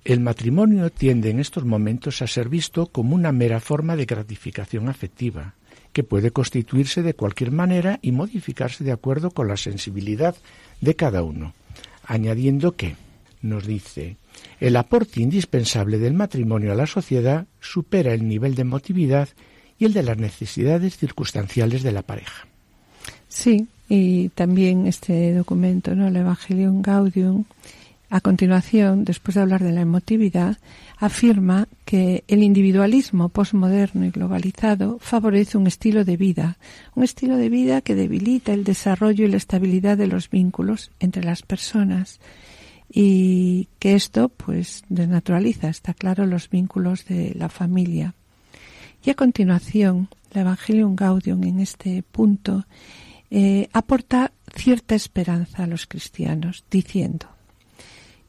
El 0.04 0.20
matrimonio 0.20 0.90
tiende 0.90 1.30
en 1.30 1.40
estos 1.40 1.64
momentos 1.64 2.22
a 2.22 2.26
ser 2.26 2.48
visto 2.48 2.86
como 2.86 3.14
una 3.14 3.32
mera 3.32 3.60
forma 3.60 3.96
de 3.96 4.06
gratificación 4.06 4.88
afectiva, 4.88 5.54
que 5.92 6.04
puede 6.04 6.30
constituirse 6.30 7.02
de 7.02 7.14
cualquier 7.14 7.50
manera 7.50 7.98
y 8.00 8.12
modificarse 8.12 8.84
de 8.84 8.92
acuerdo 8.92 9.30
con 9.30 9.48
la 9.48 9.56
sensibilidad 9.56 10.36
de 10.80 10.96
cada 10.96 11.22
uno, 11.22 11.52
añadiendo 12.04 12.76
que, 12.76 12.96
nos 13.42 13.66
dice, 13.66 14.16
el 14.60 14.76
aporte 14.76 15.20
indispensable 15.20 15.98
del 15.98 16.14
matrimonio 16.14 16.72
a 16.72 16.76
la 16.76 16.86
sociedad 16.86 17.46
supera 17.60 18.14
el 18.14 18.26
nivel 18.26 18.54
de 18.54 18.62
emotividad 18.62 19.28
y 19.78 19.84
el 19.84 19.92
de 19.92 20.02
las 20.02 20.16
necesidades 20.16 20.96
circunstanciales 20.96 21.82
de 21.82 21.92
la 21.92 22.02
pareja. 22.02 22.46
Sí, 23.28 23.68
y 23.90 24.28
también 24.30 24.86
este 24.86 25.34
documento, 25.34 25.96
¿no? 25.96 26.06
el 26.06 26.16
Evangelium 26.16 26.80
Gaudium, 26.80 27.44
a 28.08 28.20
continuación, 28.20 29.04
después 29.04 29.34
de 29.34 29.40
hablar 29.40 29.64
de 29.64 29.72
la 29.72 29.80
emotividad, 29.80 30.58
afirma 30.96 31.66
que 31.84 32.22
el 32.28 32.44
individualismo 32.44 33.30
postmoderno 33.30 34.04
y 34.04 34.10
globalizado 34.10 34.98
favorece 35.00 35.58
un 35.58 35.66
estilo 35.66 36.04
de 36.04 36.16
vida, 36.16 36.56
un 36.94 37.02
estilo 37.02 37.36
de 37.36 37.48
vida 37.48 37.80
que 37.80 37.96
debilita 37.96 38.52
el 38.52 38.62
desarrollo 38.62 39.24
y 39.24 39.28
la 39.28 39.38
estabilidad 39.38 39.98
de 39.98 40.06
los 40.06 40.30
vínculos 40.30 40.92
entre 41.00 41.24
las 41.24 41.42
personas 41.42 42.20
y 42.92 43.66
que 43.80 43.96
esto 43.96 44.28
pues 44.28 44.84
desnaturaliza, 44.88 45.68
está 45.68 45.94
claro, 45.94 46.26
los 46.26 46.48
vínculos 46.48 47.06
de 47.06 47.34
la 47.34 47.48
familia. 47.48 48.14
Y 49.04 49.10
a 49.10 49.14
continuación, 49.14 50.08
el 50.32 50.42
Evangelium 50.42 50.94
Gaudium 50.94 51.42
en 51.42 51.58
este 51.58 52.04
punto 52.04 52.66
eh, 53.30 53.68
aporta 53.72 54.32
cierta 54.54 54.94
esperanza 54.94 55.64
a 55.64 55.66
los 55.66 55.86
cristianos, 55.86 56.64
diciendo 56.70 57.28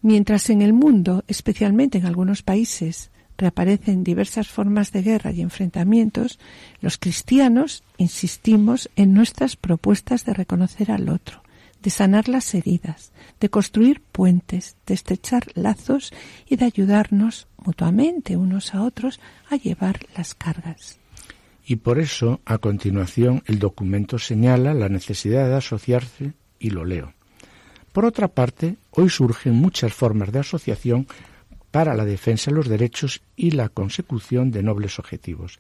Mientras 0.02 0.50
en 0.50 0.62
el 0.62 0.74
mundo, 0.74 1.24
especialmente 1.28 2.00
en 2.00 2.08
algunos 2.08 2.42
países, 2.42 3.12
reaparecen 3.38 4.04
diversas 4.04 4.48
formas 4.48 4.92
de 4.92 5.04
guerra 5.04 5.32
y 5.32 5.42
enfrentamientos, 5.42 6.40
los 6.80 6.98
cristianos 6.98 7.84
insistimos 7.98 8.90
en 8.96 9.14
nuestras 9.14 9.56
propuestas 9.56 10.26
de 10.26 10.34
reconocer 10.34 10.92
al 10.92 11.10
otro, 11.10 11.44
de 11.84 11.90
sanar 11.92 12.30
las 12.30 12.54
heridas, 12.56 13.12
de 13.40 13.50
construir 13.50 14.02
puentes, 14.02 14.76
de 14.88 14.96
estrechar 14.96 15.46
lazos 15.54 16.14
y 16.48 16.56
de 16.56 16.66
ayudarnos 16.66 17.48
mutuamente 17.58 18.38
unos 18.38 18.74
a 18.74 18.82
otros 18.82 19.20
a 19.50 19.56
llevar 19.56 20.00
las 20.16 20.34
cargas. 20.34 21.01
Y 21.66 21.78
por 21.78 22.00
eso, 22.00 22.42
a 22.46 22.58
continuación, 22.58 23.44
el 23.46 23.60
documento 23.60 24.18
señala 24.18 24.74
la 24.74 24.90
necesidad 24.90 25.48
de 25.48 25.56
asociarse 25.56 26.34
y 26.60 26.72
lo 26.72 26.86
leo. 26.86 27.14
Por 27.92 28.06
otra 28.06 28.30
parte, 28.30 28.78
hoy 28.92 29.10
surgen 29.10 29.54
muchas 29.54 29.94
formas 29.94 30.32
de 30.32 30.40
asociación 30.40 31.08
para 31.72 31.94
la 31.94 32.06
defensa 32.06 32.52
de 32.52 32.58
los 32.58 32.68
derechos 32.68 33.22
y 33.36 33.52
la 33.52 33.70
consecución 33.70 34.52
de 34.52 34.64
nobles 34.64 35.00
objetivos. 35.00 35.60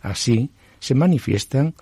Así, 0.00 0.50
se 0.80 0.94
manifiestan 0.94 1.74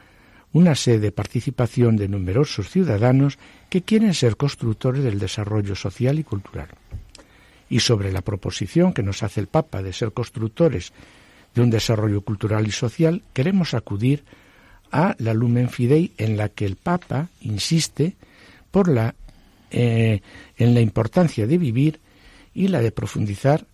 una 0.52 0.74
sede 0.74 0.98
de 1.00 1.12
participación 1.12 1.96
de 1.96 2.08
numerosos 2.08 2.70
ciudadanos 2.70 3.38
que 3.68 3.82
quieren 3.82 4.14
ser 4.14 4.36
constructores 4.36 5.04
del 5.04 5.18
desarrollo 5.18 5.74
social 5.74 6.18
y 6.18 6.24
cultural. 6.24 6.68
Y 7.68 7.80
sobre 7.80 8.12
la 8.12 8.22
proposición 8.22 8.94
que 8.94 9.02
nos 9.02 9.22
hace 9.22 9.40
el 9.40 9.48
Papa 9.48 9.82
de 9.82 9.92
ser 9.92 10.12
constructores 10.12 10.92
de 11.57 11.62
un 11.62 11.70
desarrollo 11.70 12.20
cultural 12.20 12.66
y 12.68 12.70
social, 12.70 13.22
queremos 13.32 13.72
acudir 13.74 14.24
a 14.92 15.16
la 15.18 15.34
Lumen 15.34 15.70
Fidei 15.70 16.12
en 16.18 16.36
la 16.36 16.50
que 16.50 16.66
el 16.66 16.76
Papa 16.76 17.28
insiste 17.40 18.14
por 18.70 18.88
la 18.88 19.14
eh, 19.70 20.20
en 20.59 20.74
la 20.74 20.80
importancia 20.80 21.46
de 21.46 21.59
vivir 21.59 21.98
y 22.54 22.68
la 22.68 22.80
de 22.80 22.92
profundizar 22.92 23.66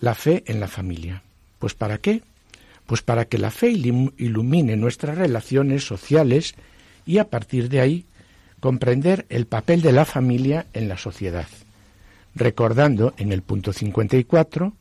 la 0.00 0.14
fe 0.14 0.44
en 0.46 0.60
la 0.60 0.68
familia. 0.68 1.22
¿Pues 1.58 1.74
para 1.74 1.98
qué? 1.98 2.22
Pues 2.86 3.02
para 3.02 3.26
que 3.26 3.36
la 3.36 3.50
fe 3.50 3.68
ilumine 3.68 4.76
nuestras 4.76 5.18
relaciones 5.18 5.84
sociales 5.84 6.54
y 7.04 7.18
a 7.18 7.28
partir 7.28 7.68
de 7.68 7.80
ahí 7.80 8.04
comprender 8.60 9.26
el 9.28 9.46
papel 9.46 9.82
de 9.82 9.92
la 9.92 10.04
familia 10.04 10.66
en 10.72 10.88
la 10.88 10.96
sociedad. 10.96 11.48
Recordando 12.34 13.12
en 13.18 13.32
el 13.32 13.42
punto 13.42 13.72
54 13.72 14.72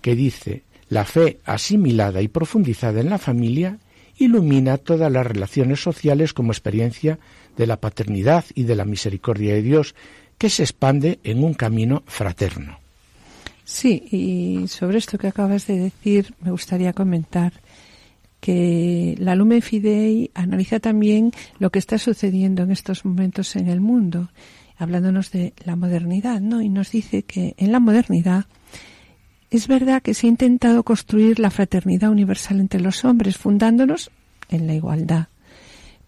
que 0.00 0.16
dice, 0.16 0.62
la 0.92 1.06
fe 1.06 1.40
asimilada 1.46 2.20
y 2.20 2.28
profundizada 2.28 3.00
en 3.00 3.08
la 3.08 3.16
familia 3.16 3.78
ilumina 4.18 4.76
todas 4.76 5.10
las 5.10 5.26
relaciones 5.26 5.82
sociales 5.82 6.34
como 6.34 6.52
experiencia 6.52 7.18
de 7.56 7.66
la 7.66 7.80
paternidad 7.80 8.44
y 8.54 8.64
de 8.64 8.76
la 8.76 8.84
misericordia 8.84 9.54
de 9.54 9.62
Dios 9.62 9.94
que 10.36 10.50
se 10.50 10.64
expande 10.64 11.18
en 11.24 11.42
un 11.42 11.54
camino 11.54 12.02
fraterno. 12.06 12.78
Sí, 13.64 14.04
y 14.10 14.68
sobre 14.68 14.98
esto 14.98 15.16
que 15.16 15.28
acabas 15.28 15.66
de 15.66 15.78
decir 15.78 16.34
me 16.42 16.50
gustaría 16.50 16.92
comentar 16.92 17.54
que 18.38 19.14
la 19.18 19.34
Lumen 19.34 19.62
Fidei 19.62 20.30
analiza 20.34 20.78
también 20.78 21.32
lo 21.58 21.70
que 21.70 21.78
está 21.78 21.96
sucediendo 21.96 22.64
en 22.64 22.70
estos 22.70 23.06
momentos 23.06 23.56
en 23.56 23.68
el 23.68 23.80
mundo, 23.80 24.28
hablándonos 24.76 25.30
de 25.30 25.54
la 25.64 25.74
modernidad, 25.74 26.42
¿no? 26.42 26.60
Y 26.60 26.68
nos 26.68 26.90
dice 26.90 27.22
que 27.22 27.54
en 27.56 27.72
la 27.72 27.80
modernidad 27.80 28.44
es 29.52 29.68
verdad 29.68 30.02
que 30.02 30.14
se 30.14 30.26
ha 30.26 30.30
intentado 30.30 30.82
construir 30.82 31.38
la 31.38 31.50
fraternidad 31.50 32.10
universal 32.10 32.58
entre 32.58 32.80
los 32.80 33.04
hombres, 33.04 33.36
fundándonos 33.36 34.10
en 34.48 34.66
la 34.66 34.74
igualdad. 34.74 35.28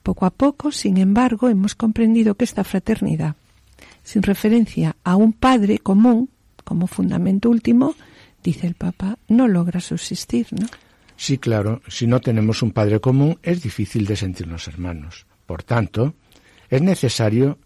Poco 0.02 0.24
a 0.24 0.30
poco, 0.30 0.72
sin 0.72 0.96
embargo, 0.96 1.50
hemos 1.50 1.74
comprendido 1.74 2.36
que 2.36 2.44
esta 2.44 2.64
fraternidad, 2.64 3.36
sin 4.02 4.22
referencia 4.22 4.96
a 5.04 5.16
un 5.16 5.34
padre 5.34 5.78
común 5.78 6.30
como 6.64 6.86
fundamento 6.86 7.50
último, 7.50 7.94
dice 8.42 8.66
el 8.66 8.74
Papa, 8.74 9.18
no 9.28 9.46
logra 9.46 9.80
subsistir, 9.80 10.46
¿no? 10.50 10.66
Sí, 11.16 11.36
claro, 11.36 11.82
si 11.86 12.06
no 12.06 12.20
tenemos 12.20 12.62
un 12.62 12.72
padre 12.72 13.00
común 13.00 13.38
es 13.42 13.62
difícil 13.62 14.06
de 14.06 14.16
sentirnos 14.16 14.68
hermanos. 14.68 15.26
Por 15.46 15.62
tanto, 15.62 16.14
es 16.70 16.80
necesario 16.80 17.58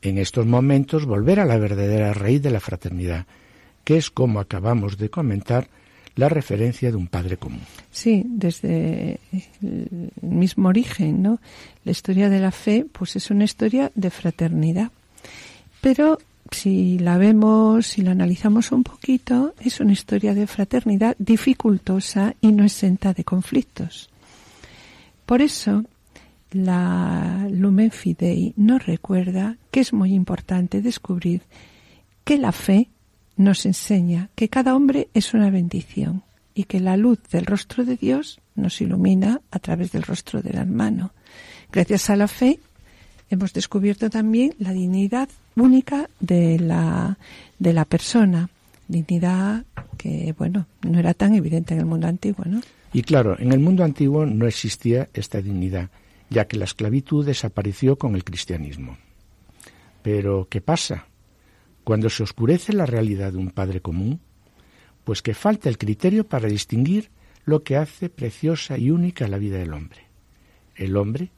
en 0.00 0.16
estos 0.16 0.46
momentos 0.46 1.04
volver 1.04 1.40
a 1.40 1.44
la 1.44 1.58
verdadera 1.58 2.14
raíz 2.14 2.42
de 2.42 2.50
la 2.50 2.60
fraternidad, 2.60 3.26
que 3.86 3.96
es 3.96 4.10
como 4.10 4.40
acabamos 4.40 4.98
de 4.98 5.10
comentar, 5.10 5.68
la 6.16 6.28
referencia 6.28 6.90
de 6.90 6.96
un 6.96 7.06
padre 7.06 7.36
común. 7.36 7.60
Sí, 7.92 8.24
desde 8.26 9.20
el 9.62 10.10
mismo 10.20 10.70
origen, 10.70 11.22
¿no? 11.22 11.38
La 11.84 11.92
historia 11.92 12.28
de 12.28 12.40
la 12.40 12.50
fe, 12.50 12.84
pues 12.90 13.14
es 13.14 13.30
una 13.30 13.44
historia 13.44 13.92
de 13.94 14.10
fraternidad. 14.10 14.90
Pero 15.80 16.18
si 16.50 16.98
la 16.98 17.16
vemos, 17.16 17.86
si 17.86 18.02
la 18.02 18.10
analizamos 18.10 18.72
un 18.72 18.82
poquito, 18.82 19.54
es 19.60 19.78
una 19.78 19.92
historia 19.92 20.34
de 20.34 20.48
fraternidad 20.48 21.14
dificultosa 21.20 22.34
y 22.40 22.50
no 22.50 22.64
exenta 22.64 23.14
de 23.14 23.22
conflictos. 23.22 24.10
Por 25.26 25.42
eso, 25.42 25.84
la 26.50 27.46
Lumen 27.52 27.92
Fidei 27.92 28.52
nos 28.56 28.84
recuerda 28.84 29.58
que 29.70 29.78
es 29.78 29.92
muy 29.92 30.12
importante 30.12 30.82
descubrir 30.82 31.42
que 32.24 32.36
la 32.36 32.50
fe 32.50 32.88
nos 33.36 33.66
enseña 33.66 34.30
que 34.34 34.48
cada 34.48 34.74
hombre 34.74 35.08
es 35.14 35.34
una 35.34 35.50
bendición 35.50 36.22
y 36.54 36.64
que 36.64 36.80
la 36.80 36.96
luz 36.96 37.20
del 37.30 37.46
rostro 37.46 37.84
de 37.84 37.96
Dios 37.96 38.40
nos 38.54 38.80
ilumina 38.80 39.42
a 39.50 39.58
través 39.58 39.92
del 39.92 40.02
rostro 40.02 40.42
del 40.42 40.56
hermano. 40.56 41.12
Gracias 41.70 42.08
a 42.10 42.16
la 42.16 42.28
fe 42.28 42.58
hemos 43.30 43.52
descubierto 43.52 44.08
también 44.10 44.54
la 44.58 44.72
dignidad 44.72 45.28
única 45.56 46.08
de 46.20 46.58
la, 46.58 47.18
de 47.58 47.72
la 47.72 47.84
persona, 47.84 48.48
dignidad 48.88 49.64
que, 49.98 50.34
bueno, 50.38 50.66
no 50.82 50.98
era 50.98 51.14
tan 51.14 51.34
evidente 51.34 51.74
en 51.74 51.80
el 51.80 51.86
mundo 51.86 52.06
antiguo, 52.06 52.44
¿no? 52.46 52.60
Y 52.92 53.02
claro, 53.02 53.36
en 53.38 53.52
el 53.52 53.60
mundo 53.60 53.84
antiguo 53.84 54.24
no 54.24 54.46
existía 54.46 55.08
esta 55.12 55.42
dignidad, 55.42 55.90
ya 56.30 56.46
que 56.46 56.56
la 56.56 56.64
esclavitud 56.64 57.26
desapareció 57.26 57.96
con 57.96 58.14
el 58.14 58.24
cristianismo. 58.24 58.96
Pero, 60.02 60.46
¿qué 60.48 60.60
pasa? 60.60 61.06
Cuando 61.86 62.10
se 62.10 62.24
oscurece 62.24 62.72
la 62.72 62.84
realidad 62.84 63.30
de 63.30 63.38
un 63.38 63.50
Padre 63.50 63.80
común, 63.80 64.18
pues 65.04 65.22
que 65.22 65.34
falta 65.34 65.68
el 65.68 65.78
criterio 65.78 66.26
para 66.26 66.48
distinguir 66.48 67.10
lo 67.44 67.62
que 67.62 67.76
hace 67.76 68.08
preciosa 68.08 68.76
y 68.76 68.90
única 68.90 69.28
la 69.28 69.38
vida 69.38 69.58
del 69.58 69.72
hombre. 69.72 70.00
El 70.74 70.96
hombre 70.96 71.30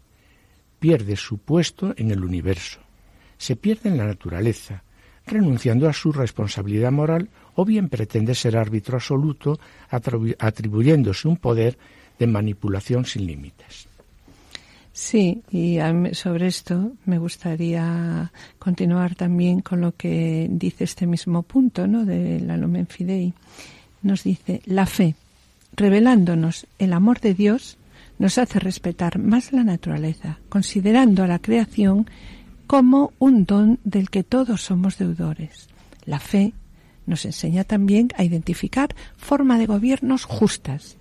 pierde 0.79 1.17
su 1.17 1.37
puesto 1.37 1.93
en 1.99 2.11
el 2.11 2.25
universo, 2.25 2.81
se 3.37 3.57
pierde 3.57 3.91
en 3.91 3.99
la 3.99 4.07
naturaleza, 4.07 4.85
renunciando 5.27 5.87
a 5.87 5.93
su 5.93 6.13
responsabilidad 6.13 6.93
moral 6.93 7.29
o 7.55 7.67
bien 7.67 7.91
pretende 7.91 8.35
ser 8.35 8.57
árbitro 8.57 8.97
absoluto 8.97 9.61
atribuyéndose 9.91 11.29
un 11.29 11.37
poder 11.37 11.77
de 12.19 12.27
manipulación 12.27 13.05
sin 13.05 13.27
límites. 13.27 13.88
Sí, 15.01 15.45
y 15.53 15.79
sobre 16.13 16.49
esto 16.49 16.91
me 17.07 17.19
gustaría 17.19 18.33
continuar 18.59 19.15
también 19.15 19.61
con 19.61 19.81
lo 19.81 19.93
que 19.93 20.49
dice 20.51 20.83
este 20.83 21.07
mismo 21.07 21.45
punto, 21.45 21.87
¿no? 21.87 22.05
De 22.05 22.41
la 22.41 22.57
Lumen 22.57 22.89
Fidei. 22.89 23.33
Nos 24.03 24.25
dice, 24.25 24.61
la 24.67 24.87
fe, 24.87 25.15
revelándonos 25.77 26.67
el 26.81 26.93
amor 26.93 27.21
de 27.21 27.33
Dios, 27.33 27.79
nos 28.19 28.39
hace 28.39 28.59
respetar 28.59 29.21
más 29.21 29.53
la 29.53 29.63
naturaleza, 29.63 30.41
considerando 30.49 31.23
a 31.23 31.29
la 31.29 31.39
creación 31.39 32.11
como 32.67 33.13
un 33.21 33.45
don 33.45 33.79
del 33.85 34.11
que 34.11 34.25
todos 34.25 34.63
somos 34.63 34.99
deudores. 34.99 35.69
La 36.07 36.19
fe 36.19 36.55
nos 37.07 37.25
enseña 37.25 37.63
también 37.63 38.09
a 38.17 38.25
identificar 38.25 38.97
forma 39.17 39.59
de 39.59 39.67
gobiernos 39.67 40.25
justas, 40.25 40.97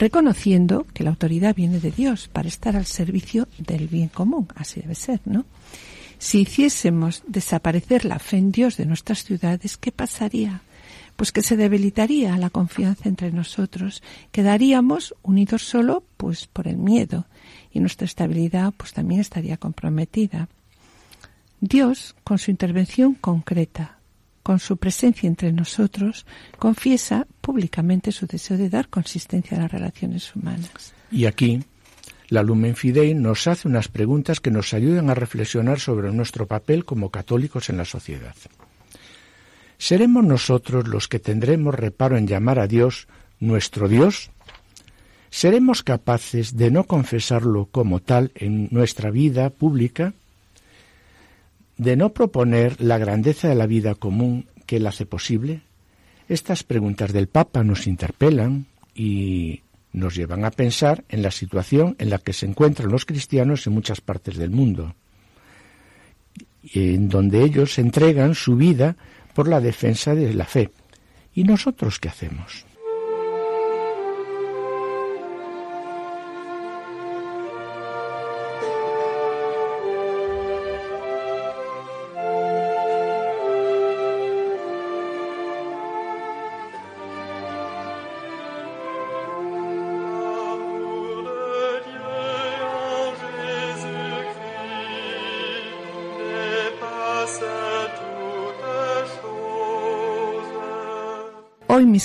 reconociendo 0.00 0.86
que 0.94 1.04
la 1.04 1.10
autoridad 1.10 1.54
viene 1.54 1.78
de 1.78 1.90
Dios 1.90 2.28
para 2.28 2.48
estar 2.48 2.74
al 2.74 2.86
servicio 2.86 3.48
del 3.58 3.86
bien 3.86 4.08
común. 4.08 4.48
Así 4.56 4.80
debe 4.80 4.94
ser, 4.94 5.20
¿no? 5.26 5.44
Si 6.18 6.40
hiciésemos 6.40 7.22
desaparecer 7.26 8.06
la 8.06 8.18
fe 8.18 8.38
en 8.38 8.50
Dios 8.50 8.78
de 8.78 8.86
nuestras 8.86 9.24
ciudades, 9.24 9.76
¿qué 9.76 9.92
pasaría? 9.92 10.62
Pues 11.16 11.32
que 11.32 11.42
se 11.42 11.56
debilitaría 11.56 12.36
la 12.38 12.48
confianza 12.48 13.10
entre 13.10 13.30
nosotros, 13.30 14.02
quedaríamos 14.32 15.14
unidos 15.22 15.62
solo 15.64 16.02
pues 16.16 16.46
por 16.46 16.66
el 16.66 16.78
miedo 16.78 17.26
y 17.70 17.80
nuestra 17.80 18.06
estabilidad 18.06 18.72
pues 18.74 18.94
también 18.94 19.20
estaría 19.20 19.58
comprometida. 19.58 20.48
Dios, 21.60 22.16
con 22.24 22.38
su 22.38 22.50
intervención 22.50 23.12
concreta, 23.14 23.99
con 24.50 24.58
su 24.58 24.78
presencia 24.78 25.28
entre 25.28 25.52
nosotros, 25.52 26.26
confiesa 26.58 27.24
públicamente 27.40 28.10
su 28.10 28.26
deseo 28.26 28.56
de 28.56 28.68
dar 28.68 28.88
consistencia 28.88 29.56
a 29.56 29.60
las 29.60 29.70
relaciones 29.70 30.34
humanas. 30.34 30.92
Y 31.12 31.26
aquí, 31.26 31.62
la 32.30 32.42
Lumen 32.42 32.74
Fidei 32.74 33.14
nos 33.14 33.46
hace 33.46 33.68
unas 33.68 33.86
preguntas 33.86 34.40
que 34.40 34.50
nos 34.50 34.74
ayudan 34.74 35.08
a 35.08 35.14
reflexionar 35.14 35.78
sobre 35.78 36.10
nuestro 36.10 36.48
papel 36.48 36.84
como 36.84 37.10
católicos 37.10 37.70
en 37.70 37.76
la 37.76 37.84
sociedad. 37.84 38.34
¿Seremos 39.78 40.24
nosotros 40.24 40.88
los 40.88 41.06
que 41.06 41.20
tendremos 41.20 41.72
reparo 41.72 42.16
en 42.16 42.26
llamar 42.26 42.58
a 42.58 42.66
Dios 42.66 43.06
nuestro 43.38 43.86
Dios? 43.86 44.32
¿Seremos 45.30 45.84
capaces 45.84 46.56
de 46.56 46.72
no 46.72 46.88
confesarlo 46.88 47.66
como 47.66 48.00
tal 48.00 48.32
en 48.34 48.66
nuestra 48.72 49.12
vida 49.12 49.50
pública? 49.50 50.12
De 51.80 51.96
no 51.96 52.12
proponer 52.12 52.78
la 52.78 52.98
grandeza 52.98 53.48
de 53.48 53.54
la 53.54 53.66
vida 53.66 53.94
común 53.94 54.44
que 54.66 54.76
él 54.76 54.86
hace 54.86 55.06
posible? 55.06 55.62
Estas 56.28 56.62
preguntas 56.62 57.10
del 57.14 57.26
Papa 57.26 57.64
nos 57.64 57.86
interpelan 57.86 58.66
y 58.94 59.62
nos 59.94 60.14
llevan 60.14 60.44
a 60.44 60.50
pensar 60.50 61.04
en 61.08 61.22
la 61.22 61.30
situación 61.30 61.96
en 61.98 62.10
la 62.10 62.18
que 62.18 62.34
se 62.34 62.44
encuentran 62.44 62.90
los 62.90 63.06
cristianos 63.06 63.66
en 63.66 63.72
muchas 63.72 64.02
partes 64.02 64.36
del 64.36 64.50
mundo, 64.50 64.94
en 66.74 67.08
donde 67.08 67.42
ellos 67.42 67.78
entregan 67.78 68.34
su 68.34 68.56
vida 68.56 68.96
por 69.34 69.48
la 69.48 69.60
defensa 69.60 70.14
de 70.14 70.34
la 70.34 70.44
fe. 70.44 70.70
¿Y 71.34 71.44
nosotros 71.44 71.98
qué 71.98 72.10
hacemos? 72.10 72.66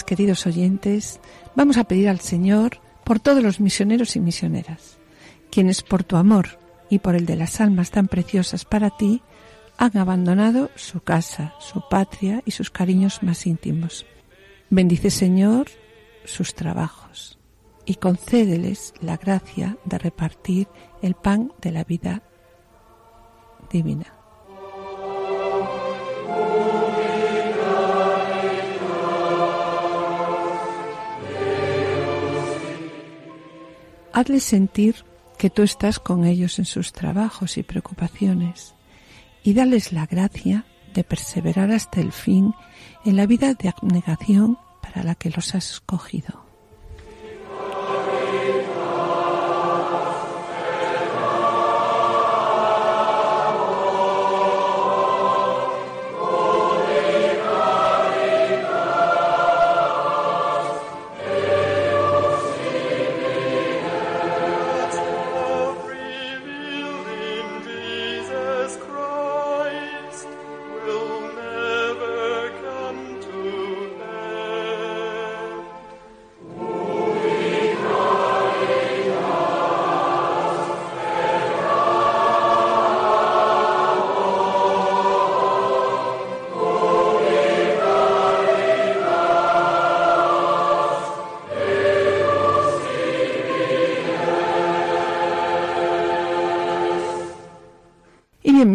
Queridos 0.04 0.46
oyentes, 0.46 1.20
vamos 1.56 1.78
a 1.78 1.86
pedir 1.86 2.10
al 2.10 2.20
Señor 2.20 2.80
por 3.04 3.20
todos 3.20 3.44
los 3.44 3.60
misioneros 3.60 4.16
y 4.16 4.20
misioneras, 4.20 4.98
quienes 5.52 5.84
por 5.84 6.04
tu 6.04 6.18
amor 6.18 6.60
y 6.90 7.00
por 7.00 7.16
el 7.16 7.26
de 7.26 7.36
las 7.36 7.62
almas 7.62 7.92
tan 7.92 8.08
preciosas 8.08 8.66
para 8.66 8.90
ti, 8.90 9.22
han 9.78 9.98
abandonado 9.98 10.70
su 10.76 11.02
casa, 11.02 11.54
su 11.60 11.84
patria 11.90 12.42
y 12.46 12.52
sus 12.52 12.72
cariños 12.72 13.24
más 13.24 13.46
íntimos. 13.46 14.06
Bendice, 14.70 15.12
Señor, 15.12 15.68
sus 16.24 16.56
trabajos 16.56 17.38
y 17.86 17.96
concédeles 17.96 18.94
la 19.02 19.18
gracia 19.18 19.78
de 19.86 19.98
repartir 19.98 20.68
el 21.02 21.14
pan 21.14 21.52
de 21.62 21.72
la 21.72 21.84
vida 21.84 22.24
divina. 23.72 24.15
Hazles 34.16 34.46
sentir 34.46 34.96
que 35.38 35.50
tú 35.50 35.62
estás 35.62 36.00
con 36.00 36.24
ellos 36.24 36.58
en 36.58 36.64
sus 36.64 36.94
trabajos 36.94 37.58
y 37.58 37.64
preocupaciones 37.64 38.74
y 39.44 39.54
dales 39.54 39.92
la 39.92 40.06
gracia 40.06 40.64
de 40.94 41.04
perseverar 41.04 41.70
hasta 41.72 42.00
el 42.00 42.14
fin 42.14 42.54
en 43.04 43.18
la 43.18 43.26
vida 43.26 43.56
de 43.56 43.68
abnegación 43.68 44.58
para 44.82 45.04
la 45.04 45.16
que 45.16 45.32
los 45.32 45.54
has 45.54 45.70
escogido. 45.70 46.45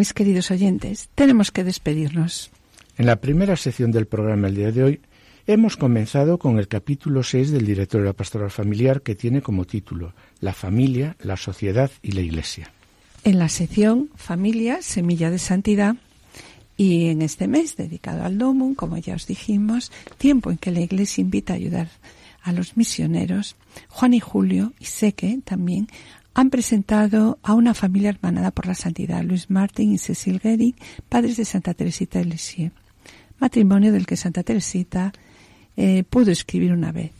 Mis 0.00 0.14
queridos 0.14 0.50
oyentes, 0.50 1.10
tenemos 1.14 1.50
que 1.50 1.62
despedirnos. 1.62 2.50
En 2.96 3.04
la 3.04 3.16
primera 3.16 3.54
sección 3.56 3.92
del 3.92 4.06
programa 4.06 4.48
el 4.48 4.54
día 4.54 4.72
de 4.72 4.82
hoy 4.82 5.00
hemos 5.46 5.76
comenzado 5.76 6.38
con 6.38 6.58
el 6.58 6.68
capítulo 6.68 7.22
6 7.22 7.50
del 7.50 7.66
Directorio 7.66 8.04
de 8.04 8.08
la 8.08 8.16
Pastoral 8.16 8.50
Familiar 8.50 9.02
que 9.02 9.14
tiene 9.14 9.42
como 9.42 9.66
título 9.66 10.14
La 10.40 10.54
familia, 10.54 11.16
la 11.20 11.36
sociedad 11.36 11.90
y 12.00 12.12
la 12.12 12.22
Iglesia. 12.22 12.72
En 13.24 13.38
la 13.38 13.50
sección 13.50 14.08
Familia, 14.16 14.80
Semilla 14.80 15.30
de 15.30 15.38
Santidad 15.38 15.96
y 16.78 17.08
en 17.08 17.20
este 17.20 17.46
mes 17.46 17.76
dedicado 17.76 18.24
al 18.24 18.38
Domum, 18.38 18.74
como 18.74 18.96
ya 18.96 19.14
os 19.14 19.26
dijimos, 19.26 19.92
tiempo 20.16 20.50
en 20.50 20.56
que 20.56 20.70
la 20.70 20.80
Iglesia 20.80 21.20
invita 21.20 21.52
a 21.52 21.56
ayudar 21.56 21.90
a 22.42 22.52
los 22.52 22.78
misioneros, 22.78 23.54
Juan 23.90 24.14
y 24.14 24.20
Julio 24.20 24.72
y 24.80 24.86
Seque 24.86 25.40
también 25.44 25.88
han 26.34 26.50
presentado 26.50 27.38
a 27.42 27.54
una 27.54 27.74
familia 27.74 28.10
hermanada 28.10 28.50
por 28.50 28.66
la 28.66 28.74
santidad, 28.74 29.22
Luis 29.22 29.50
Martín 29.50 29.92
y 29.92 29.98
Cecil 29.98 30.40
Gehrig, 30.40 30.76
padres 31.08 31.36
de 31.36 31.44
Santa 31.44 31.74
Teresita 31.74 32.18
de 32.18 32.26
Lisieux, 32.26 32.72
matrimonio 33.38 33.92
del 33.92 34.06
que 34.06 34.16
Santa 34.16 34.42
Teresita 34.42 35.12
eh, 35.76 36.04
pudo 36.08 36.30
escribir 36.30 36.72
una 36.72 36.92
vez. 36.92 37.12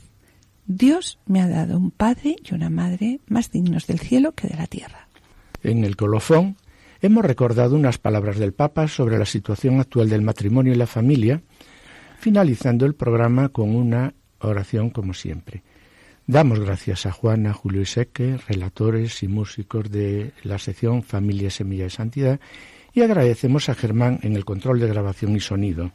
Dios 0.65 1.19
me 1.25 1.41
ha 1.41 1.47
dado 1.47 1.77
un 1.77 1.91
padre 1.91 2.35
y 2.43 2.53
una 2.53 2.69
madre 2.69 3.19
más 3.27 3.51
dignos 3.51 3.87
del 3.87 3.99
cielo 3.99 4.31
que 4.33 4.47
de 4.47 4.55
la 4.55 4.67
tierra. 4.67 5.07
En 5.63 5.83
el 5.83 5.95
colofón 5.95 6.55
hemos 7.01 7.25
recordado 7.25 7.75
unas 7.75 7.97
palabras 7.97 8.37
del 8.37 8.53
Papa 8.53 8.87
sobre 8.87 9.17
la 9.17 9.25
situación 9.25 9.79
actual 9.79 10.09
del 10.09 10.21
matrimonio 10.21 10.73
y 10.73 10.77
la 10.77 10.87
familia, 10.87 11.41
finalizando 12.19 12.85
el 12.85 12.95
programa 12.95 13.49
con 13.49 13.75
una 13.75 14.13
oración 14.39 14.89
como 14.89 15.13
siempre. 15.13 15.63
Damos 16.27 16.59
gracias 16.59 17.05
a 17.05 17.11
Juana, 17.11 17.53
Julio 17.53 17.81
y 17.81 17.85
Seque, 17.85 18.37
relatores 18.47 19.21
y 19.23 19.27
músicos 19.27 19.91
de 19.91 20.31
la 20.43 20.59
sección 20.59 21.03
Familia 21.03 21.49
Semilla 21.49 21.85
de 21.85 21.89
Santidad, 21.89 22.39
y 22.93 23.01
agradecemos 23.01 23.69
a 23.69 23.75
Germán 23.75 24.19
en 24.21 24.35
el 24.35 24.45
control 24.45 24.79
de 24.79 24.87
grabación 24.87 25.35
y 25.35 25.39
sonido. 25.39 25.91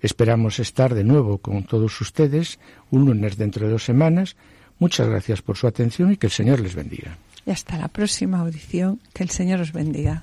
Esperamos 0.00 0.58
estar 0.58 0.94
de 0.94 1.04
nuevo 1.04 1.38
con 1.38 1.64
todos 1.64 2.00
ustedes 2.00 2.58
un 2.90 3.06
lunes 3.06 3.36
dentro 3.36 3.66
de 3.66 3.72
dos 3.72 3.84
semanas. 3.84 4.36
Muchas 4.78 5.08
gracias 5.08 5.40
por 5.42 5.56
su 5.56 5.66
atención 5.66 6.12
y 6.12 6.16
que 6.16 6.26
el 6.26 6.32
Señor 6.32 6.60
les 6.60 6.74
bendiga. 6.74 7.16
y 7.46 7.50
hasta 7.50 7.78
la 7.78 7.88
próxima 7.88 8.40
audición. 8.40 9.00
Que 9.14 9.22
el 9.22 9.30
Señor 9.30 9.60
os 9.60 9.72
bendiga. 9.72 10.22